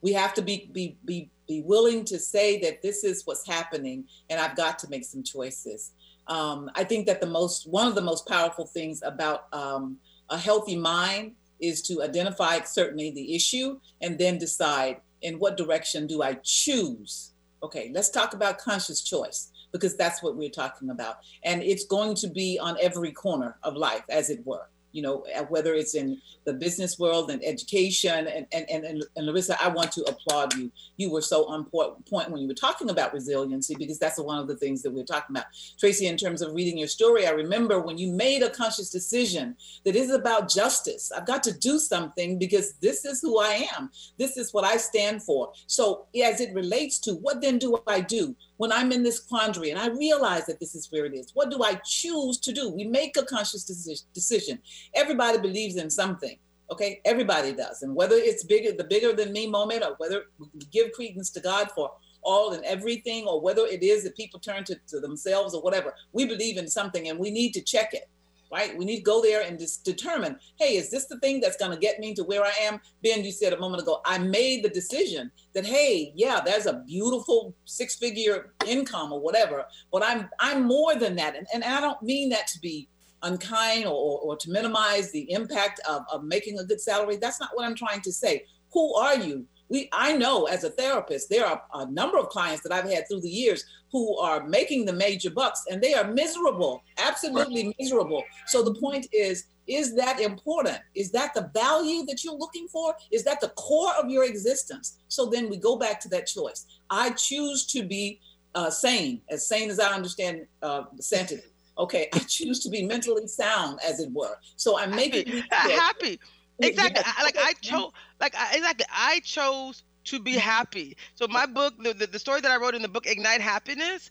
we 0.00 0.12
have 0.12 0.34
to 0.34 0.42
be 0.42 0.70
be 0.72 0.96
be 1.04 1.30
be 1.48 1.62
willing 1.62 2.04
to 2.04 2.18
say 2.18 2.60
that 2.60 2.82
this 2.82 3.04
is 3.04 3.22
what's 3.24 3.46
happening, 3.46 4.04
and 4.30 4.40
I've 4.40 4.56
got 4.56 4.78
to 4.80 4.88
make 4.88 5.04
some 5.04 5.22
choices. 5.22 5.92
Um, 6.28 6.70
I 6.74 6.84
think 6.84 7.06
that 7.06 7.20
the 7.20 7.26
most 7.26 7.68
one 7.68 7.86
of 7.86 7.94
the 7.94 8.02
most 8.02 8.28
powerful 8.28 8.66
things 8.66 9.02
about 9.02 9.52
um, 9.52 9.98
a 10.30 10.38
healthy 10.38 10.76
mind 10.76 11.32
is 11.60 11.82
to 11.82 12.02
identify 12.02 12.60
certainly 12.62 13.10
the 13.10 13.34
issue 13.34 13.78
and 14.00 14.18
then 14.18 14.38
decide 14.38 15.00
in 15.22 15.38
what 15.38 15.56
direction 15.56 16.06
do 16.06 16.22
I 16.22 16.34
choose. 16.42 17.32
Okay, 17.62 17.90
let's 17.92 18.10
talk 18.10 18.34
about 18.34 18.58
conscious 18.58 19.02
choice 19.02 19.50
because 19.72 19.96
that's 19.96 20.22
what 20.22 20.36
we're 20.36 20.48
talking 20.48 20.90
about, 20.90 21.16
and 21.42 21.62
it's 21.62 21.84
going 21.84 22.14
to 22.14 22.28
be 22.28 22.58
on 22.58 22.76
every 22.80 23.12
corner 23.12 23.56
of 23.62 23.76
life, 23.76 24.04
as 24.08 24.30
it 24.30 24.40
were 24.46 24.68
you 24.98 25.02
know, 25.02 25.24
uh, 25.36 25.44
whether 25.44 25.74
it's 25.74 25.94
in 25.94 26.20
the 26.44 26.52
business 26.52 26.98
world 26.98 27.30
and 27.30 27.40
education. 27.44 28.26
And, 28.26 28.46
and, 28.50 28.68
and, 28.68 29.04
and 29.14 29.26
Larissa, 29.26 29.56
I 29.62 29.68
want 29.68 29.92
to 29.92 30.02
applaud 30.02 30.54
you. 30.54 30.72
You 30.96 31.12
were 31.12 31.22
so 31.22 31.46
on 31.46 31.66
point 31.66 32.30
when 32.32 32.40
you 32.40 32.48
were 32.48 32.54
talking 32.54 32.90
about 32.90 33.12
resiliency, 33.12 33.76
because 33.76 34.00
that's 34.00 34.18
one 34.18 34.40
of 34.40 34.48
the 34.48 34.56
things 34.56 34.82
that 34.82 34.90
we're 34.90 35.04
talking 35.04 35.36
about. 35.36 35.46
Traci, 35.80 36.10
in 36.10 36.16
terms 36.16 36.42
of 36.42 36.52
reading 36.52 36.76
your 36.76 36.88
story, 36.88 37.28
I 37.28 37.30
remember 37.30 37.78
when 37.80 37.96
you 37.96 38.10
made 38.10 38.42
a 38.42 38.50
conscious 38.50 38.90
decision 38.90 39.54
that 39.84 39.94
is 39.94 40.10
about 40.10 40.50
justice. 40.50 41.12
I've 41.16 41.26
got 41.26 41.44
to 41.44 41.56
do 41.56 41.78
something 41.78 42.36
because 42.36 42.72
this 42.80 43.04
is 43.04 43.20
who 43.20 43.38
I 43.38 43.68
am. 43.76 43.90
This 44.18 44.36
is 44.36 44.52
what 44.52 44.64
I 44.64 44.78
stand 44.78 45.22
for. 45.22 45.52
So 45.68 46.06
as 46.24 46.40
it 46.40 46.52
relates 46.54 46.98
to 47.00 47.12
what 47.14 47.40
then 47.40 47.58
do 47.58 47.80
I 47.86 48.00
do? 48.00 48.34
When 48.58 48.72
I'm 48.72 48.92
in 48.92 49.02
this 49.02 49.20
quandary 49.20 49.70
and 49.70 49.80
I 49.80 49.88
realize 49.88 50.46
that 50.46 50.60
this 50.60 50.74
is 50.74 50.90
where 50.92 51.06
it 51.06 51.14
is, 51.14 51.30
what 51.32 51.50
do 51.50 51.62
I 51.62 51.80
choose 51.84 52.38
to 52.38 52.52
do? 52.52 52.68
We 52.68 52.84
make 52.84 53.16
a 53.16 53.24
conscious 53.24 53.64
decision. 53.64 54.58
Everybody 54.94 55.38
believes 55.38 55.76
in 55.76 55.88
something. 55.88 56.38
Okay, 56.70 57.00
everybody 57.06 57.52
does. 57.52 57.82
And 57.82 57.94
whether 57.94 58.16
it's 58.16 58.44
bigger, 58.44 58.72
the 58.72 58.84
bigger 58.84 59.14
than 59.14 59.32
me 59.32 59.46
moment, 59.46 59.82
or 59.82 59.94
whether 59.96 60.24
we 60.38 60.48
give 60.70 60.92
credence 60.92 61.30
to 61.30 61.40
God 61.40 61.70
for 61.74 61.92
all 62.22 62.52
and 62.52 62.64
everything, 62.64 63.26
or 63.26 63.40
whether 63.40 63.62
it 63.62 63.82
is 63.82 64.04
that 64.04 64.16
people 64.16 64.38
turn 64.38 64.64
to, 64.64 64.76
to 64.88 65.00
themselves 65.00 65.54
or 65.54 65.62
whatever, 65.62 65.94
we 66.12 66.26
believe 66.26 66.58
in 66.58 66.68
something 66.68 67.08
and 67.08 67.18
we 67.18 67.30
need 67.30 67.54
to 67.54 67.62
check 67.62 67.94
it 67.94 68.10
right? 68.50 68.76
We 68.76 68.84
need 68.84 68.98
to 68.98 69.02
go 69.02 69.22
there 69.22 69.42
and 69.42 69.58
just 69.58 69.84
determine, 69.84 70.38
hey, 70.58 70.76
is 70.76 70.90
this 70.90 71.06
the 71.06 71.18
thing 71.20 71.40
that's 71.40 71.56
going 71.56 71.70
to 71.72 71.78
get 71.78 71.98
me 71.98 72.14
to 72.14 72.24
where 72.24 72.44
I 72.44 72.52
am? 72.62 72.80
Ben, 73.02 73.24
you 73.24 73.32
said 73.32 73.52
a 73.52 73.60
moment 73.60 73.82
ago, 73.82 74.00
I 74.04 74.18
made 74.18 74.64
the 74.64 74.68
decision 74.68 75.30
that, 75.54 75.66
hey, 75.66 76.12
yeah, 76.14 76.40
there's 76.44 76.66
a 76.66 76.82
beautiful 76.86 77.54
six-figure 77.64 78.54
income 78.66 79.12
or 79.12 79.20
whatever, 79.20 79.64
but 79.92 80.02
I'm 80.04 80.28
I'm 80.40 80.64
more 80.64 80.94
than 80.94 81.16
that, 81.16 81.36
and 81.36 81.46
and 81.52 81.64
I 81.64 81.80
don't 81.80 82.02
mean 82.02 82.28
that 82.30 82.46
to 82.48 82.60
be 82.60 82.88
unkind 83.22 83.84
or, 83.84 84.20
or, 84.20 84.36
to 84.36 84.50
minimize 84.50 85.10
the 85.10 85.30
impact 85.32 85.80
of, 85.88 86.02
of 86.12 86.22
making 86.22 86.58
a 86.58 86.64
good 86.64 86.80
salary. 86.80 87.16
That's 87.16 87.40
not 87.40 87.50
what 87.54 87.66
I'm 87.66 87.74
trying 87.74 88.00
to 88.02 88.12
say. 88.12 88.44
Who 88.72 88.94
are 88.94 89.16
you? 89.16 89.46
We 89.68 89.88
i 89.92 90.16
know 90.16 90.46
as 90.46 90.64
a 90.64 90.70
therapist 90.70 91.28
there 91.28 91.46
are 91.46 91.62
a 91.74 91.90
number 91.90 92.18
of 92.18 92.28
clients 92.28 92.62
that 92.62 92.72
i've 92.72 92.90
had 92.90 93.06
through 93.08 93.20
the 93.20 93.28
years 93.28 93.64
who 93.90 94.18
are 94.18 94.46
making 94.46 94.84
the 94.84 94.92
major 94.92 95.30
bucks 95.30 95.64
and 95.70 95.82
they 95.82 95.94
are 95.94 96.12
miserable 96.12 96.82
absolutely 96.98 97.74
miserable. 97.78 98.24
So 98.46 98.62
the 98.62 98.74
point 98.74 99.06
is 99.12 99.46
is 99.66 99.94
that 99.96 100.18
important? 100.18 100.78
Is 100.94 101.12
that 101.12 101.34
the 101.34 101.50
value 101.52 102.06
that 102.06 102.24
you're 102.24 102.34
looking 102.34 102.68
for? 102.68 102.94
Is 103.10 103.22
that 103.24 103.38
the 103.40 103.50
core 103.50 103.92
of 104.00 104.08
your 104.08 104.24
existence? 104.24 104.98
So 105.08 105.26
then 105.26 105.50
we 105.50 105.58
go 105.58 105.76
back 105.76 106.00
to 106.00 106.08
that 106.08 106.26
choice. 106.26 106.64
I 106.88 107.10
choose 107.10 107.66
to 107.66 107.82
be 107.82 108.18
uh, 108.54 108.70
sane 108.70 109.20
as 109.28 109.46
sane 109.46 109.68
as 109.68 109.78
i 109.78 109.92
understand 109.92 110.46
uh, 110.62 110.84
sanity 110.98 111.42
Okay, 111.76 112.08
I 112.12 112.18
choose 112.28 112.60
to 112.60 112.70
be 112.70 112.84
mentally 112.84 113.28
sound, 113.28 113.78
as 113.86 114.00
it 114.00 114.10
were. 114.12 114.36
So 114.56 114.78
I'm 114.78 114.90
making 114.90 115.44
happy. 115.50 115.72
happy. 115.72 116.20
Exactly. 116.60 117.02
I, 117.04 117.22
like 117.22 117.36
I 117.38 117.52
chose. 117.60 117.92
Like 118.20 118.34
I, 118.36 118.56
exactly. 118.56 118.86
I 118.92 119.20
chose 119.20 119.82
to 120.04 120.20
be 120.20 120.32
happy. 120.32 120.96
So 121.14 121.28
my 121.28 121.46
book, 121.46 121.74
the, 121.82 121.92
the, 121.92 122.06
the 122.06 122.18
story 122.18 122.40
that 122.40 122.50
I 122.50 122.56
wrote 122.56 122.74
in 122.74 122.82
the 122.82 122.88
book, 122.88 123.06
Ignite 123.06 123.40
Happiness, 123.40 124.10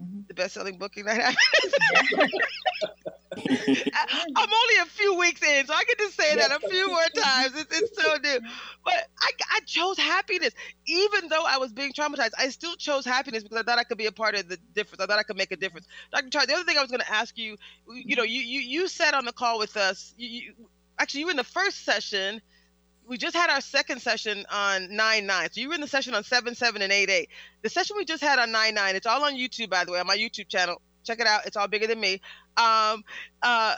mm-hmm. 0.00 0.22
the 0.28 0.34
best-selling 0.34 0.78
book, 0.78 0.96
Ignite 0.96 1.20
Happiness. 1.22 1.74
I'm 3.36 4.48
only 4.52 4.76
a 4.82 4.86
few 4.86 5.18
weeks 5.18 5.42
in, 5.42 5.66
so 5.66 5.74
I 5.74 5.84
get 5.84 5.98
to 5.98 6.10
say 6.10 6.36
that 6.36 6.50
a 6.50 6.68
few 6.68 6.88
more 6.88 7.04
times. 7.14 7.52
It's, 7.54 7.80
it's 7.80 8.02
so 8.02 8.16
new. 8.22 8.40
But 8.84 8.94
I, 9.20 9.30
I 9.52 9.60
chose 9.66 9.98
happiness. 9.98 10.52
Even 10.86 11.28
though 11.28 11.44
I 11.46 11.58
was 11.58 11.72
being 11.72 11.92
traumatized, 11.92 12.30
I 12.38 12.48
still 12.48 12.76
chose 12.76 13.04
happiness 13.04 13.42
because 13.42 13.58
I 13.58 13.62
thought 13.62 13.78
I 13.78 13.84
could 13.84 13.98
be 13.98 14.06
a 14.06 14.12
part 14.12 14.34
of 14.36 14.48
the 14.48 14.56
difference. 14.74 15.02
I 15.02 15.06
thought 15.06 15.18
I 15.18 15.22
could 15.22 15.36
make 15.36 15.52
a 15.52 15.56
difference. 15.56 15.86
Dr. 16.12 16.30
Char, 16.30 16.46
the 16.46 16.54
other 16.54 16.64
thing 16.64 16.78
I 16.78 16.82
was 16.82 16.90
going 16.90 17.00
to 17.02 17.12
ask 17.12 17.36
you, 17.36 17.56
you 17.92 18.16
know, 18.16 18.22
you, 18.24 18.40
you, 18.40 18.60
you 18.60 18.88
said 18.88 19.14
on 19.14 19.24
the 19.24 19.32
call 19.32 19.58
with 19.58 19.76
us, 19.76 20.14
you 20.16 20.54
actually, 20.98 21.20
you 21.20 21.26
were 21.26 21.32
in 21.32 21.36
the 21.36 21.44
first 21.44 21.84
session– 21.84 22.40
we 23.06 23.16
just 23.16 23.36
had 23.36 23.50
our 23.50 23.60
second 23.60 24.00
session 24.02 24.44
on 24.50 24.94
9 24.94 25.26
9. 25.26 25.52
So 25.52 25.60
you 25.60 25.68
were 25.68 25.74
in 25.74 25.80
the 25.80 25.88
session 25.88 26.14
on 26.14 26.24
7 26.24 26.54
7 26.54 26.82
and 26.82 26.92
8 26.92 27.10
8. 27.10 27.28
The 27.62 27.68
session 27.68 27.96
we 27.96 28.04
just 28.04 28.22
had 28.22 28.38
on 28.38 28.50
9 28.52 28.74
9, 28.74 28.96
it's 28.96 29.06
all 29.06 29.24
on 29.24 29.34
YouTube, 29.34 29.70
by 29.70 29.84
the 29.84 29.92
way, 29.92 30.00
on 30.00 30.06
my 30.06 30.16
YouTube 30.16 30.48
channel. 30.48 30.80
Check 31.04 31.20
it 31.20 31.26
out. 31.26 31.46
It's 31.46 31.56
all 31.56 31.68
bigger 31.68 31.86
than 31.86 32.00
me. 32.00 32.20
Um, 32.56 33.04
uh, 33.42 33.76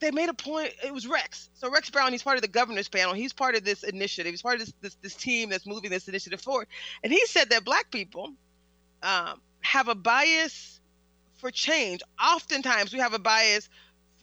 they 0.00 0.10
made 0.10 0.28
a 0.28 0.34
point. 0.34 0.72
It 0.84 0.92
was 0.92 1.06
Rex. 1.06 1.50
So 1.54 1.70
Rex 1.70 1.90
Brown, 1.90 2.12
he's 2.12 2.22
part 2.22 2.36
of 2.36 2.42
the 2.42 2.48
governor's 2.48 2.88
panel. 2.88 3.14
He's 3.14 3.32
part 3.32 3.54
of 3.54 3.64
this 3.64 3.82
initiative. 3.82 4.32
He's 4.32 4.42
part 4.42 4.60
of 4.60 4.60
this 4.60 4.74
this, 4.80 4.96
this 5.02 5.14
team 5.14 5.50
that's 5.50 5.66
moving 5.66 5.90
this 5.90 6.08
initiative 6.08 6.40
forward. 6.40 6.68
And 7.02 7.12
he 7.12 7.24
said 7.26 7.50
that 7.50 7.64
black 7.64 7.90
people 7.90 8.32
um, 9.02 9.40
have 9.60 9.88
a 9.88 9.94
bias 9.94 10.80
for 11.38 11.50
change. 11.50 12.00
Oftentimes, 12.22 12.92
we 12.92 13.00
have 13.00 13.12
a 13.12 13.18
bias 13.18 13.68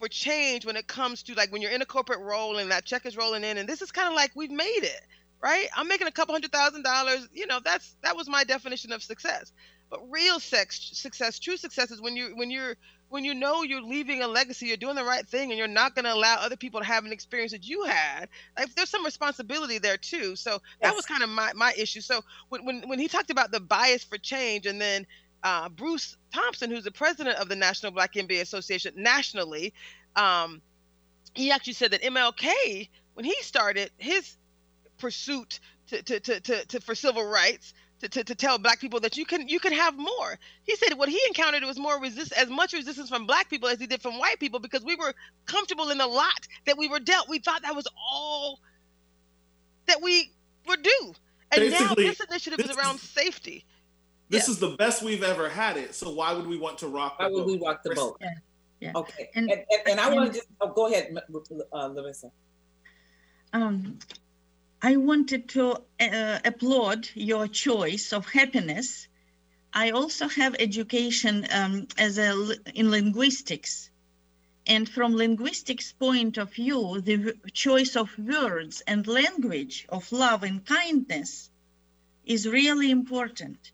for 0.02 0.08
change 0.08 0.66
when 0.66 0.74
it 0.74 0.88
comes 0.88 1.22
to 1.22 1.32
like 1.34 1.52
when 1.52 1.62
you're 1.62 1.70
in 1.70 1.80
a 1.80 1.86
corporate 1.86 2.18
role 2.18 2.58
and 2.58 2.72
that 2.72 2.84
check 2.84 3.06
is 3.06 3.16
rolling 3.16 3.44
in 3.44 3.56
and 3.56 3.68
this 3.68 3.80
is 3.80 3.92
kind 3.92 4.08
of 4.08 4.14
like 4.14 4.32
we've 4.34 4.50
made 4.50 4.82
it 4.82 5.00
right? 5.40 5.68
I'm 5.76 5.86
making 5.86 6.08
a 6.08 6.12
couple 6.12 6.34
hundred 6.34 6.50
thousand 6.50 6.82
dollars 6.82 7.28
you 7.32 7.46
know 7.46 7.60
that's 7.64 7.94
that 8.02 8.16
was 8.16 8.28
my 8.28 8.42
definition 8.42 8.90
of 8.90 9.00
success. 9.00 9.52
But 9.90 10.00
real 10.10 10.40
sex 10.40 10.90
success 10.94 11.38
true 11.38 11.56
success 11.56 11.92
is 11.92 12.00
when 12.00 12.16
you 12.16 12.34
when 12.34 12.50
you're 12.50 12.74
when 13.10 13.24
you 13.24 13.32
know 13.32 13.62
you're 13.62 13.82
leaving 13.82 14.22
a 14.22 14.26
legacy 14.26 14.66
you're 14.66 14.76
doing 14.76 14.96
the 14.96 15.04
right 15.04 15.24
thing 15.28 15.50
and 15.50 15.58
you're 15.58 15.68
not 15.68 15.94
going 15.94 16.06
to 16.06 16.14
allow 16.14 16.36
other 16.40 16.56
people 16.56 16.80
to 16.80 16.86
have 16.86 17.04
an 17.04 17.12
experience 17.12 17.52
that 17.52 17.64
you 17.64 17.84
had. 17.84 18.26
Like 18.58 18.74
there's 18.74 18.90
some 18.90 19.04
responsibility 19.04 19.78
there 19.78 19.98
too. 19.98 20.34
So 20.34 20.58
that 20.80 20.96
was 20.96 21.06
kind 21.06 21.22
of 21.22 21.28
my, 21.28 21.52
my 21.54 21.74
issue. 21.78 22.00
So 22.00 22.22
when, 22.48 22.64
when 22.64 22.88
when 22.88 22.98
he 22.98 23.06
talked 23.06 23.30
about 23.30 23.52
the 23.52 23.60
bias 23.60 24.02
for 24.02 24.18
change 24.18 24.66
and 24.66 24.80
then 24.80 25.06
uh, 25.42 25.68
Bruce 25.68 26.16
Thompson, 26.32 26.70
who's 26.70 26.84
the 26.84 26.92
president 26.92 27.38
of 27.38 27.48
the 27.48 27.56
National 27.56 27.92
Black 27.92 28.14
MBA 28.14 28.40
Association 28.40 28.94
nationally, 28.96 29.72
um, 30.16 30.62
he 31.34 31.50
actually 31.50 31.72
said 31.72 31.92
that 31.92 32.02
MLK, 32.02 32.88
when 33.14 33.24
he 33.24 33.34
started 33.42 33.90
his 33.98 34.36
pursuit 34.98 35.60
to, 35.88 36.02
to, 36.02 36.20
to, 36.20 36.40
to, 36.40 36.66
to 36.66 36.80
for 36.80 36.94
civil 36.94 37.24
rights, 37.24 37.74
to, 38.00 38.08
to, 38.08 38.24
to 38.24 38.34
tell 38.34 38.58
black 38.58 38.80
people 38.80 38.98
that 39.00 39.16
you 39.16 39.24
can 39.24 39.48
you 39.48 39.60
can 39.60 39.72
have 39.72 39.96
more. 39.96 40.38
He 40.64 40.74
said 40.74 40.98
what 40.98 41.08
he 41.08 41.20
encountered 41.28 41.62
was 41.62 41.78
more 41.78 42.00
resist 42.00 42.32
as 42.32 42.50
much 42.50 42.72
resistance 42.72 43.08
from 43.08 43.26
black 43.26 43.48
people 43.48 43.68
as 43.68 43.78
he 43.78 43.86
did 43.86 44.02
from 44.02 44.18
white 44.18 44.40
people 44.40 44.58
because 44.58 44.84
we 44.84 44.96
were 44.96 45.14
comfortable 45.46 45.88
in 45.90 45.98
the 45.98 46.06
lot 46.06 46.48
that 46.66 46.76
we 46.76 46.88
were 46.88 46.98
dealt. 46.98 47.28
We 47.28 47.38
thought 47.38 47.62
that 47.62 47.76
was 47.76 47.86
all 47.96 48.58
that 49.86 50.02
we 50.02 50.32
were 50.66 50.76
due. 50.76 51.14
And 51.52 51.60
Basically, 51.60 51.86
now 51.86 51.94
this 51.94 52.20
initiative 52.20 52.58
this 52.58 52.70
is 52.70 52.76
around 52.76 52.98
safety. 52.98 53.64
This 54.32 54.48
yeah. 54.48 54.52
is 54.52 54.58
the 54.60 54.70
best 54.70 55.02
we've 55.02 55.22
ever 55.22 55.50
had 55.50 55.76
it. 55.76 55.94
So 55.94 56.10
why 56.10 56.32
would 56.32 56.46
we 56.46 56.56
want 56.56 56.78
to 56.78 56.88
rock? 56.88 57.18
Why 57.18 57.28
would 57.28 57.44
boat? 57.44 57.46
we 57.46 57.58
rock 57.58 57.82
the 57.82 57.94
boat? 57.94 58.16
Yeah. 58.18 58.30
Yeah. 58.80 58.92
Okay. 58.96 59.28
And, 59.34 59.50
and, 59.50 59.60
and, 59.70 59.88
and 59.90 60.00
I 60.00 60.10
want 60.10 60.32
to 60.32 60.38
just 60.38 60.48
oh, 60.58 60.72
go 60.72 60.86
ahead, 60.86 61.14
uh, 61.70 61.86
Larissa. 61.88 62.30
Um, 63.52 63.98
I 64.80 64.96
wanted 64.96 65.50
to 65.50 65.82
uh, 66.00 66.38
applaud 66.46 67.10
your 67.14 67.46
choice 67.46 68.14
of 68.14 68.26
happiness. 68.26 69.06
I 69.74 69.90
also 69.90 70.28
have 70.28 70.56
education 70.58 71.46
um, 71.52 71.86
as 71.98 72.16
a 72.16 72.32
in 72.74 72.90
linguistics, 72.90 73.90
and 74.66 74.88
from 74.88 75.14
linguistics 75.14 75.92
point 75.92 76.38
of 76.38 76.54
view, 76.54 77.02
the 77.02 77.36
choice 77.52 77.96
of 77.96 78.18
words 78.18 78.82
and 78.86 79.06
language 79.06 79.84
of 79.90 80.10
love 80.10 80.42
and 80.42 80.64
kindness 80.64 81.50
is 82.24 82.48
really 82.48 82.90
important 82.90 83.72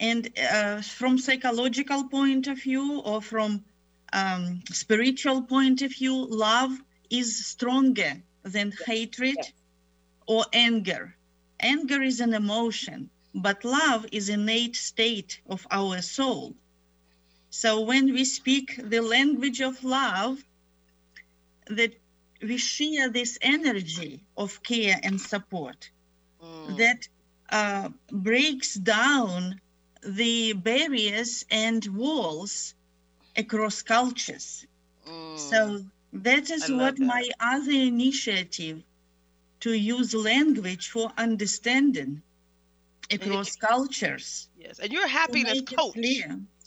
and 0.00 0.28
uh, 0.38 0.80
from 0.82 1.18
psychological 1.18 2.08
point 2.08 2.46
of 2.46 2.62
view 2.62 3.00
or 3.00 3.20
from 3.22 3.64
um, 4.12 4.62
spiritual 4.70 5.42
point 5.42 5.82
of 5.82 5.92
view 5.92 6.26
love 6.26 6.72
is 7.10 7.46
stronger 7.46 8.22
than 8.42 8.72
hatred 8.86 9.36
or 10.26 10.44
anger. 10.52 11.14
Anger 11.60 12.02
is 12.02 12.20
an 12.20 12.34
emotion 12.34 13.10
but 13.36 13.64
love 13.64 14.06
is 14.12 14.30
innate 14.30 14.74
state 14.74 15.40
of 15.46 15.66
our 15.70 16.00
soul. 16.00 16.54
So 17.50 17.82
when 17.82 18.12
we 18.12 18.24
speak 18.24 18.80
the 18.82 19.00
language 19.00 19.60
of 19.60 19.84
love 19.84 20.42
that 21.68 21.94
we 22.42 22.56
share 22.56 23.10
this 23.10 23.38
energy 23.42 24.24
of 24.36 24.62
care 24.62 24.98
and 25.02 25.20
support 25.20 25.90
mm. 26.42 26.76
that 26.78 27.08
uh, 27.50 27.90
breaks 28.10 28.74
down 28.74 29.60
the 30.06 30.52
barriers 30.52 31.44
and 31.50 31.84
walls 31.86 32.74
across 33.36 33.82
cultures. 33.82 34.66
Mm. 35.06 35.38
So 35.38 35.84
that 36.12 36.50
is 36.50 36.70
what 36.70 36.96
that. 36.96 37.04
my 37.04 37.28
other 37.40 37.72
initiative 37.72 38.82
to 39.60 39.72
use 39.72 40.14
language 40.14 40.90
for 40.90 41.10
understanding 41.18 42.22
across 43.10 43.56
cultures. 43.56 44.48
Yes, 44.58 44.78
and 44.78 44.92
you're 44.92 45.04
a 45.04 45.08
happiness 45.08 45.60
coach. 45.62 45.96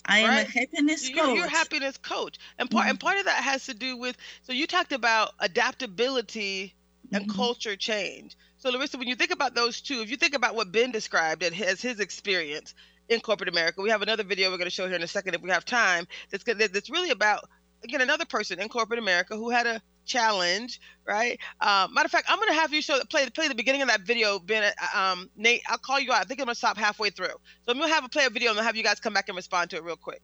I 0.06 0.24
right? 0.24 0.40
am 0.40 0.46
a 0.46 0.50
happiness 0.50 1.10
you're, 1.10 1.24
coach. 1.24 1.36
You're 1.36 1.46
a 1.46 1.50
happiness 1.50 1.98
coach, 1.98 2.38
and 2.58 2.70
part 2.70 2.84
mm-hmm. 2.84 2.92
and 2.92 3.00
part 3.00 3.20
of 3.20 3.26
that 3.26 3.44
has 3.44 3.66
to 3.66 3.74
do 3.74 3.98
with. 3.98 4.18
So 4.44 4.54
you 4.54 4.68
talked 4.68 4.92
about 4.92 5.34
adaptability 5.40 6.74
and 7.12 7.24
mm-hmm. 7.24 7.36
culture 7.36 7.76
change. 7.76 8.36
So 8.58 8.70
Larissa, 8.70 8.98
when 8.98 9.08
you 9.08 9.16
think 9.16 9.32
about 9.32 9.56
those 9.56 9.82
two, 9.82 10.02
if 10.02 10.10
you 10.10 10.18
think 10.18 10.36
about 10.36 10.56
what 10.56 10.72
Ben 10.72 10.92
described 10.92 11.44
as 11.44 11.82
his 11.82 12.00
experience, 12.00 12.74
in 13.10 13.20
corporate 13.20 13.50
America. 13.50 13.82
We 13.82 13.90
have 13.90 14.02
another 14.02 14.24
video 14.24 14.50
we're 14.50 14.58
going 14.58 14.70
to 14.70 14.72
show 14.72 14.88
here 14.88 14.96
in 14.96 15.04
a 15.04 15.08
second 15.08 15.34
if 15.36 15.42
we 15.42 15.50
have 15.50 15.66
time. 15.66 16.08
That's 16.32 16.44
that's 16.44 16.90
really 16.90 17.10
about 17.10 17.44
again 17.84 18.02
another 18.02 18.26
person 18.26 18.60
in 18.60 18.70
corporate 18.70 19.00
America 19.00 19.36
who 19.36 19.50
had 19.50 19.66
a 19.66 19.82
challenge, 20.06 20.80
right? 21.08 21.40
Um, 21.62 21.94
matter 21.94 22.06
of 22.06 22.12
fact, 22.12 22.28
I'm 22.30 22.38
going 22.38 22.50
to 22.50 22.56
have 22.56 22.74
you 22.74 22.82
show 22.82 23.00
play 23.10 23.28
play 23.30 23.48
the 23.48 23.56
beginning 23.56 23.82
of 23.82 23.90
that 23.90 24.02
video. 24.02 24.40
Ben, 24.40 24.64
uh, 24.64 24.98
um, 24.98 25.30
Nate, 25.36 25.62
I'll 25.68 25.78
call 25.78 26.00
you 26.00 26.12
out. 26.12 26.22
I 26.22 26.24
think 26.24 26.40
I'm 26.40 26.46
going 26.46 26.54
to 26.54 26.60
stop 26.60 26.78
halfway 26.78 27.10
through. 27.10 27.28
So 27.28 27.72
I'm 27.72 27.78
going 27.78 27.90
to 27.90 27.94
have 27.94 28.06
a 28.06 28.10
play 28.10 28.26
a 28.26 28.30
video 28.30 28.52
and 28.52 28.60
I'll 28.60 28.66
have 28.66 28.76
you 28.76 28.84
guys 28.84 29.00
come 29.00 29.14
back 29.14 29.28
and 29.28 29.36
respond 29.36 29.72
to 29.72 29.78
it 29.78 29.84
real 29.84 29.98
quick. 29.98 30.22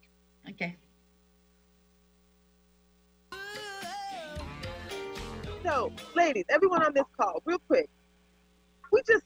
Okay. 0.50 0.76
So, 5.64 5.92
ladies, 6.16 6.46
everyone 6.50 6.84
on 6.84 6.94
this 6.94 7.06
call, 7.18 7.42
real 7.44 7.58
quick, 7.68 7.90
we 8.92 9.02
just 9.08 9.24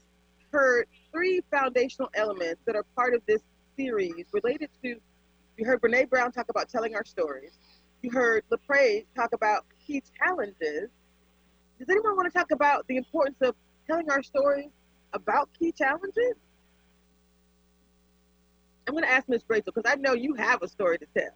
heard 0.50 0.86
three 1.12 1.42
foundational 1.50 2.10
elements 2.14 2.62
that 2.64 2.74
are 2.74 2.84
part 2.96 3.14
of 3.14 3.20
this 3.26 3.42
series 3.80 4.26
related 4.32 4.68
to, 4.82 4.96
you 5.56 5.64
heard 5.64 5.80
Brene 5.80 6.08
Brown 6.08 6.32
talk 6.32 6.46
about 6.48 6.68
telling 6.68 6.94
our 6.94 7.04
stories. 7.04 7.52
You 8.02 8.10
heard 8.10 8.44
Lepre 8.50 9.04
talk 9.16 9.32
about 9.32 9.64
key 9.86 10.02
challenges. 10.18 10.90
Does 11.78 11.88
anyone 11.88 12.16
want 12.16 12.30
to 12.30 12.38
talk 12.38 12.50
about 12.50 12.86
the 12.88 12.96
importance 12.96 13.38
of 13.40 13.54
telling 13.86 14.10
our 14.10 14.22
stories 14.22 14.70
about 15.12 15.48
key 15.58 15.72
challenges? 15.72 16.34
I'm 18.86 18.94
going 18.94 19.04
to 19.04 19.10
ask 19.10 19.28
Miss 19.28 19.42
Rachel 19.48 19.72
because 19.74 19.90
I 19.90 19.96
know 19.96 20.14
you 20.14 20.34
have 20.34 20.62
a 20.62 20.68
story 20.68 20.98
to 20.98 21.06
tell. 21.16 21.30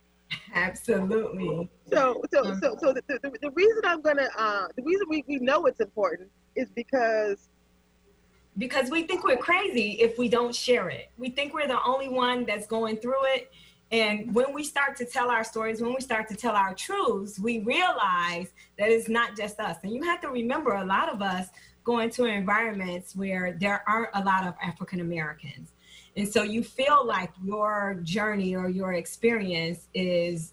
Absolutely. 0.55 1.71
So, 1.91 2.23
so, 2.33 2.43
so, 2.61 2.77
so 2.81 2.93
the, 2.93 3.03
the, 3.09 3.33
the 3.41 3.51
reason 3.53 3.83
I'm 3.85 4.01
going 4.01 4.17
to, 4.17 4.29
uh, 4.37 4.69
the 4.77 4.83
reason 4.83 5.07
we, 5.09 5.25
we 5.29 5.39
know 5.39 5.67
it's 5.67 5.81
important 5.81 6.31
is 6.57 6.69
because 6.75 7.49
because 8.59 8.91
we 8.91 9.03
think 9.03 9.25
we're 9.25 9.37
crazy 9.37 9.93
if 10.01 10.19
we 10.19 10.29
don't 10.29 10.55
share 10.55 10.89
it. 10.89 11.11
We 11.19 11.31
think 11.31 11.55
we're 11.55 11.67
the 11.67 11.83
only 11.85 12.09
one 12.09 12.45
that's 12.45 12.67
going 12.67 12.99
through 12.99 13.25
it. 13.35 13.53
And 13.91 14.35
when 14.35 14.53
we 14.53 14.65
start 14.65 14.97
to 14.97 15.05
tell 15.05 15.31
our 15.31 15.45
stories, 15.45 15.81
when 15.81 15.95
we 15.95 16.01
start 16.01 16.29
to 16.29 16.37
tell 16.37 16.55
our 16.55 16.75
truths, 16.75 17.39
we 17.39 17.61
realize 17.61 18.49
that 18.79 18.91
it's 18.91 19.09
not 19.09 19.37
just 19.37 19.61
us. 19.61 19.77
And 19.83 19.93
you 19.93 20.03
have 20.03 20.21
to 20.23 20.29
remember 20.29 20.75
a 20.75 20.85
lot 20.85 21.09
of 21.09 21.23
us 21.23 21.49
go 21.85 21.99
into 21.99 22.25
environments 22.25 23.15
where 23.15 23.53
there 23.53 23.85
aren't 23.87 24.11
a 24.15 24.25
lot 24.25 24.47
of 24.47 24.55
African 24.63 25.01
Americans. 25.01 25.73
And 26.17 26.29
so 26.29 26.43
you 26.43 26.63
feel 26.63 27.05
like 27.07 27.31
your 27.45 27.99
journey 28.03 28.57
or 28.57 28.69
your 28.69 28.95
experience 28.95 29.89
is 29.95 30.53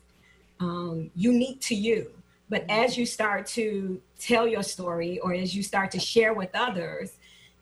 um, 0.59 1.09
unique 1.15 1.61
to 1.61 1.75
you. 1.75 2.11
But 2.49 2.65
as 2.69 2.97
you 2.97 3.05
start 3.05 3.47
to 3.47 4.01
tell 4.19 4.45
your 4.45 4.63
story 4.63 5.19
or 5.19 5.33
as 5.33 5.55
you 5.55 5.63
start 5.63 5.89
to 5.91 5.99
share 5.99 6.33
with 6.33 6.49
others, 6.53 7.13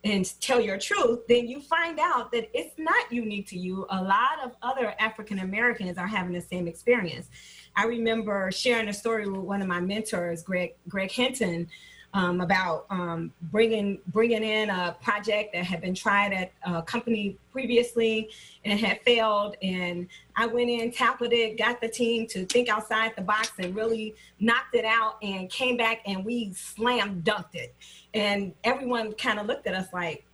and 0.03 0.39
tell 0.39 0.61
your 0.61 0.77
truth, 0.77 1.27
then 1.27 1.47
you 1.47 1.61
find 1.61 1.99
out 1.99 2.31
that 2.31 2.49
it's 2.53 2.73
not 2.77 3.11
unique 3.11 3.47
to 3.47 3.57
you. 3.57 3.85
A 3.89 4.01
lot 4.01 4.43
of 4.43 4.55
other 4.61 4.95
African 4.99 5.39
Americans 5.39 5.97
are 5.97 6.07
having 6.07 6.31
the 6.31 6.41
same 6.41 6.67
experience. 6.67 7.29
I 7.75 7.85
remember 7.85 8.49
sharing 8.51 8.87
a 8.87 8.93
story 8.93 9.27
with 9.27 9.41
one 9.41 9.61
of 9.61 9.67
my 9.67 9.81
mentors, 9.81 10.41
Greg 10.41 10.75
Greg 10.87 11.11
Hinton, 11.11 11.67
um, 12.13 12.41
about 12.41 12.85
um, 12.89 13.31
bringing 13.51 13.99
bringing 14.07 14.43
in 14.43 14.69
a 14.69 14.95
project 15.01 15.53
that 15.53 15.63
had 15.63 15.81
been 15.81 15.93
tried 15.93 16.33
at 16.33 16.51
a 16.65 16.81
company 16.81 17.37
previously 17.51 18.29
and 18.65 18.79
had 18.79 19.01
failed. 19.01 19.55
And 19.61 20.07
I 20.35 20.47
went 20.47 20.69
in, 20.69 20.91
tackled 20.91 21.33
it, 21.33 21.57
got 21.57 21.81
the 21.81 21.87
team 21.87 22.25
to 22.27 22.45
think 22.45 22.69
outside 22.69 23.13
the 23.15 23.21
box, 23.21 23.51
and 23.59 23.75
really 23.75 24.15
knocked 24.39 24.73
it 24.73 24.85
out. 24.85 25.17
And 25.21 25.49
came 25.49 25.77
back 25.77 26.01
and 26.05 26.25
we 26.25 26.53
slam 26.53 27.21
dunked 27.21 27.53
it. 27.55 27.75
And 28.13 28.53
everyone 28.63 29.13
kind 29.13 29.39
of 29.39 29.45
looked 29.45 29.67
at 29.67 29.75
us 29.75 29.87
like 29.93 30.25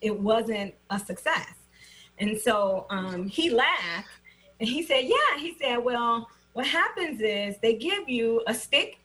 it 0.00 0.16
wasn't 0.18 0.74
a 0.90 0.98
success. 0.98 1.52
And 2.18 2.38
so 2.38 2.86
um, 2.90 3.28
he 3.28 3.50
laughed 3.50 4.08
and 4.60 4.68
he 4.68 4.82
said, 4.82 5.04
Yeah. 5.04 5.38
He 5.38 5.56
said, 5.60 5.78
Well, 5.78 6.28
what 6.52 6.66
happens 6.66 7.20
is 7.20 7.56
they 7.58 7.74
give 7.74 8.08
you 8.08 8.42
a 8.46 8.54
stick 8.54 8.98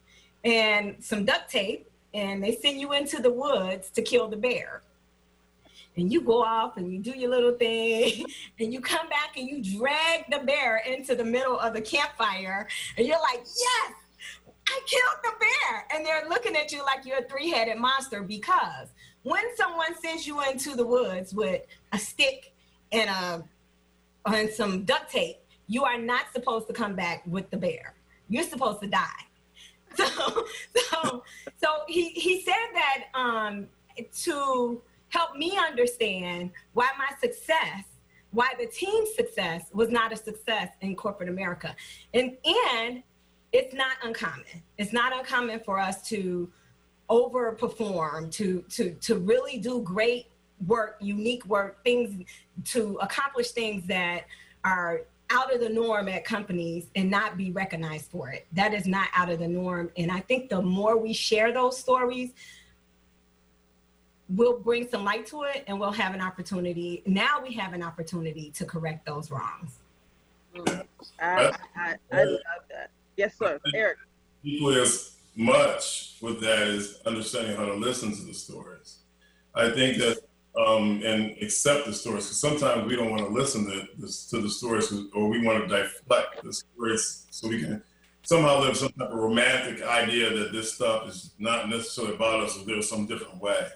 and 0.43 0.95
some 0.99 1.25
duct 1.25 1.49
tape 1.49 1.89
and 2.13 2.43
they 2.43 2.55
send 2.55 2.79
you 2.79 2.93
into 2.93 3.21
the 3.21 3.31
woods 3.31 3.89
to 3.91 4.01
kill 4.01 4.27
the 4.27 4.37
bear. 4.37 4.81
And 5.95 6.11
you 6.11 6.21
go 6.21 6.43
off 6.43 6.77
and 6.77 6.91
you 6.91 6.99
do 6.99 7.11
your 7.11 7.29
little 7.29 7.53
thing 7.53 8.25
and 8.59 8.73
you 8.73 8.81
come 8.81 9.07
back 9.09 9.37
and 9.37 9.47
you 9.47 9.79
drag 9.79 10.25
the 10.29 10.39
bear 10.39 10.77
into 10.77 11.15
the 11.15 11.23
middle 11.23 11.59
of 11.59 11.73
the 11.73 11.81
campfire 11.81 12.67
and 12.97 13.07
you're 13.07 13.19
like, 13.19 13.43
Yes, 13.43 13.93
I 14.67 14.79
killed 14.87 15.23
the 15.23 15.31
bear. 15.39 15.85
And 15.93 16.05
they're 16.05 16.27
looking 16.29 16.55
at 16.55 16.71
you 16.71 16.83
like 16.83 17.05
you're 17.05 17.19
a 17.19 17.23
three 17.23 17.49
headed 17.49 17.77
monster 17.77 18.23
because 18.23 18.89
when 19.23 19.43
someone 19.55 19.95
sends 20.01 20.25
you 20.25 20.41
into 20.41 20.75
the 20.75 20.85
woods 20.85 21.33
with 21.33 21.61
a 21.91 21.99
stick 21.99 22.53
and 22.91 23.09
a 23.09 23.43
and 24.25 24.49
some 24.49 24.83
duct 24.83 25.11
tape, 25.11 25.37
you 25.67 25.83
are 25.83 25.97
not 25.97 26.25
supposed 26.33 26.67
to 26.67 26.73
come 26.73 26.95
back 26.95 27.23
with 27.27 27.49
the 27.49 27.57
bear. 27.57 27.93
You're 28.29 28.43
supposed 28.43 28.81
to 28.81 28.87
die. 28.87 29.25
So, 30.15 30.45
so, 30.75 31.23
so 31.61 31.67
he 31.87 32.09
he 32.09 32.41
said 32.41 32.53
that 32.73 33.03
um, 33.13 33.67
to 34.23 34.81
help 35.09 35.35
me 35.35 35.57
understand 35.57 36.51
why 36.73 36.89
my 36.97 37.09
success, 37.19 37.83
why 38.31 38.53
the 38.59 38.65
team's 38.65 39.13
success 39.15 39.65
was 39.73 39.89
not 39.89 40.11
a 40.11 40.17
success 40.17 40.69
in 40.81 40.95
corporate 40.95 41.29
America, 41.29 41.75
and 42.13 42.37
and 42.45 43.03
it's 43.51 43.73
not 43.73 43.97
uncommon. 44.03 44.63
It's 44.77 44.93
not 44.93 45.15
uncommon 45.15 45.59
for 45.59 45.79
us 45.79 46.01
to 46.09 46.49
overperform, 47.09 48.31
to 48.31 48.63
to 48.69 48.93
to 48.95 49.15
really 49.15 49.57
do 49.57 49.81
great 49.81 50.27
work, 50.65 50.97
unique 50.99 51.45
work, 51.45 51.83
things 51.83 52.25
to 52.65 52.97
accomplish 53.01 53.51
things 53.51 53.85
that 53.87 54.25
are 54.63 55.01
out 55.29 55.53
of 55.53 55.59
the 55.61 55.69
norm 55.69 56.07
at 56.09 56.25
companies 56.25 56.87
and 56.95 57.09
not 57.09 57.37
be 57.37 57.51
recognized 57.51 58.11
for 58.11 58.29
it. 58.29 58.47
That 58.53 58.73
is 58.73 58.85
not 58.85 59.07
out 59.15 59.29
of 59.29 59.39
the 59.39 59.47
norm. 59.47 59.91
And 59.97 60.11
I 60.11 60.19
think 60.19 60.49
the 60.49 60.61
more 60.61 60.97
we 60.97 61.13
share 61.13 61.51
those 61.51 61.77
stories, 61.77 62.31
we'll 64.29 64.59
bring 64.59 64.87
some 64.87 65.03
light 65.03 65.25
to 65.27 65.43
it 65.43 65.63
and 65.67 65.79
we'll 65.79 65.91
have 65.91 66.13
an 66.13 66.21
opportunity. 66.21 67.03
Now 67.05 67.41
we 67.41 67.53
have 67.53 67.73
an 67.73 67.83
opportunity 67.83 68.51
to 68.51 68.65
correct 68.65 69.05
those 69.05 69.31
wrongs. 69.31 69.79
Mm. 70.55 70.85
I, 71.19 71.55
I, 71.75 71.95
I 72.11 72.23
love 72.23 72.39
that. 72.69 72.91
Yes, 73.17 73.37
sir. 73.37 73.59
Eric. 73.73 73.97
Equally 74.43 74.81
as 74.81 75.15
much 75.35 76.15
with 76.21 76.41
that 76.41 76.67
is 76.67 76.99
understanding 77.05 77.55
how 77.55 77.65
to 77.65 77.73
listen 77.73 78.15
to 78.15 78.23
the 78.23 78.33
stories. 78.33 78.99
I 79.55 79.69
think 79.71 79.97
that 79.97 80.19
um, 80.55 81.01
and 81.03 81.35
accept 81.41 81.85
the 81.85 81.93
stories. 81.93 82.25
Because 82.25 82.39
sometimes 82.39 82.87
we 82.87 82.95
don't 82.95 83.09
want 83.09 83.23
to 83.23 83.29
listen 83.29 83.65
to, 83.65 83.87
the 83.97 84.49
stories, 84.49 84.91
or 85.13 85.27
we 85.27 85.45
want 85.45 85.67
to 85.67 85.75
deflect 85.75 86.43
the 86.43 86.53
stories 86.53 87.25
so 87.29 87.47
we 87.47 87.61
can 87.61 87.81
somehow 88.23 88.59
live 88.59 88.77
some 88.77 88.89
type 88.89 89.09
of 89.09 89.17
romantic 89.17 89.81
idea 89.83 90.31
that 90.31 90.51
this 90.51 90.73
stuff 90.73 91.07
is 91.07 91.33
not 91.39 91.69
necessarily 91.69 92.15
about 92.15 92.41
us, 92.41 92.57
or 92.57 92.65
there's 92.65 92.89
some 92.89 93.05
different 93.05 93.41
way. 93.41 93.67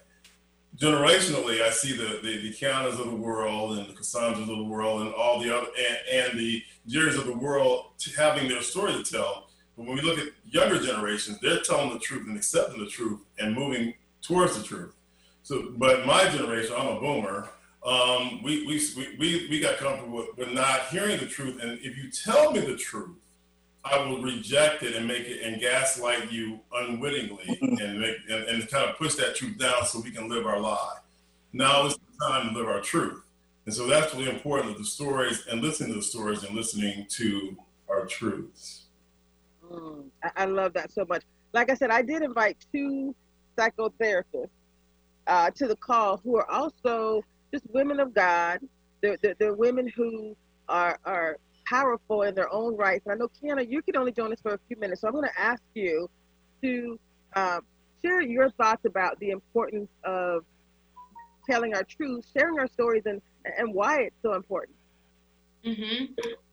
Generationally, 0.77 1.61
I 1.61 1.71
see 1.71 1.97
the 1.97 2.19
the, 2.21 2.37
the 2.41 2.53
Kianas 2.53 2.99
of 2.99 3.07
the 3.09 3.15
world 3.15 3.77
and 3.79 3.89
the 3.89 3.93
Cassandras 3.93 4.47
of 4.47 4.57
the 4.57 4.63
world 4.63 5.01
and 5.01 5.13
all 5.13 5.39
the 5.39 5.55
other 5.55 5.67
and, 5.77 6.29
and 6.29 6.39
the 6.39 6.61
Jerrys 6.87 7.17
of 7.17 7.25
the 7.25 7.35
world 7.35 7.85
having 8.15 8.47
their 8.47 8.61
story 8.61 8.93
to 8.93 9.03
tell. 9.03 9.49
But 9.75 9.85
when 9.87 9.95
we 9.95 10.01
look 10.01 10.19
at 10.19 10.27
younger 10.45 10.79
generations, 10.79 11.39
they're 11.39 11.61
telling 11.61 11.93
the 11.93 11.99
truth 11.99 12.27
and 12.27 12.37
accepting 12.37 12.79
the 12.79 12.89
truth 12.89 13.21
and 13.39 13.55
moving 13.55 13.93
towards 14.21 14.57
the 14.57 14.63
truth. 14.63 14.93
So, 15.47 15.71
but 15.77 16.05
my 16.05 16.27
generation, 16.27 16.75
I'm 16.77 16.97
a 16.97 16.99
boomer. 16.99 17.47
Um, 17.81 18.43
we, 18.43 18.67
we, 18.67 18.81
we, 19.17 19.47
we 19.49 19.61
got 19.61 19.77
comfortable 19.77 20.17
with, 20.17 20.37
with 20.37 20.51
not 20.51 20.87
hearing 20.87 21.17
the 21.19 21.25
truth. 21.25 21.63
And 21.63 21.79
if 21.81 21.95
you 21.95 22.11
tell 22.11 22.51
me 22.51 22.59
the 22.59 22.75
truth, 22.75 23.15
I 23.81 23.97
will 24.05 24.21
reject 24.21 24.83
it 24.83 24.93
and 24.97 25.07
make 25.07 25.25
it 25.25 25.41
and 25.43 25.61
gaslight 25.61 26.33
you 26.33 26.59
unwittingly 26.73 27.45
and 27.61 28.01
make 28.01 28.17
and, 28.29 28.43
and 28.43 28.69
kind 28.69 28.89
of 28.89 28.97
push 28.97 29.15
that 29.15 29.37
truth 29.37 29.57
down 29.57 29.85
so 29.85 30.01
we 30.01 30.11
can 30.11 30.27
live 30.27 30.45
our 30.45 30.59
lie. 30.59 30.97
Now 31.53 31.85
is 31.85 31.93
the 31.93 32.27
time 32.27 32.49
to 32.49 32.59
live 32.59 32.67
our 32.67 32.81
truth. 32.81 33.23
And 33.65 33.73
so 33.73 33.87
that's 33.87 34.13
really 34.13 34.29
important 34.29 34.73
that 34.73 34.79
the 34.79 34.85
stories 34.85 35.47
and 35.49 35.61
listening 35.61 35.91
to 35.91 35.99
the 35.99 36.03
stories 36.03 36.43
and 36.43 36.57
listening 36.57 37.05
to 37.11 37.55
our 37.87 38.05
truths. 38.05 38.87
Mm, 39.71 40.07
I 40.35 40.43
love 40.43 40.73
that 40.73 40.91
so 40.91 41.05
much. 41.07 41.23
Like 41.53 41.69
I 41.69 41.75
said, 41.75 41.89
I 41.89 42.01
did 42.01 42.21
invite 42.21 42.57
two 42.73 43.15
psychotherapists 43.57 44.49
uh, 45.27 45.51
to 45.51 45.67
the 45.67 45.75
call 45.75 46.17
who 46.17 46.37
are 46.37 46.49
also 46.49 47.23
just 47.53 47.65
women 47.71 47.99
of 47.99 48.13
God. 48.13 48.59
They're, 49.01 49.17
they're, 49.21 49.35
they're, 49.39 49.53
women 49.53 49.87
who 49.87 50.35
are, 50.67 50.97
are 51.05 51.37
powerful 51.65 52.23
in 52.23 52.33
their 52.33 52.51
own 52.51 52.75
rights. 52.75 53.05
And 53.05 53.13
I 53.13 53.17
know, 53.17 53.29
Kiana, 53.29 53.69
you 53.69 53.81
can 53.81 53.95
only 53.95 54.11
join 54.11 54.31
us 54.33 54.39
for 54.41 54.53
a 54.53 54.59
few 54.67 54.77
minutes. 54.77 55.01
So 55.01 55.07
I'm 55.07 55.13
going 55.13 55.29
to 55.29 55.39
ask 55.39 55.61
you 55.75 56.09
to 56.63 56.99
um, 57.35 57.61
share 58.01 58.21
your 58.21 58.49
thoughts 58.51 58.85
about 58.85 59.19
the 59.19 59.29
importance 59.29 59.89
of 60.03 60.43
telling 61.49 61.75
our 61.75 61.83
truth, 61.83 62.25
sharing 62.35 62.59
our 62.59 62.67
stories, 62.67 63.03
and, 63.05 63.21
and 63.57 63.73
why 63.73 64.01
it's 64.01 64.15
so 64.23 64.33
important. 64.33 64.75
Mm-hmm. 65.65 66.05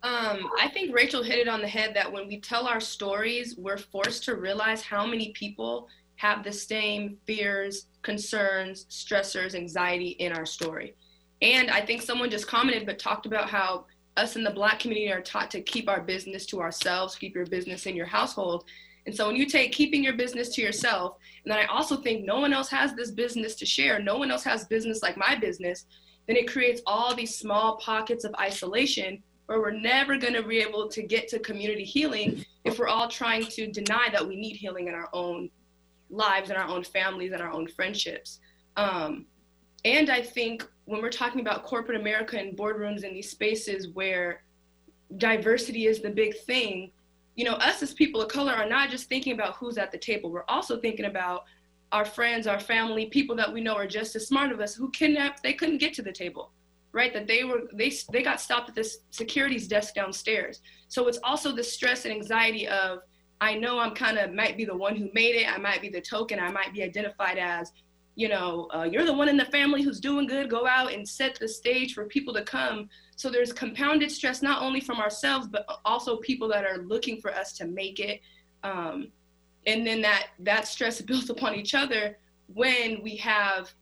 Um, 0.03 0.51
I 0.61 0.69
think 0.73 0.95
Rachel 0.95 1.23
hit 1.23 1.39
it 1.39 1.49
on 1.49 1.61
the 1.61 1.69
head 1.69 1.95
that 1.95 2.11
when 2.11 2.27
we 2.27 2.41
tell 2.41 2.67
our 2.67 2.81
stories, 2.81 3.57
we're 3.57 3.79
forced 3.79 4.25
to 4.25 4.35
realize 4.35 4.83
how 4.83 5.07
many 5.07 5.31
people 5.33 5.89
have 6.17 6.43
the 6.45 6.53
same 6.53 7.17
fears, 7.27 7.87
concerns, 8.05 8.87
stressors, 8.91 9.55
anxiety 9.55 10.11
in 10.21 10.33
our 10.33 10.47
story. 10.47 10.95
And 11.43 11.71
I 11.71 11.85
think 11.85 12.03
someone 12.03 12.31
just 12.31 12.47
commented 12.47 12.87
but 12.87 12.99
talked 12.99 13.27
about 13.27 13.51
how 13.51 13.87
us 14.17 14.37
in 14.37 14.45
the 14.45 14.51
black 14.51 14.79
community 14.79 15.13
are 15.13 15.21
taught 15.21 15.51
to 15.51 15.61
keep 15.61 15.89
our 15.89 16.01
business 16.01 16.47
to 16.47 16.61
ourselves, 16.61 17.17
keep 17.17 17.35
your 17.35 17.47
business 17.47 17.87
in 17.87 17.97
your 17.97 18.07
household. 18.07 18.65
And 19.07 19.15
so 19.15 19.27
when 19.27 19.37
you 19.37 19.47
take 19.47 19.73
keeping 19.73 20.05
your 20.05 20.15
business 20.15 20.55
to 20.55 20.63
yourself, 20.63 21.17
and 21.45 21.53
then 21.53 21.59
I 21.59 21.67
also 21.67 21.97
think 21.97 22.25
no 22.25 22.39
one 22.39 22.53
else 22.53 22.71
has 22.71 22.95
this 22.95 23.11
business 23.11 23.55
to 23.57 23.67
share, 23.67 23.99
no 23.99 24.17
one 24.17 24.31
else 24.31 24.45
has 24.45 24.67
business 24.67 25.03
like 25.03 25.17
my 25.17 25.35
business, 25.35 25.87
then 26.27 26.37
it 26.37 26.51
creates 26.51 26.81
all 26.87 27.15
these 27.15 27.37
small 27.37 27.77
pockets 27.79 28.25
of 28.25 28.35
isolation 28.41 29.23
where 29.47 29.61
we're 29.61 29.73
never 29.73 30.17
going 30.17 30.33
to 30.33 30.43
be 30.43 30.59
able 30.59 30.89
to 30.89 31.03
get 31.03 31.29
to 31.29 31.39
community 31.41 31.85
healing 31.85 32.45
if 32.65 32.79
we're 32.79 32.89
all 32.89 33.09
trying 33.09 33.45
to 33.45 33.67
deny 33.67 34.09
that 34.11 34.27
we 34.27 34.37
need 34.37 34.57
healing 34.57 34.89
in 34.89 34.95
our 34.95 35.11
own 35.13 35.51
lives 36.15 36.51
and 36.51 36.59
our 36.59 36.69
own 36.69 36.85
families 36.85 37.33
and 37.33 37.43
our 37.43 37.53
own 37.53 37.67
friendships. 37.67 38.41
Um, 38.77 39.27
and 39.85 40.11
I 40.11 40.23
think 40.23 40.67
when 40.87 41.03
we're 41.03 41.11
talking 41.11 41.41
about 41.41 41.65
corporate 41.65 42.01
America 42.01 42.39
and 42.39 42.57
boardrooms 42.57 43.05
and 43.05 43.15
these 43.15 43.31
spaces 43.31 43.89
where 43.89 44.43
diversity 45.19 45.87
is 45.87 46.01
the 46.01 46.11
big 46.11 46.37
thing, 46.41 46.91
you 47.37 47.45
know, 47.45 47.55
us 47.55 47.83
as 47.83 47.93
people 47.93 48.23
of 48.23 48.29
color 48.29 48.53
are 48.53 48.69
not 48.69 48.91
just 48.91 49.09
thinking 49.09 49.33
about 49.33 49.57
who's 49.57 49.77
at 49.79 49.91
the 49.93 49.99
table. 49.99 50.31
We're 50.31 50.45
also 50.49 50.79
thinking 50.79 51.07
about 51.07 51.45
our 51.93 52.05
friends, 52.05 52.47
our 52.47 52.61
family, 52.61 53.07
people 53.07 53.37
that 53.37 53.53
we 53.53 53.61
know 53.61 53.75
are 53.75 53.87
just 53.87 54.17
as 54.17 54.27
smart 54.27 54.53
of 54.53 54.61
us 54.61 54.75
who 54.75 54.91
kidnapped, 54.91 55.43
they 55.43 55.53
couldn't 55.53 55.79
get 55.79 55.95
to 55.95 56.03
the 56.03 56.13
table, 56.13 56.53
right? 56.93 57.13
That 57.13 57.27
they 57.27 57.45
were, 57.45 57.63
they, 57.73 57.93
they 58.13 58.23
got 58.23 58.41
stopped 58.41 58.69
at 58.69 58.75
this 58.75 58.99
security's 59.11 59.69
desk 59.69 59.95
downstairs. 59.95 60.61
So 60.89 61.07
it's 61.09 61.19
also 61.23 61.53
the 61.53 61.63
stress 61.63 62.05
and 62.05 62.15
anxiety 62.15 62.67
of, 62.67 63.01
I 63.45 63.55
know 63.55 63.79
I'm 63.79 63.95
kind 63.95 64.17
of 64.19 64.33
might 64.33 64.57
be 64.57 64.65
the 64.65 64.77
one 64.77 64.97
who 64.97 65.11
made 65.13 65.35
it. 65.37 65.53
I 65.53 65.59
might 65.59 65.83
be 65.83 65.91
the 65.91 66.01
token. 66.01 66.41
I 66.41 66.51
might 66.51 66.73
be 66.73 66.83
identified 66.83 67.37
as, 67.37 67.73
you 68.17 68.29
know, 68.29 68.69
uh, 68.75 68.85
you're 68.91 69.05
the 69.05 69.13
one 69.13 69.29
in 69.29 69.37
the 69.37 69.45
family 69.45 69.83
who's 69.83 70.01
doing 70.01 70.27
good. 70.27 70.49
Go 70.49 70.67
out 70.67 70.95
and 70.95 71.07
set 71.07 71.39
the 71.39 71.47
stage 71.47 71.93
for 71.93 72.07
people 72.07 72.33
to 72.33 72.43
come. 72.43 72.89
So 73.17 73.31
there's 73.31 73.53
compounded 73.53 74.11
stress 74.11 74.41
not 74.41 74.63
only 74.63 74.81
from 74.81 74.99
ourselves 74.99 75.47
but 75.47 75.67
also 75.85 76.17
people 76.17 76.49
that 76.49 76.65
are 76.65 76.79
looking 76.79 77.21
for 77.21 77.35
us 77.35 77.53
to 77.59 77.67
make 77.67 78.01
it. 78.01 78.23
Um, 78.63 79.09
and 79.67 79.87
then 79.87 80.01
that 80.01 80.29
that 80.41 80.67
stress 80.67 81.01
builds 81.11 81.29
upon 81.29 81.55
each 81.55 81.75
other 81.75 82.17
when 82.47 83.03
we 83.03 83.15
have 83.17 83.75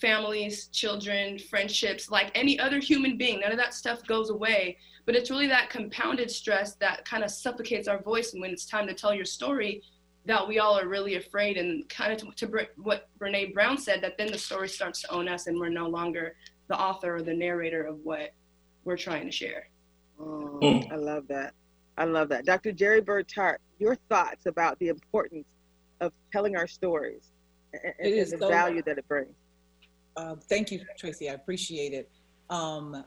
families, 0.00 0.68
children, 0.68 1.38
friendships, 1.38 2.10
like 2.10 2.30
any 2.34 2.58
other 2.58 2.78
human 2.78 3.18
being. 3.18 3.40
None 3.40 3.52
of 3.52 3.58
that 3.58 3.74
stuff 3.74 4.06
goes 4.06 4.30
away 4.30 4.78
but 5.06 5.14
it's 5.14 5.30
really 5.30 5.46
that 5.48 5.70
compounded 5.70 6.30
stress 6.30 6.74
that 6.76 7.04
kind 7.04 7.24
of 7.24 7.30
suffocates 7.30 7.88
our 7.88 8.02
voice. 8.02 8.32
And 8.32 8.40
when 8.40 8.50
it's 8.50 8.66
time 8.66 8.86
to 8.86 8.94
tell 8.94 9.14
your 9.14 9.24
story, 9.24 9.82
that 10.26 10.46
we 10.46 10.58
all 10.58 10.78
are 10.78 10.86
really 10.86 11.16
afraid. 11.16 11.56
And 11.56 11.88
kind 11.88 12.12
of 12.12 12.36
to, 12.36 12.46
to 12.46 12.68
what 12.76 13.08
Brene 13.18 13.54
Brown 13.54 13.78
said, 13.78 14.02
that 14.02 14.18
then 14.18 14.30
the 14.30 14.38
story 14.38 14.68
starts 14.68 15.02
to 15.02 15.10
own 15.10 15.28
us 15.28 15.46
and 15.46 15.58
we're 15.58 15.70
no 15.70 15.88
longer 15.88 16.36
the 16.68 16.78
author 16.78 17.16
or 17.16 17.22
the 17.22 17.34
narrator 17.34 17.82
of 17.82 17.98
what 18.04 18.32
we're 18.84 18.96
trying 18.96 19.26
to 19.26 19.32
share. 19.32 19.68
Oh, 20.20 20.82
I 20.90 20.96
love 20.96 21.26
that. 21.28 21.54
I 21.96 22.04
love 22.04 22.28
that. 22.28 22.44
Dr. 22.44 22.72
Jerry 22.72 23.00
Bird 23.00 23.28
Tart, 23.28 23.60
your 23.78 23.96
thoughts 24.08 24.46
about 24.46 24.78
the 24.78 24.88
importance 24.88 25.46
of 26.00 26.12
telling 26.32 26.56
our 26.56 26.66
stories 26.66 27.32
and, 27.72 27.94
and 27.98 28.32
the 28.32 28.38
so, 28.38 28.48
value 28.48 28.82
that 28.86 28.98
it 28.98 29.08
brings. 29.08 29.34
Uh, 30.16 30.36
thank 30.48 30.70
you, 30.70 30.80
Traci. 31.00 31.30
I 31.30 31.34
appreciate 31.34 31.92
it. 31.92 32.10
Um, 32.48 33.04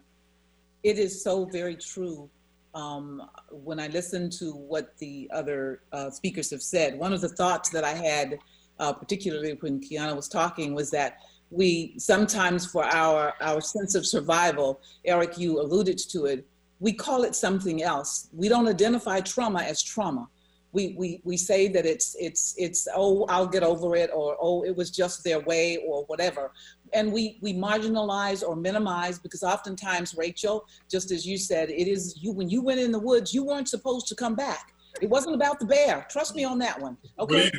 it 0.83 0.99
is 0.99 1.23
so 1.23 1.45
very 1.45 1.75
true. 1.75 2.29
Um, 2.75 3.29
when 3.51 3.79
I 3.79 3.87
listen 3.87 4.29
to 4.31 4.51
what 4.53 4.97
the 4.97 5.29
other 5.33 5.81
uh, 5.91 6.09
speakers 6.09 6.49
have 6.51 6.61
said, 6.61 6.97
one 6.97 7.13
of 7.13 7.21
the 7.21 7.29
thoughts 7.29 7.69
that 7.69 7.83
I 7.83 7.93
had, 7.93 8.39
uh, 8.79 8.91
particularly 8.93 9.53
when 9.59 9.79
Kiana 9.79 10.15
was 10.15 10.27
talking, 10.27 10.73
was 10.73 10.89
that 10.91 11.19
we 11.51 11.93
sometimes, 11.97 12.65
for 12.65 12.83
our 12.83 13.33
our 13.41 13.61
sense 13.61 13.93
of 13.93 14.07
survival, 14.07 14.81
Eric, 15.05 15.37
you 15.37 15.61
alluded 15.61 15.99
to 16.09 16.25
it, 16.25 16.47
we 16.79 16.91
call 16.91 17.23
it 17.23 17.35
something 17.35 17.83
else. 17.83 18.29
We 18.33 18.49
don't 18.49 18.67
identify 18.67 19.21
trauma 19.21 19.61
as 19.61 19.81
trauma 19.83 20.27
we, 20.73 20.95
we, 20.97 21.21
we 21.23 21.37
say 21.37 21.67
that 21.69 21.85
it's, 21.85 22.15
it's, 22.19 22.55
it's, 22.57 22.87
oh, 22.95 23.25
I'll 23.29 23.47
get 23.47 23.63
over 23.63 23.95
it, 23.95 24.09
or, 24.13 24.35
oh, 24.41 24.63
it 24.63 24.75
was 24.75 24.89
just 24.91 25.23
their 25.23 25.39
way, 25.39 25.77
or 25.87 26.03
whatever. 26.05 26.51
And 26.93 27.13
we, 27.13 27.37
we 27.41 27.53
marginalize 27.53 28.43
or 28.43 28.55
minimize 28.55 29.19
because 29.19 29.43
oftentimes, 29.43 30.15
Rachel, 30.17 30.65
just 30.89 31.11
as 31.11 31.25
you 31.25 31.37
said, 31.37 31.69
it 31.69 31.87
is 31.87 32.17
you, 32.21 32.31
when 32.31 32.49
you 32.49 32.61
went 32.61 32.79
in 32.79 32.91
the 32.91 32.99
woods, 32.99 33.33
you 33.33 33.43
weren't 33.45 33.69
supposed 33.69 34.07
to 34.07 34.15
come 34.15 34.35
back. 34.35 34.73
It 35.01 35.09
wasn't 35.09 35.35
about 35.35 35.59
the 35.59 35.65
bear. 35.65 36.05
Trust 36.09 36.35
me 36.35 36.43
on 36.43 36.59
that 36.59 36.79
one. 36.79 36.97
Okay. 37.19 37.51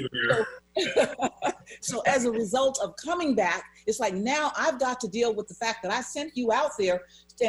So, 0.95 1.15
so, 1.81 2.01
as 2.07 2.25
a 2.25 2.31
result 2.31 2.79
of 2.83 2.95
coming 2.97 3.35
back, 3.35 3.65
it's 3.87 4.01
like 4.01 4.15
now 4.15 4.53
I've 4.57 4.79
got 4.79 5.01
to 5.01 5.09
deal 5.09 5.35
with 5.35 5.49
the 5.49 5.55
fact 5.55 5.83
that 5.83 5.93
I 5.93 6.01
sent 6.01 6.37
you 6.37 6.53
out 6.53 6.73
there 6.79 7.03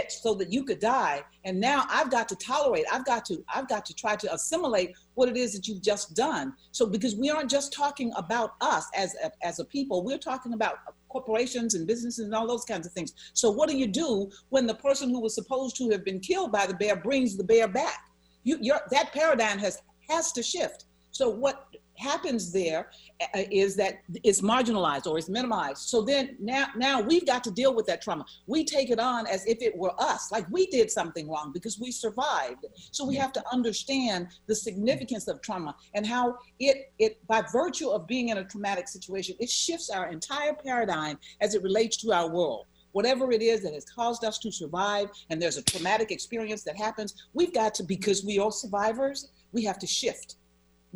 so 0.10 0.34
that 0.36 0.52
you 0.52 0.64
could 0.64 0.80
die. 0.80 1.24
And 1.44 1.60
now 1.60 1.86
i've 1.90 2.10
got 2.10 2.28
to 2.30 2.36
tolerate 2.36 2.86
i've 2.92 3.06
got 3.06 3.26
to 3.26 3.44
i've 3.54 3.68
got 3.68 3.86
to 3.86 3.94
try 3.94 4.16
to 4.16 4.34
assimilate 4.34 4.94
what 5.14 5.30
it 5.30 5.38
is 5.38 5.54
that 5.54 5.68
you've 5.68 5.82
just 5.82 6.16
done. 6.16 6.54
So 6.72 6.86
because 6.86 7.16
we 7.16 7.30
aren't 7.30 7.50
just 7.50 7.72
talking 7.74 8.12
about 8.16 8.54
us 8.62 8.88
as 8.96 9.16
a, 9.24 9.32
as 9.44 9.60
a 9.60 9.66
people 9.66 10.04
we're 10.04 10.18
talking 10.18 10.54
about 10.54 10.78
corporations 11.10 11.76
and 11.76 11.88
businesses 11.88 12.26
and 12.26 12.34
all 12.34 12.48
those 12.48 12.66
kinds 12.66 12.86
of 12.86 12.92
things. 12.94 13.14
So 13.34 13.50
what 13.50 13.70
do 13.70 13.78
you 13.78 13.88
do 13.88 14.30
when 14.50 14.68
the 14.68 14.76
person 14.76 15.10
who 15.10 15.22
was 15.22 15.34
supposed 15.34 15.78
to 15.78 15.90
have 15.92 16.04
been 16.04 16.20
killed 16.20 16.52
by 16.52 16.66
the 16.66 16.74
bear 16.74 16.96
brings 16.96 17.38
the 17.38 17.44
bear 17.44 17.68
back? 17.68 18.00
You 18.44 18.58
your 18.62 18.82
that 18.92 19.14
paradigm 19.14 19.60
has 19.60 19.82
has 20.10 20.32
to 20.34 20.44
shift. 20.44 20.86
So 21.12 21.30
what 21.30 21.68
happens 22.06 22.52
there 22.52 22.90
uh, 23.22 23.44
is 23.52 23.76
that 23.76 23.94
it's 24.24 24.42
marginalized 24.42 25.08
or 25.08 25.18
it's 25.18 25.30
minimized. 25.30 25.82
So 25.94 26.02
then 26.02 26.38
now 26.40 26.68
now 26.76 27.02
we've 27.02 27.26
got 27.26 27.44
to 27.46 27.52
deal 27.52 27.74
with 27.76 27.86
that 27.88 28.02
trauma. 28.02 28.26
We 28.48 28.64
take 28.64 28.90
it 28.90 29.00
on 29.00 29.28
as 29.28 29.46
if 29.46 29.62
it 29.62 29.76
were 29.76 29.94
us, 30.00 30.32
like 30.32 30.46
we 30.50 30.68
did 30.68 30.90
something 30.92 31.30
wrong 31.30 31.52
because 31.54 31.80
we 31.80 31.92
survived. 31.92 32.66
So 32.92 33.06
we 33.06 33.16
have 33.16 33.34
to 33.34 33.44
understand 33.52 34.28
the 34.48 34.56
significance 34.56 35.28
of 35.28 35.42
trauma 35.42 35.76
and 35.96 36.06
how 36.06 36.38
it 36.60 36.78
it 37.00 37.14
by 37.28 37.44
virtue 37.52 37.90
of 37.90 38.08
being 38.08 38.30
in 38.30 38.38
a 38.38 38.44
traumatic 38.44 38.88
situation, 38.88 39.36
it 39.40 39.50
shifts 39.50 39.90
our 39.90 40.08
entire 40.08 40.54
paradigm 40.54 41.18
as 41.42 41.56
it 41.56 41.64
relates 41.64 41.98
to 41.98 42.14
our 42.14 42.30
world 42.30 42.66
whatever 42.96 43.30
it 43.34 43.42
is 43.42 43.62
that 43.62 43.74
has 43.74 43.84
caused 43.84 44.24
us 44.24 44.40
to 44.40 44.50
survive 44.50 45.10
and 45.30 45.42
there's 45.42 45.58
a 45.58 45.64
traumatic 45.64 46.12
experience 46.12 46.64
that 46.64 46.78
happens 46.78 47.28
we've 47.34 47.54
got 47.54 47.74
to 47.76 47.84
because 47.84 48.24
we 48.24 48.40
are 48.40 48.52
survivors 48.52 49.32
we 49.52 49.62
have 49.66 49.78
to 49.78 49.86
shift 49.86 50.38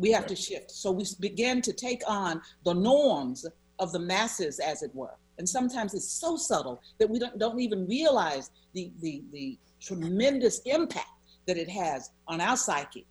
we 0.00 0.10
have 0.10 0.26
to 0.26 0.34
shift. 0.34 0.70
So 0.70 0.90
we 0.90 1.04
begin 1.20 1.60
to 1.62 1.72
take 1.72 2.02
on 2.08 2.40
the 2.64 2.72
norms 2.72 3.46
of 3.78 3.92
the 3.92 3.98
masses, 3.98 4.58
as 4.58 4.82
it 4.82 4.90
were. 4.94 5.14
And 5.38 5.48
sometimes 5.48 5.94
it's 5.94 6.08
so 6.08 6.36
subtle 6.36 6.82
that 6.98 7.08
we 7.08 7.18
don't, 7.18 7.38
don't 7.38 7.60
even 7.60 7.86
realize 7.86 8.50
the, 8.72 8.90
the, 9.00 9.22
the 9.32 9.58
tremendous 9.80 10.60
impact 10.64 11.08
that 11.46 11.58
it 11.58 11.68
has 11.68 12.10
on 12.26 12.40
our 12.40 12.56
psyche. 12.56 13.06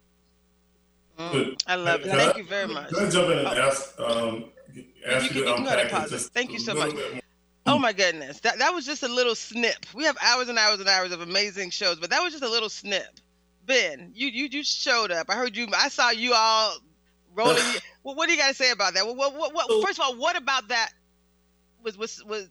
Mm, 1.17 1.61
I 1.67 1.75
love 1.75 2.01
it. 2.01 2.07
Thank 2.07 2.35
I, 2.35 2.37
you 2.39 2.45
very 2.45 2.67
much. 2.67 2.89
Can 2.89 3.05
I 3.05 3.09
jump 3.09 3.29
in 3.29 3.37
and 3.39 3.47
oh. 3.47 3.51
ask, 3.51 3.99
um, 3.99 4.45
ask 5.07 5.33
you, 5.33 5.41
you, 5.41 5.47
you 5.47 5.53
to 5.53 5.55
unpack 5.55 6.11
it 6.11 6.21
Thank 6.33 6.51
you 6.51 6.59
so 6.59 6.73
much. 6.73 6.95
Oh 7.65 7.77
my 7.77 7.93
goodness. 7.93 8.39
That 8.39 8.57
that 8.59 8.73
was 8.73 8.83
just 8.83 9.03
a 9.03 9.07
little 9.07 9.35
snip. 9.35 9.85
We 9.93 10.05
have 10.05 10.17
hours 10.25 10.49
and 10.49 10.57
hours 10.57 10.79
and 10.79 10.89
hours 10.89 11.11
of 11.11 11.21
amazing 11.21 11.69
shows, 11.69 11.99
but 11.99 12.09
that 12.09 12.23
was 12.23 12.31
just 12.31 12.43
a 12.43 12.49
little 12.49 12.69
snip. 12.69 13.19
Ben, 13.69 14.13
you 14.15 14.29
you 14.29 14.47
you 14.51 14.63
showed 14.63 15.11
up. 15.11 15.27
I 15.29 15.35
heard 15.35 15.55
you. 15.55 15.67
I 15.77 15.89
saw 15.89 16.09
you 16.09 16.33
all 16.35 16.77
rolling. 17.35 17.61
well, 18.03 18.15
what 18.15 18.25
do 18.25 18.33
you 18.33 18.39
got 18.39 18.47
to 18.47 18.55
say 18.55 18.71
about 18.71 18.95
that? 18.95 19.05
Well, 19.05 19.15
what, 19.15 19.35
what, 19.35 19.53
what, 19.53 19.67
so, 19.67 19.79
first 19.83 19.99
of 19.99 20.05
all, 20.05 20.15
what 20.17 20.35
about 20.35 20.69
that 20.69 20.89
was 21.83 21.95
was 21.95 22.23
was 22.25 22.49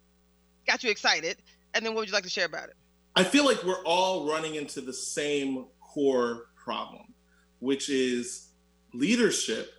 got 0.64 0.84
you 0.84 0.90
excited? 0.90 1.36
And 1.74 1.84
then 1.84 1.92
what 1.92 2.02
would 2.02 2.08
you 2.08 2.14
like 2.14 2.22
to 2.22 2.30
share 2.30 2.46
about 2.46 2.68
it? 2.68 2.76
I 3.16 3.24
feel 3.24 3.44
like 3.44 3.64
we're 3.64 3.82
all 3.84 4.30
running 4.30 4.54
into 4.54 4.80
the 4.80 4.92
same 4.92 5.66
core 5.80 6.50
problem, 6.54 7.12
which 7.58 7.90
is 7.90 8.50
leadership 8.94 9.72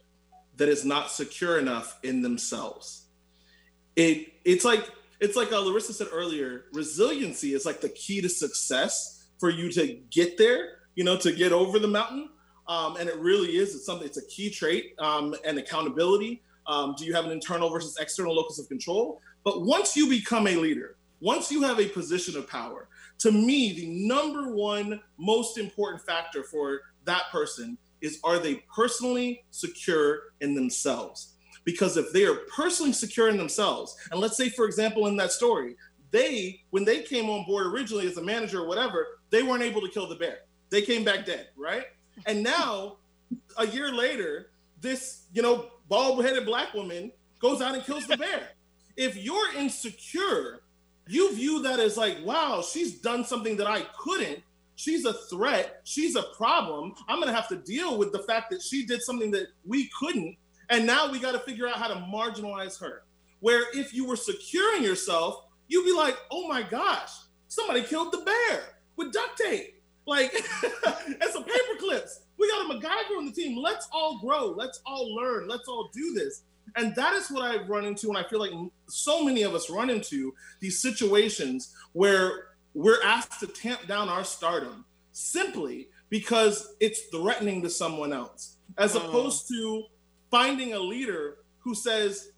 that 0.58 0.68
is 0.68 0.84
not 0.84 1.10
secure 1.10 1.58
enough 1.58 2.00
in 2.04 2.22
themselves. 2.22 3.06
It 3.96 4.28
it's 4.44 4.66
like 4.66 4.84
it's 5.22 5.38
like 5.38 5.54
uh, 5.54 5.62
Larissa 5.62 5.94
said 5.94 6.08
earlier. 6.12 6.66
Resiliency 6.74 7.54
is 7.54 7.66
like 7.66 7.80
the 7.80 7.88
key 7.88 8.20
to 8.20 8.28
success 8.28 9.26
for 9.40 9.50
you 9.50 9.72
to 9.72 9.88
get 10.12 10.38
there 10.38 10.79
you 11.00 11.06
know, 11.06 11.16
to 11.16 11.32
get 11.32 11.54
over 11.54 11.80
the 11.80 11.88
mountain. 11.88 12.28
Um, 12.68 12.98
and 12.98 13.08
it 13.08 13.18
really 13.20 13.56
is. 13.56 13.74
It's 13.74 13.86
something. 13.86 14.06
It's 14.06 14.18
a 14.18 14.26
key 14.26 14.50
trait 14.50 14.96
um, 15.00 15.34
and 15.46 15.58
accountability. 15.58 16.44
Um, 16.68 16.94
do 16.98 17.06
you 17.06 17.14
have 17.14 17.24
an 17.24 17.32
internal 17.32 17.70
versus 17.70 17.98
external 18.02 18.36
locus 18.36 18.60
of 18.60 18.68
control? 18.68 19.22
But 19.46 19.62
once 19.62 19.96
you 19.96 20.10
become 20.10 20.46
a 20.46 20.58
leader, 20.58 20.98
once 21.22 21.54
you 21.54 21.62
have 21.62 21.80
a 21.80 21.88
position 21.88 22.36
of 22.36 22.50
power, 22.50 22.90
to 23.20 23.32
me, 23.32 23.72
the 23.72 23.88
number 23.88 24.54
one 24.54 25.00
most 25.18 25.58
important 25.58 26.06
factor 26.06 26.44
for 26.44 26.82
that 27.06 27.24
person 27.32 27.78
is 28.02 28.20
are 28.26 28.38
they 28.38 28.56
personally 28.76 29.46
secure 29.52 30.34
in 30.42 30.54
themselves? 30.54 31.36
Because 31.64 31.96
if 31.96 32.12
they 32.12 32.26
are 32.26 32.42
personally 32.54 32.92
secure 32.92 33.30
in 33.30 33.38
themselves, 33.38 33.96
and 34.12 34.20
let's 34.20 34.36
say, 34.36 34.50
for 34.50 34.66
example, 34.66 35.08
in 35.08 35.16
that 35.16 35.32
story, 35.32 35.78
they, 36.12 36.62
when 36.72 36.84
they 36.84 37.04
came 37.04 37.30
on 37.30 37.46
board 37.46 37.68
originally 37.68 38.06
as 38.06 38.18
a 38.18 38.22
manager 38.22 38.64
or 38.64 38.68
whatever, 38.68 39.08
they 39.30 39.44
weren't 39.44 39.64
able 39.64 39.80
to 39.80 39.88
kill 39.88 40.10
the 40.10 40.16
bear. 40.16 40.40
They 40.70 40.82
came 40.82 41.04
back 41.04 41.26
dead, 41.26 41.48
right? 41.58 41.86
And 42.26 42.44
now, 42.44 42.98
a 43.58 43.66
year 43.68 43.92
later, 43.92 44.52
this, 44.82 45.24
you 45.34 45.42
know, 45.42 45.68
bald 45.88 46.24
headed 46.24 46.46
black 46.46 46.74
woman 46.74 47.12
goes 47.40 47.62
out 47.62 47.76
and 47.76 47.84
kills 47.84 48.06
the 48.08 48.18
bear. 48.18 48.50
if 48.98 49.16
you're 49.16 49.54
insecure, 49.56 50.62
you 51.08 51.34
view 51.34 51.62
that 51.64 51.80
as 51.80 51.98
like, 51.98 52.18
wow, 52.24 52.62
she's 52.62 53.00
done 53.00 53.24
something 53.24 53.58
that 53.58 53.68
I 53.68 53.82
couldn't. 53.98 54.44
She's 54.76 55.06
a 55.06 55.14
threat. 55.14 55.82
She's 55.84 56.16
a 56.16 56.24
problem. 56.38 56.94
I'm 57.08 57.18
going 57.18 57.30
to 57.30 57.36
have 57.36 57.48
to 57.50 57.56
deal 57.56 57.98
with 57.98 58.12
the 58.12 58.20
fact 58.20 58.50
that 58.52 58.62
she 58.62 58.86
did 58.86 59.02
something 59.02 59.32
that 59.32 59.48
we 59.66 59.90
couldn't. 60.00 60.38
And 60.70 60.86
now 60.86 61.12
we 61.12 61.20
got 61.20 61.32
to 61.32 61.40
figure 61.40 61.68
out 61.68 61.76
how 61.76 61.88
to 61.88 61.96
marginalize 61.96 62.80
her. 62.80 63.04
Where 63.40 63.66
if 63.74 63.94
you 63.94 64.06
were 64.06 64.16
securing 64.16 64.84
yourself, 64.84 65.46
you'd 65.68 65.86
be 65.86 65.94
like, 65.94 66.18
oh 66.32 66.48
my 66.48 66.62
gosh, 66.62 67.12
somebody 67.48 67.84
killed 67.84 68.12
the 68.12 68.20
bear 68.20 68.62
with 68.96 69.12
duct 69.12 69.38
tape. 69.38 69.79
Like, 70.10 70.34
and 71.08 71.32
some 71.32 71.44
paper 71.44 71.78
clips. 71.80 72.22
We 72.38 72.50
got 72.50 72.70
a 72.70 72.74
MacGyver 72.74 73.18
on 73.18 73.26
the 73.26 73.32
team. 73.32 73.58
Let's 73.58 73.88
all 73.92 74.20
grow. 74.20 74.48
Let's 74.48 74.82
all 74.86 75.16
learn. 75.16 75.48
Let's 75.48 75.68
all 75.68 75.90
do 75.94 76.14
this. 76.14 76.44
And 76.76 76.96
that 76.96 77.14
is 77.14 77.30
what 77.30 77.44
I've 77.44 77.70
run 77.70 77.86
into. 77.86 78.10
And 78.10 78.18
I 78.18 78.24
feel 78.24 78.40
like 78.40 78.52
so 78.88 79.24
many 79.24 79.44
of 79.44 79.54
us 79.54 79.70
run 79.70 79.90
into 79.90 80.34
these 80.60 80.82
situations 80.82 81.76
where 81.94 82.48
we're 82.74 83.02
asked 83.04 83.40
to 83.42 83.48
tamp 83.48 83.88
down 83.88 84.10
our 84.10 84.24
stardom 84.24 84.86
simply 85.12 85.90
because 86.10 86.76
it's 86.80 87.02
threatening 87.08 87.62
to 87.62 87.70
someone 87.70 88.14
else, 88.14 88.58
as 88.78 88.96
oh. 88.96 89.00
opposed 89.00 89.48
to 89.50 89.84
finding 90.32 90.74
a 90.74 90.80
leader 90.80 91.38
who 91.60 91.76
says, 91.76 92.32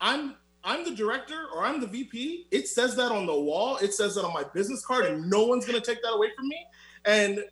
I'm 0.00 0.36
I'm 0.64 0.84
the 0.84 0.94
director 0.94 1.46
or 1.54 1.64
I'm 1.64 1.80
the 1.80 1.86
VP. 1.86 2.48
It 2.50 2.68
says 2.68 2.96
that 2.96 3.12
on 3.12 3.26
the 3.26 3.38
wall. 3.38 3.78
It 3.78 3.94
says 3.94 4.16
that 4.16 4.24
on 4.24 4.34
my 4.34 4.44
business 4.54 4.84
card, 4.84 5.06
and 5.06 5.30
no 5.30 5.44
one's 5.46 5.64
gonna 5.64 5.80
take 5.80 6.02
that 6.02 6.12
away 6.12 6.28
from 6.36 6.48
me. 6.48 6.66
And 7.08 7.42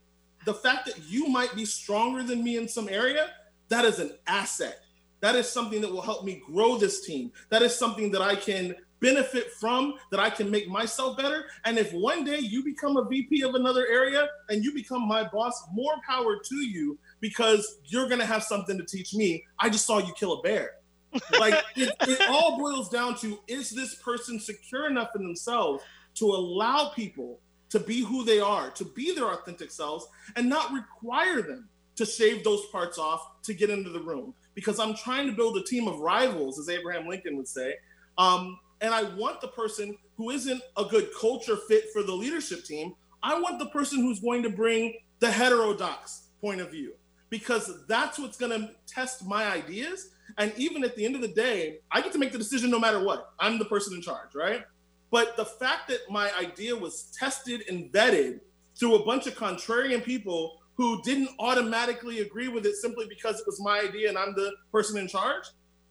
the 0.44 0.52
fact 0.52 0.84
that 0.84 0.98
you 1.08 1.28
might 1.28 1.56
be 1.56 1.64
stronger 1.64 2.22
than 2.22 2.44
me 2.44 2.58
in 2.58 2.68
some 2.68 2.90
area, 2.90 3.30
that 3.70 3.86
is 3.86 3.98
an 3.98 4.12
asset. 4.26 4.80
That 5.20 5.34
is 5.34 5.48
something 5.48 5.80
that 5.80 5.90
will 5.90 6.02
help 6.02 6.24
me 6.24 6.42
grow 6.46 6.76
this 6.76 7.06
team. 7.06 7.32
That 7.48 7.62
is 7.62 7.74
something 7.74 8.10
that 8.12 8.20
I 8.20 8.36
can 8.36 8.74
benefit 9.00 9.50
from, 9.58 9.94
that 10.10 10.20
I 10.20 10.28
can 10.28 10.50
make 10.50 10.68
myself 10.68 11.16
better. 11.16 11.46
And 11.64 11.78
if 11.78 11.90
one 11.94 12.22
day 12.22 12.38
you 12.38 12.62
become 12.64 12.98
a 12.98 13.04
VP 13.06 13.42
of 13.42 13.54
another 13.54 13.86
area 13.86 14.28
and 14.50 14.62
you 14.62 14.74
become 14.74 15.08
my 15.08 15.24
boss, 15.24 15.58
more 15.72 15.94
power 16.06 16.38
to 16.38 16.56
you 16.56 16.98
because 17.20 17.78
you're 17.86 18.08
going 18.08 18.20
to 18.20 18.26
have 18.26 18.42
something 18.42 18.76
to 18.76 18.84
teach 18.84 19.14
me. 19.14 19.42
I 19.58 19.70
just 19.70 19.86
saw 19.86 19.98
you 19.98 20.12
kill 20.12 20.34
a 20.34 20.42
bear. 20.42 20.72
like 21.40 21.54
it, 21.76 21.90
it 22.02 22.28
all 22.28 22.58
boils 22.58 22.90
down 22.90 23.16
to 23.16 23.38
is 23.48 23.70
this 23.70 23.94
person 23.94 24.38
secure 24.38 24.86
enough 24.86 25.08
in 25.16 25.22
themselves 25.22 25.82
to 26.16 26.26
allow 26.26 26.90
people 26.90 27.40
to 27.70 27.80
be 27.80 28.02
who 28.02 28.24
they 28.24 28.40
are, 28.40 28.70
to 28.70 28.84
be 28.84 29.14
their 29.14 29.32
authentic 29.32 29.70
selves, 29.70 30.06
and 30.36 30.48
not 30.48 30.72
require 30.72 31.42
them 31.42 31.68
to 31.96 32.04
shave 32.04 32.44
those 32.44 32.64
parts 32.66 32.98
off 32.98 33.42
to 33.42 33.54
get 33.54 33.70
into 33.70 33.90
the 33.90 34.00
room. 34.00 34.34
Because 34.54 34.78
I'm 34.78 34.94
trying 34.94 35.26
to 35.26 35.32
build 35.32 35.56
a 35.56 35.62
team 35.62 35.88
of 35.88 35.98
rivals, 36.00 36.58
as 36.58 36.68
Abraham 36.68 37.06
Lincoln 37.06 37.36
would 37.36 37.48
say. 37.48 37.74
Um, 38.18 38.58
and 38.80 38.94
I 38.94 39.02
want 39.14 39.40
the 39.40 39.48
person 39.48 39.96
who 40.16 40.30
isn't 40.30 40.62
a 40.76 40.84
good 40.84 41.08
culture 41.18 41.56
fit 41.68 41.84
for 41.92 42.02
the 42.02 42.12
leadership 42.12 42.64
team. 42.64 42.94
I 43.22 43.38
want 43.40 43.58
the 43.58 43.66
person 43.66 44.00
who's 44.00 44.20
going 44.20 44.42
to 44.42 44.50
bring 44.50 44.94
the 45.18 45.30
heterodox, 45.30 46.28
point 46.40 46.60
of 46.60 46.70
view 46.70 46.92
because 47.30 47.86
that's 47.86 48.18
what's 48.18 48.36
going 48.36 48.52
to 48.52 48.70
test 48.86 49.26
my 49.26 49.46
ideas. 49.46 50.10
And 50.38 50.52
even 50.56 50.84
at 50.84 50.96
the 50.96 51.04
end 51.04 51.14
of 51.14 51.22
the 51.22 51.28
day, 51.28 51.80
I 51.90 52.00
get 52.00 52.12
to 52.12 52.18
make 52.18 52.32
the 52.32 52.38
decision 52.38 52.70
no 52.70 52.78
matter 52.78 53.02
what. 53.02 53.32
I'm 53.38 53.58
the 53.58 53.64
person 53.64 53.94
in 53.94 54.02
charge, 54.02 54.34
right? 54.34 54.64
But 55.10 55.36
the 55.36 55.44
fact 55.44 55.88
that 55.88 56.00
my 56.10 56.30
idea 56.34 56.74
was 56.74 57.12
tested 57.18 57.64
and 57.68 57.92
vetted 57.92 58.40
through 58.78 58.96
a 58.96 59.04
bunch 59.04 59.26
of 59.26 59.34
contrarian 59.34 60.04
people 60.04 60.58
who 60.74 61.00
didn't 61.02 61.30
automatically 61.38 62.20
agree 62.20 62.48
with 62.48 62.66
it 62.66 62.76
simply 62.76 63.06
because 63.08 63.40
it 63.40 63.46
was 63.46 63.60
my 63.60 63.80
idea 63.80 64.08
and 64.08 64.18
I'm 64.18 64.34
the 64.34 64.52
person 64.70 64.98
in 64.98 65.08
charge, 65.08 65.44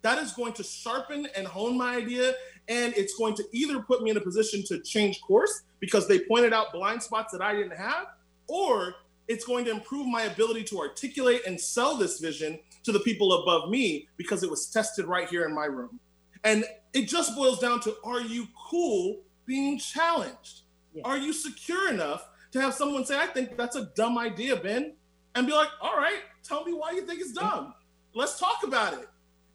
that 0.04 0.20
is 0.20 0.34
going 0.34 0.54
to 0.54 0.64
sharpen 0.64 1.28
and 1.36 1.48
hone 1.48 1.76
my 1.76 1.96
idea. 1.96 2.34
And 2.68 2.94
it's 2.96 3.16
going 3.18 3.34
to 3.36 3.44
either 3.52 3.80
put 3.80 4.04
me 4.04 4.12
in 4.12 4.18
a 4.18 4.22
position 4.22 4.64
to 4.68 4.80
change 4.80 5.22
course 5.22 5.64
because 5.80 6.08
they 6.08 6.20
pointed 6.20 6.54
out 6.54 6.72
blind 6.74 7.02
spots 7.02 7.32
that 7.32 7.42
I 7.42 7.54
didn't 7.54 7.76
have, 7.76 8.08
or 8.48 8.96
it's 9.28 9.46
going 9.46 9.66
to 9.66 9.72
improve 9.72 10.06
my 10.08 10.24
ability 10.24 10.64
to 10.66 10.80
articulate 10.80 11.42
and 11.48 11.60
sell 11.60 11.96
this 11.96 12.20
vision 12.20 12.60
to 12.84 12.92
the 12.92 13.00
people 13.00 13.42
above 13.42 13.70
me 13.70 14.08
because 14.18 14.44
it 14.44 14.50
was 14.50 14.68
tested 14.68 15.06
right 15.06 15.28
here 15.28 15.46
in 15.46 15.54
my 15.54 15.66
room. 15.66 16.00
And 16.46 16.64
it 16.94 17.10
just 17.10 17.36
boils 17.36 17.60
down 17.60 17.82
to 17.82 17.96
are 18.06 18.22
you 18.22 18.48
cool 18.70 19.22
being 19.46 19.78
challenged? 19.78 20.62
Are 21.04 21.18
you 21.18 21.34
secure 21.34 21.92
enough 21.92 22.30
to 22.52 22.62
have 22.62 22.74
someone 22.74 23.04
say, 23.04 23.20
I 23.20 23.26
think 23.26 23.58
that's 23.58 23.76
a 23.76 23.88
dumb 23.96 24.18
idea, 24.18 24.56
Ben? 24.56 24.94
And 25.34 25.46
be 25.46 25.52
like, 25.52 25.68
all 25.82 25.98
right, 25.98 26.20
tell 26.44 26.64
me 26.64 26.72
why 26.72 26.92
you 26.92 27.06
think 27.06 27.20
it's 27.20 27.34
dumb. 27.34 27.74
Let's 28.14 28.40
talk 28.40 28.64
about 28.64 28.94
it. 28.94 29.10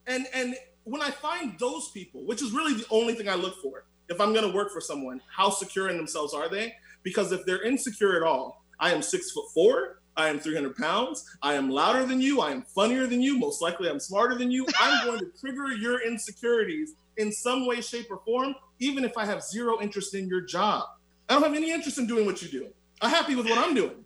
And 0.06 0.26
and 0.34 0.54
when 0.84 1.00
I 1.00 1.10
find 1.10 1.58
those 1.58 1.88
people, 1.88 2.26
which 2.26 2.42
is 2.42 2.52
really 2.52 2.74
the 2.74 2.84
only 2.90 3.14
thing 3.14 3.28
I 3.28 3.36
look 3.36 3.62
for, 3.62 3.84
if 4.08 4.20
I'm 4.20 4.34
gonna 4.34 4.52
work 4.52 4.70
for 4.70 4.80
someone, 4.80 5.22
how 5.34 5.48
secure 5.48 5.88
in 5.88 5.96
themselves 5.96 6.34
are 6.34 6.50
they? 6.50 6.74
Because 7.02 7.32
if 7.32 7.46
they're 7.46 7.62
insecure 7.62 8.16
at 8.16 8.22
all, 8.22 8.64
I 8.78 8.92
am 8.92 9.00
six 9.00 9.30
foot 9.30 9.46
four, 9.54 9.99
I 10.16 10.28
am 10.28 10.38
300 10.38 10.76
pounds. 10.76 11.24
I 11.42 11.54
am 11.54 11.70
louder 11.70 12.04
than 12.04 12.20
you. 12.20 12.40
I 12.40 12.50
am 12.50 12.62
funnier 12.62 13.06
than 13.06 13.20
you. 13.20 13.38
Most 13.38 13.62
likely, 13.62 13.88
I'm 13.88 14.00
smarter 14.00 14.34
than 14.36 14.50
you. 14.50 14.66
I'm 14.78 15.06
going 15.06 15.20
to 15.20 15.30
trigger 15.40 15.68
your 15.72 16.00
insecurities 16.06 16.94
in 17.16 17.32
some 17.32 17.66
way, 17.66 17.80
shape, 17.80 18.06
or 18.10 18.20
form, 18.24 18.54
even 18.78 19.04
if 19.04 19.16
I 19.16 19.24
have 19.24 19.42
zero 19.42 19.80
interest 19.80 20.14
in 20.14 20.28
your 20.28 20.40
job. 20.40 20.84
I 21.28 21.34
don't 21.34 21.42
have 21.42 21.54
any 21.54 21.70
interest 21.70 21.98
in 21.98 22.06
doing 22.06 22.26
what 22.26 22.42
you 22.42 22.48
do. 22.48 22.68
I'm 23.00 23.10
happy 23.10 23.34
with 23.34 23.46
what 23.48 23.58
I'm 23.58 23.74
doing. 23.74 24.04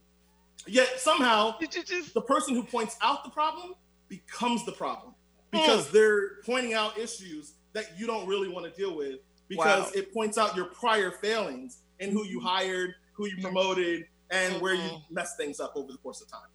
Yet 0.66 1.00
somehow, 1.00 1.56
the 1.60 2.22
person 2.26 2.54
who 2.54 2.62
points 2.62 2.96
out 3.02 3.24
the 3.24 3.30
problem 3.30 3.74
becomes 4.08 4.64
the 4.64 4.72
problem 4.72 5.14
because 5.50 5.90
they're 5.90 6.42
pointing 6.44 6.74
out 6.74 6.98
issues 6.98 7.54
that 7.72 7.98
you 7.98 8.06
don't 8.06 8.26
really 8.26 8.48
want 8.48 8.64
to 8.66 8.80
deal 8.80 8.96
with 8.96 9.20
because 9.48 9.86
Wow. 9.86 9.90
it 9.94 10.12
points 10.12 10.38
out 10.38 10.56
your 10.56 10.66
prior 10.66 11.10
failings 11.10 11.78
and 12.00 12.12
who 12.12 12.24
you 12.24 12.40
hired, 12.40 12.94
who 13.12 13.26
you 13.26 13.40
promoted, 13.42 14.06
and 14.34 14.60
where 14.60 14.74
you 14.74 14.90
mess 15.10 15.36
things 15.36 15.60
up 15.60 15.72
over 15.76 15.92
the 15.92 15.98
course 15.98 16.20
of 16.20 16.30
time. 16.30 16.48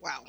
Wow. 0.00 0.24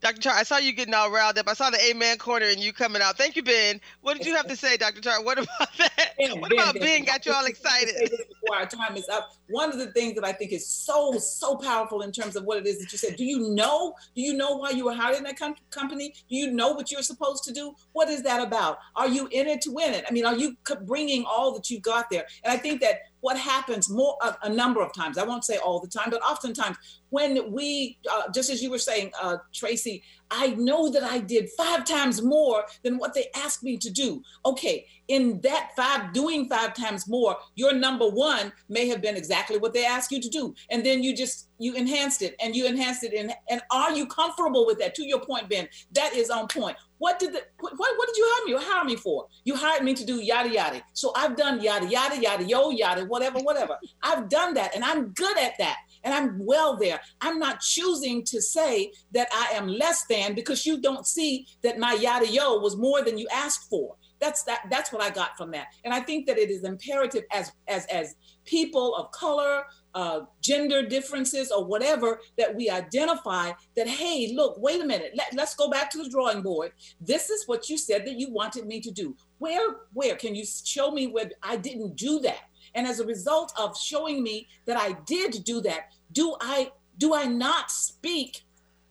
Dr. 0.00 0.20
Char, 0.20 0.34
I 0.34 0.44
saw 0.44 0.58
you 0.58 0.72
getting 0.72 0.94
all 0.94 1.10
riled 1.10 1.38
up. 1.38 1.48
I 1.48 1.54
saw 1.54 1.70
the 1.70 1.80
amen 1.90 2.18
corner 2.18 2.46
and 2.46 2.60
you 2.60 2.72
coming 2.72 3.02
out. 3.02 3.18
Thank 3.18 3.34
you, 3.34 3.42
Ben. 3.42 3.80
What 4.00 4.16
did 4.16 4.26
you 4.26 4.36
have 4.36 4.46
to 4.46 4.56
say, 4.56 4.76
Dr. 4.76 5.00
Char? 5.00 5.22
What 5.22 5.38
about 5.38 5.76
that? 5.78 6.14
what 6.38 6.52
about 6.52 6.74
Ben 6.78 7.04
got 7.04 7.26
you 7.26 7.32
all 7.32 7.44
excited? 7.46 7.96
Before 8.10 8.56
our 8.56 8.66
time 8.66 8.96
is 8.96 9.08
up, 9.08 9.32
one 9.48 9.72
of 9.72 9.78
the 9.78 9.92
things 9.92 10.14
that 10.14 10.24
I 10.24 10.32
think 10.32 10.52
is 10.52 10.68
so 10.68 11.18
so 11.18 11.56
powerful 11.56 12.02
in 12.02 12.12
terms 12.12 12.36
of 12.36 12.44
what 12.44 12.58
it 12.58 12.66
is 12.66 12.78
that 12.78 12.92
you 12.92 12.98
said. 12.98 13.16
Do 13.16 13.24
you 13.24 13.50
know? 13.50 13.94
Do 14.14 14.22
you 14.22 14.34
know 14.34 14.56
why 14.56 14.70
you 14.70 14.84
were 14.84 14.94
hired 14.94 15.16
in 15.16 15.24
that 15.24 15.38
com- 15.38 15.56
company? 15.70 16.14
Do 16.28 16.36
you 16.36 16.50
know 16.52 16.72
what 16.72 16.90
you're 16.90 17.02
supposed 17.02 17.44
to 17.44 17.52
do? 17.52 17.74
What 17.92 18.08
is 18.08 18.22
that 18.22 18.42
about? 18.42 18.78
Are 18.96 19.08
you 19.08 19.28
in 19.30 19.46
it 19.46 19.60
to 19.62 19.72
win 19.72 19.94
it? 19.94 20.04
I 20.08 20.12
mean, 20.12 20.24
are 20.24 20.36
you 20.36 20.56
bringing 20.82 21.24
all 21.24 21.52
that 21.54 21.70
you 21.70 21.80
got 21.80 22.10
there? 22.10 22.26
And 22.44 22.52
I 22.52 22.56
think 22.56 22.80
that 22.80 23.00
what 23.20 23.36
happens 23.36 23.90
more 23.90 24.16
a, 24.22 24.36
a 24.44 24.48
number 24.48 24.80
of 24.80 24.92
times, 24.94 25.18
I 25.18 25.24
won't 25.24 25.44
say 25.44 25.56
all 25.56 25.80
the 25.80 25.88
time, 25.88 26.10
but 26.10 26.22
oftentimes 26.22 26.76
when 27.10 27.52
we, 27.52 27.98
uh, 28.10 28.30
just 28.32 28.50
as 28.50 28.62
you 28.62 28.70
were 28.70 28.78
saying, 28.78 29.10
uh, 29.20 29.38
Traci, 29.52 30.02
I 30.30 30.48
know 30.48 30.90
that 30.90 31.02
I 31.02 31.18
did 31.18 31.48
five 31.56 31.84
times 31.84 32.22
more 32.22 32.64
than 32.82 32.98
what 32.98 33.14
they 33.14 33.26
asked 33.34 33.62
me 33.62 33.76
to 33.78 33.90
do. 33.90 34.22
Okay, 34.44 34.86
in 35.08 35.40
that 35.40 35.70
five, 35.74 36.12
doing 36.12 36.48
five 36.48 36.74
times 36.74 37.08
more, 37.08 37.36
your 37.54 37.72
number 37.72 38.06
one 38.06 38.52
may 38.68 38.86
have 38.88 39.00
been 39.00 39.16
exactly 39.16 39.56
what 39.58 39.72
they 39.72 39.84
asked 39.84 40.12
you 40.12 40.20
to 40.20 40.28
do. 40.28 40.54
And 40.70 40.84
then 40.84 41.02
you 41.02 41.16
just, 41.16 41.48
you 41.58 41.74
enhanced 41.74 42.22
it 42.22 42.36
and 42.40 42.54
you 42.54 42.66
enhanced 42.66 43.04
it. 43.04 43.14
And, 43.14 43.32
and 43.50 43.62
are 43.70 43.92
you 43.92 44.06
comfortable 44.06 44.66
with 44.66 44.78
that? 44.78 44.94
To 44.96 45.06
your 45.06 45.20
point, 45.20 45.48
Ben, 45.48 45.66
that 45.92 46.14
is 46.14 46.30
on 46.30 46.46
point. 46.46 46.76
What 46.98 47.18
did 47.18 47.32
the, 47.32 47.42
what, 47.60 47.72
what 47.78 48.06
did 48.08 48.16
you 48.16 48.26
hire 48.28 48.44
me? 48.44 48.50
You 48.52 48.58
hire 48.58 48.84
me 48.84 48.96
for? 48.96 49.26
You 49.44 49.56
hired 49.56 49.84
me 49.84 49.94
to 49.94 50.04
do 50.04 50.16
yada 50.16 50.50
yada. 50.50 50.82
So 50.92 51.12
I've 51.16 51.36
done 51.36 51.62
yada 51.62 51.86
yada 51.86 52.20
yada 52.20 52.44
yo 52.44 52.70
yada 52.70 53.04
whatever 53.04 53.38
whatever. 53.38 53.78
I've 54.02 54.28
done 54.28 54.54
that 54.54 54.74
and 54.74 54.84
I'm 54.84 55.10
good 55.10 55.38
at 55.38 55.56
that 55.58 55.76
and 56.04 56.12
I'm 56.12 56.44
well 56.44 56.76
there. 56.76 57.00
I'm 57.20 57.38
not 57.38 57.60
choosing 57.60 58.24
to 58.24 58.42
say 58.42 58.92
that 59.12 59.28
I 59.32 59.54
am 59.54 59.68
less 59.68 60.06
than 60.06 60.34
because 60.34 60.66
you 60.66 60.80
don't 60.80 61.06
see 61.06 61.46
that 61.62 61.78
my 61.78 61.92
yada 61.94 62.28
yo 62.28 62.58
was 62.58 62.76
more 62.76 63.02
than 63.02 63.16
you 63.16 63.28
asked 63.32 63.68
for. 63.70 63.96
That's 64.20 64.42
that. 64.44 64.62
That's 64.70 64.92
what 64.92 65.02
I 65.02 65.10
got 65.10 65.36
from 65.36 65.50
that. 65.52 65.68
And 65.84 65.94
I 65.94 66.00
think 66.00 66.26
that 66.26 66.38
it 66.38 66.50
is 66.50 66.64
imperative 66.64 67.24
as 67.32 67.52
as 67.68 67.86
as 67.86 68.16
people 68.44 68.94
of 68.96 69.10
color, 69.12 69.64
uh, 69.94 70.20
gender 70.40 70.86
differences, 70.86 71.50
or 71.50 71.64
whatever 71.64 72.20
that 72.36 72.54
we 72.54 72.68
identify 72.70 73.52
that 73.76 73.86
hey, 73.86 74.32
look, 74.34 74.56
wait 74.58 74.80
a 74.80 74.86
minute. 74.86 75.12
Let, 75.14 75.34
let's 75.34 75.54
go 75.54 75.70
back 75.70 75.90
to 75.90 76.02
the 76.02 76.08
drawing 76.08 76.42
board. 76.42 76.72
This 77.00 77.30
is 77.30 77.46
what 77.46 77.68
you 77.68 77.78
said 77.78 78.06
that 78.06 78.18
you 78.18 78.30
wanted 78.32 78.66
me 78.66 78.80
to 78.80 78.90
do. 78.90 79.16
Where 79.38 79.76
where 79.92 80.16
can 80.16 80.34
you 80.34 80.44
show 80.44 80.90
me 80.90 81.06
where 81.06 81.30
I 81.42 81.56
didn't 81.56 81.96
do 81.96 82.20
that? 82.20 82.40
And 82.74 82.86
as 82.86 83.00
a 83.00 83.06
result 83.06 83.52
of 83.58 83.76
showing 83.76 84.22
me 84.22 84.48
that 84.66 84.76
I 84.76 84.92
did 85.06 85.44
do 85.44 85.60
that, 85.62 85.92
do 86.12 86.36
I 86.40 86.72
do 86.98 87.14
I 87.14 87.24
not 87.24 87.70
speak? 87.70 88.44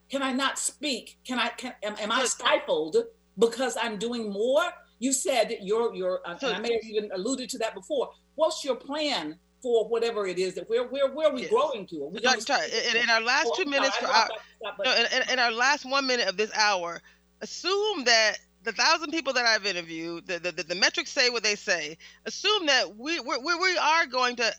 Can 0.09 0.23
I 0.23 0.31
not 0.31 0.57
speak? 0.57 1.17
Can 1.25 1.37
I 1.37 1.49
can 1.49 1.73
am, 1.83 1.95
am 1.99 2.11
I 2.11 2.25
stifled 2.25 2.95
because 3.37 3.77
I'm 3.79 3.97
doing 3.97 4.31
more? 4.31 4.63
You 4.99 5.13
said 5.13 5.49
that 5.49 5.63
your 5.63 5.93
your 5.95 6.21
uh, 6.25 6.37
and 6.41 6.55
I 6.55 6.59
may 6.59 6.73
have 6.73 6.83
even 6.83 7.09
alluded 7.13 7.49
to 7.51 7.57
that 7.59 7.73
before. 7.73 8.09
What's 8.35 8.63
your 8.63 8.75
plan 8.75 9.37
for 9.61 9.87
whatever 9.87 10.27
it 10.27 10.37
is 10.37 10.55
that 10.55 10.69
where 10.69 10.87
where 10.87 11.11
where 11.13 11.29
are 11.29 11.33
we 11.33 11.47
growing 11.47 11.85
to? 11.87 12.03
Are 12.03 12.07
we 12.09 12.19
Dr. 12.19 12.45
Gonna- 12.45 12.67
in, 12.89 12.97
in 13.03 13.09
our 13.09 13.21
last 13.21 13.51
two 13.55 13.65
minutes 13.65 13.95
for 13.97 14.07
our, 14.07 14.11
know 14.11 14.35
I'm 14.65 14.73
about 14.75 14.83
to 14.83 14.91
stop, 14.91 15.11
no, 15.11 15.17
in, 15.23 15.29
in 15.33 15.39
our 15.39 15.51
last 15.51 15.85
one 15.85 16.07
minute 16.07 16.27
of 16.27 16.37
this 16.37 16.51
hour, 16.55 17.01
assume 17.41 18.03
that 18.05 18.37
the 18.63 18.71
thousand 18.71 19.11
people 19.11 19.33
that 19.33 19.45
I've 19.45 19.65
interviewed, 19.65 20.27
the, 20.27 20.39
the, 20.39 20.51
the, 20.51 20.75
metrics 20.75 21.11
say 21.11 21.29
what 21.29 21.41
they 21.41 21.55
say. 21.55 21.97
Assume 22.25 22.65
that 22.65 22.97
we 22.97 23.19
we 23.19 23.37
we 23.37 23.55
we 23.55 23.77
are 23.77 24.05
going 24.05 24.35
to 24.37 24.51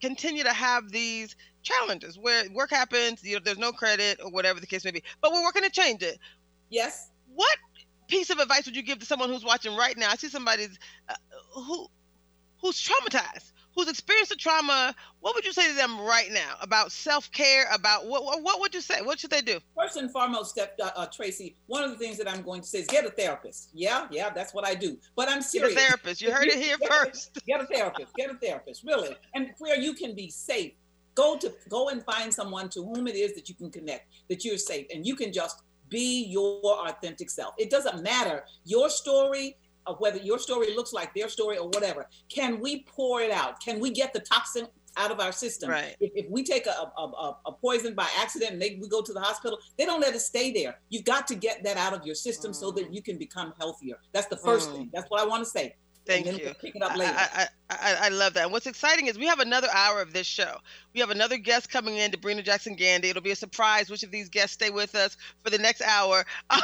continue 0.00 0.42
to 0.42 0.52
have 0.52 0.90
these 0.90 1.36
challenges 1.62 2.18
where 2.18 2.44
work 2.52 2.70
happens, 2.70 3.22
you 3.22 3.34
know, 3.34 3.40
there's 3.44 3.58
no 3.58 3.72
credit 3.72 4.20
or 4.22 4.30
whatever 4.30 4.60
the 4.60 4.66
case 4.66 4.84
may 4.84 4.90
be, 4.90 5.02
but 5.20 5.32
we're 5.32 5.42
working 5.42 5.62
to 5.62 5.70
change 5.70 6.02
it. 6.02 6.18
Yes. 6.70 7.10
What 7.34 7.56
piece 8.08 8.30
of 8.30 8.38
advice 8.38 8.66
would 8.66 8.76
you 8.76 8.82
give 8.82 8.98
to 9.00 9.06
someone 9.06 9.28
who's 9.28 9.44
watching 9.44 9.76
right 9.76 9.96
now? 9.96 10.10
I 10.10 10.16
see 10.16 10.28
somebody 10.28 10.66
uh, 11.08 11.14
who 11.52 11.86
who's 12.60 12.80
traumatized, 12.82 13.52
who's 13.74 13.88
experienced 13.88 14.32
a 14.32 14.36
trauma. 14.36 14.94
What 15.20 15.34
would 15.34 15.44
you 15.44 15.52
say 15.52 15.68
to 15.68 15.74
them 15.74 16.00
right 16.00 16.30
now 16.32 16.54
about 16.60 16.92
self 16.92 17.30
care? 17.32 17.66
About 17.72 18.06
what, 18.06 18.24
what 18.24 18.42
what 18.42 18.60
would 18.60 18.74
you 18.74 18.80
say? 18.80 19.02
What 19.02 19.18
should 19.18 19.30
they 19.30 19.40
do? 19.42 19.58
First 19.76 19.96
and 19.96 20.10
foremost, 20.10 20.50
step 20.52 20.78
uh, 20.82 20.90
uh, 20.96 21.06
Traci. 21.06 21.54
One 21.66 21.84
of 21.84 21.90
the 21.90 21.96
things 21.98 22.16
that 22.18 22.28
I'm 22.30 22.42
going 22.42 22.60
to 22.62 22.66
say 22.66 22.80
is 22.80 22.86
get 22.86 23.04
a 23.04 23.10
therapist. 23.10 23.70
Yeah, 23.74 24.06
yeah, 24.10 24.30
that's 24.30 24.54
what 24.54 24.66
I 24.66 24.74
do. 24.74 24.96
But 25.16 25.28
I'm 25.28 25.38
Get 25.38 25.44
a 25.46 25.48
serious. 25.48 25.74
therapist. 25.74 26.22
You 26.22 26.30
heard 26.32 26.46
it 26.46 26.54
here 26.62 26.76
Get 26.78 26.90
a- 26.90 26.94
first. 27.06 27.38
Get 27.46 27.60
a 27.60 27.66
therapist. 27.66 28.14
Get 28.14 28.30
a 28.30 28.34
therapist. 28.34 28.84
Really, 28.84 29.16
and 29.34 29.50
where 29.58 29.78
you 29.78 29.94
can 29.94 30.14
be 30.14 30.30
safe. 30.30 30.72
Go 31.14 31.38
to 31.38 31.50
go 31.70 31.88
and 31.88 32.04
find 32.04 32.32
someone 32.32 32.68
to 32.68 32.82
whom 32.84 33.06
it 33.08 33.16
is 33.16 33.32
that 33.36 33.48
you 33.48 33.54
can 33.54 33.70
connect, 33.70 34.06
that 34.28 34.44
you're 34.44 34.58
safe, 34.58 34.86
and 34.92 35.06
you 35.06 35.16
can 35.16 35.32
just 35.32 35.62
be 35.88 36.24
your 36.24 36.60
authentic 36.88 37.30
self. 37.30 37.54
It 37.58 37.70
doesn't 37.70 38.02
matter 38.02 38.44
your 38.64 38.90
story. 38.90 39.56
Of 39.88 40.00
whether 40.00 40.18
your 40.18 40.40
story 40.40 40.74
looks 40.74 40.92
like 40.92 41.14
their 41.14 41.28
story 41.28 41.58
or 41.58 41.68
whatever, 41.68 42.08
can 42.28 42.58
we 42.58 42.82
pour 42.88 43.20
it 43.20 43.30
out? 43.30 43.60
Can 43.60 43.78
we 43.78 43.92
get 43.92 44.12
the 44.12 44.18
toxin 44.18 44.66
out 44.96 45.12
of 45.12 45.20
our 45.20 45.30
system? 45.30 45.70
Right. 45.70 45.94
If, 46.00 46.10
if 46.16 46.28
we 46.28 46.42
take 46.42 46.66
a, 46.66 46.70
a, 46.70 47.36
a, 47.46 47.52
poison 47.52 47.94
by 47.94 48.08
accident 48.18 48.54
and 48.54 48.60
they, 48.60 48.80
we 48.82 48.88
go 48.88 49.00
to 49.00 49.12
the 49.12 49.20
hospital, 49.20 49.58
they 49.78 49.84
don't 49.84 50.00
let 50.00 50.12
it 50.12 50.18
stay 50.18 50.52
there. 50.52 50.80
You've 50.88 51.04
got 51.04 51.28
to 51.28 51.36
get 51.36 51.62
that 51.62 51.76
out 51.76 51.92
of 51.92 52.04
your 52.04 52.16
system 52.16 52.52
so 52.52 52.72
that 52.72 52.92
you 52.92 53.00
can 53.00 53.16
become 53.16 53.54
healthier. 53.60 53.98
That's 54.12 54.26
the 54.26 54.38
first 54.38 54.70
Mm. 54.70 54.74
thing. 54.74 54.90
That's 54.92 55.08
what 55.08 55.20
I 55.20 55.24
want 55.24 55.44
to 55.44 55.48
say. 55.50 55.76
Thank 56.06 56.26
you. 56.26 56.54
Pick 56.60 56.76
it 56.76 56.82
up 56.82 56.92
I, 56.92 56.96
later. 56.96 57.14
I, 57.16 57.48
I, 57.68 57.76
I, 57.76 57.96
I 58.02 58.08
love 58.10 58.34
that. 58.34 58.44
And 58.44 58.52
what's 58.52 58.66
exciting 58.66 59.08
is 59.08 59.18
we 59.18 59.26
have 59.26 59.40
another 59.40 59.66
hour 59.72 60.00
of 60.00 60.12
this 60.12 60.26
show. 60.26 60.58
We 60.94 61.00
have 61.00 61.10
another 61.10 61.36
guest 61.36 61.68
coming 61.68 61.96
in, 61.96 62.12
Debrina 62.12 62.44
Jackson 62.44 62.76
Gandy. 62.76 63.08
It'll 63.08 63.22
be 63.22 63.32
a 63.32 63.36
surprise 63.36 63.90
which 63.90 64.04
of 64.04 64.12
these 64.12 64.28
guests 64.28 64.54
stay 64.54 64.70
with 64.70 64.94
us 64.94 65.16
for 65.42 65.50
the 65.50 65.58
next 65.58 65.82
hour. 65.82 66.24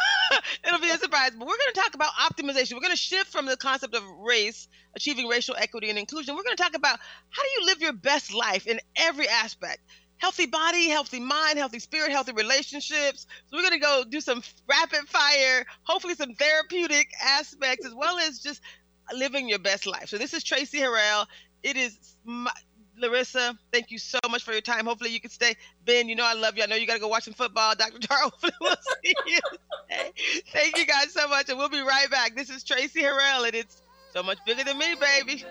It'll 0.66 0.80
be 0.80 0.90
a 0.90 0.96
surprise. 0.96 1.32
But 1.36 1.46
we're 1.46 1.56
going 1.56 1.74
to 1.74 1.80
talk 1.80 1.94
about 1.94 2.12
optimization. 2.14 2.74
We're 2.74 2.80
going 2.80 2.92
to 2.92 2.96
shift 2.96 3.32
from 3.32 3.46
the 3.46 3.56
concept 3.56 3.94
of 3.94 4.04
race, 4.20 4.68
achieving 4.94 5.26
racial 5.26 5.56
equity 5.58 5.90
and 5.90 5.98
inclusion. 5.98 6.36
We're 6.36 6.44
going 6.44 6.56
to 6.56 6.62
talk 6.62 6.76
about 6.76 7.00
how 7.30 7.42
do 7.42 7.48
you 7.60 7.66
live 7.66 7.80
your 7.80 7.94
best 7.94 8.32
life 8.32 8.66
in 8.68 8.78
every 8.96 9.28
aspect. 9.28 9.80
Healthy 10.18 10.46
body, 10.46 10.88
healthy 10.88 11.18
mind, 11.18 11.58
healthy 11.58 11.80
spirit, 11.80 12.12
healthy 12.12 12.30
relationships. 12.30 13.26
So 13.46 13.56
we're 13.56 13.64
gonna 13.64 13.80
go 13.80 14.04
do 14.08 14.20
some 14.20 14.40
rapid 14.68 15.08
fire, 15.08 15.66
hopefully 15.82 16.14
some 16.14 16.36
therapeutic 16.36 17.08
aspects, 17.20 17.84
as 17.84 17.92
well 17.92 18.20
as 18.20 18.38
just 18.38 18.60
living 19.14 19.48
your 19.48 19.58
best 19.58 19.86
life. 19.86 20.08
So 20.08 20.18
this 20.18 20.34
is 20.34 20.44
Traci 20.44 20.80
Harrell. 20.80 21.26
It 21.62 21.76
is 21.76 22.16
my, 22.24 22.52
Larissa, 22.98 23.58
thank 23.72 23.90
you 23.90 23.98
so 23.98 24.18
much 24.30 24.44
for 24.44 24.52
your 24.52 24.60
time. 24.60 24.86
Hopefully 24.86 25.10
you 25.10 25.20
can 25.20 25.30
stay. 25.30 25.56
Ben, 25.84 26.08
you 26.08 26.14
know 26.14 26.24
I 26.24 26.34
love 26.34 26.56
you. 26.56 26.62
I 26.62 26.66
know 26.66 26.76
you 26.76 26.86
got 26.86 26.94
to 26.94 27.00
go 27.00 27.08
watch 27.08 27.24
some 27.24 27.34
football. 27.34 27.74
Dr. 27.74 28.06
Hopefully 28.10 28.52
we'll 28.60 28.76
see 29.02 29.14
you. 29.26 29.40
Thank 30.52 30.78
you 30.78 30.86
guys 30.86 31.12
so 31.12 31.28
much, 31.28 31.48
and 31.48 31.58
we'll 31.58 31.68
be 31.68 31.80
right 31.80 32.10
back. 32.10 32.36
This 32.36 32.50
is 32.50 32.62
Traci 32.64 33.02
Harrell, 33.02 33.46
and 33.46 33.54
it's 33.54 33.82
so 34.12 34.22
much 34.22 34.38
bigger 34.46 34.64
than 34.64 34.78
me, 34.78 34.94
baby. 35.00 35.44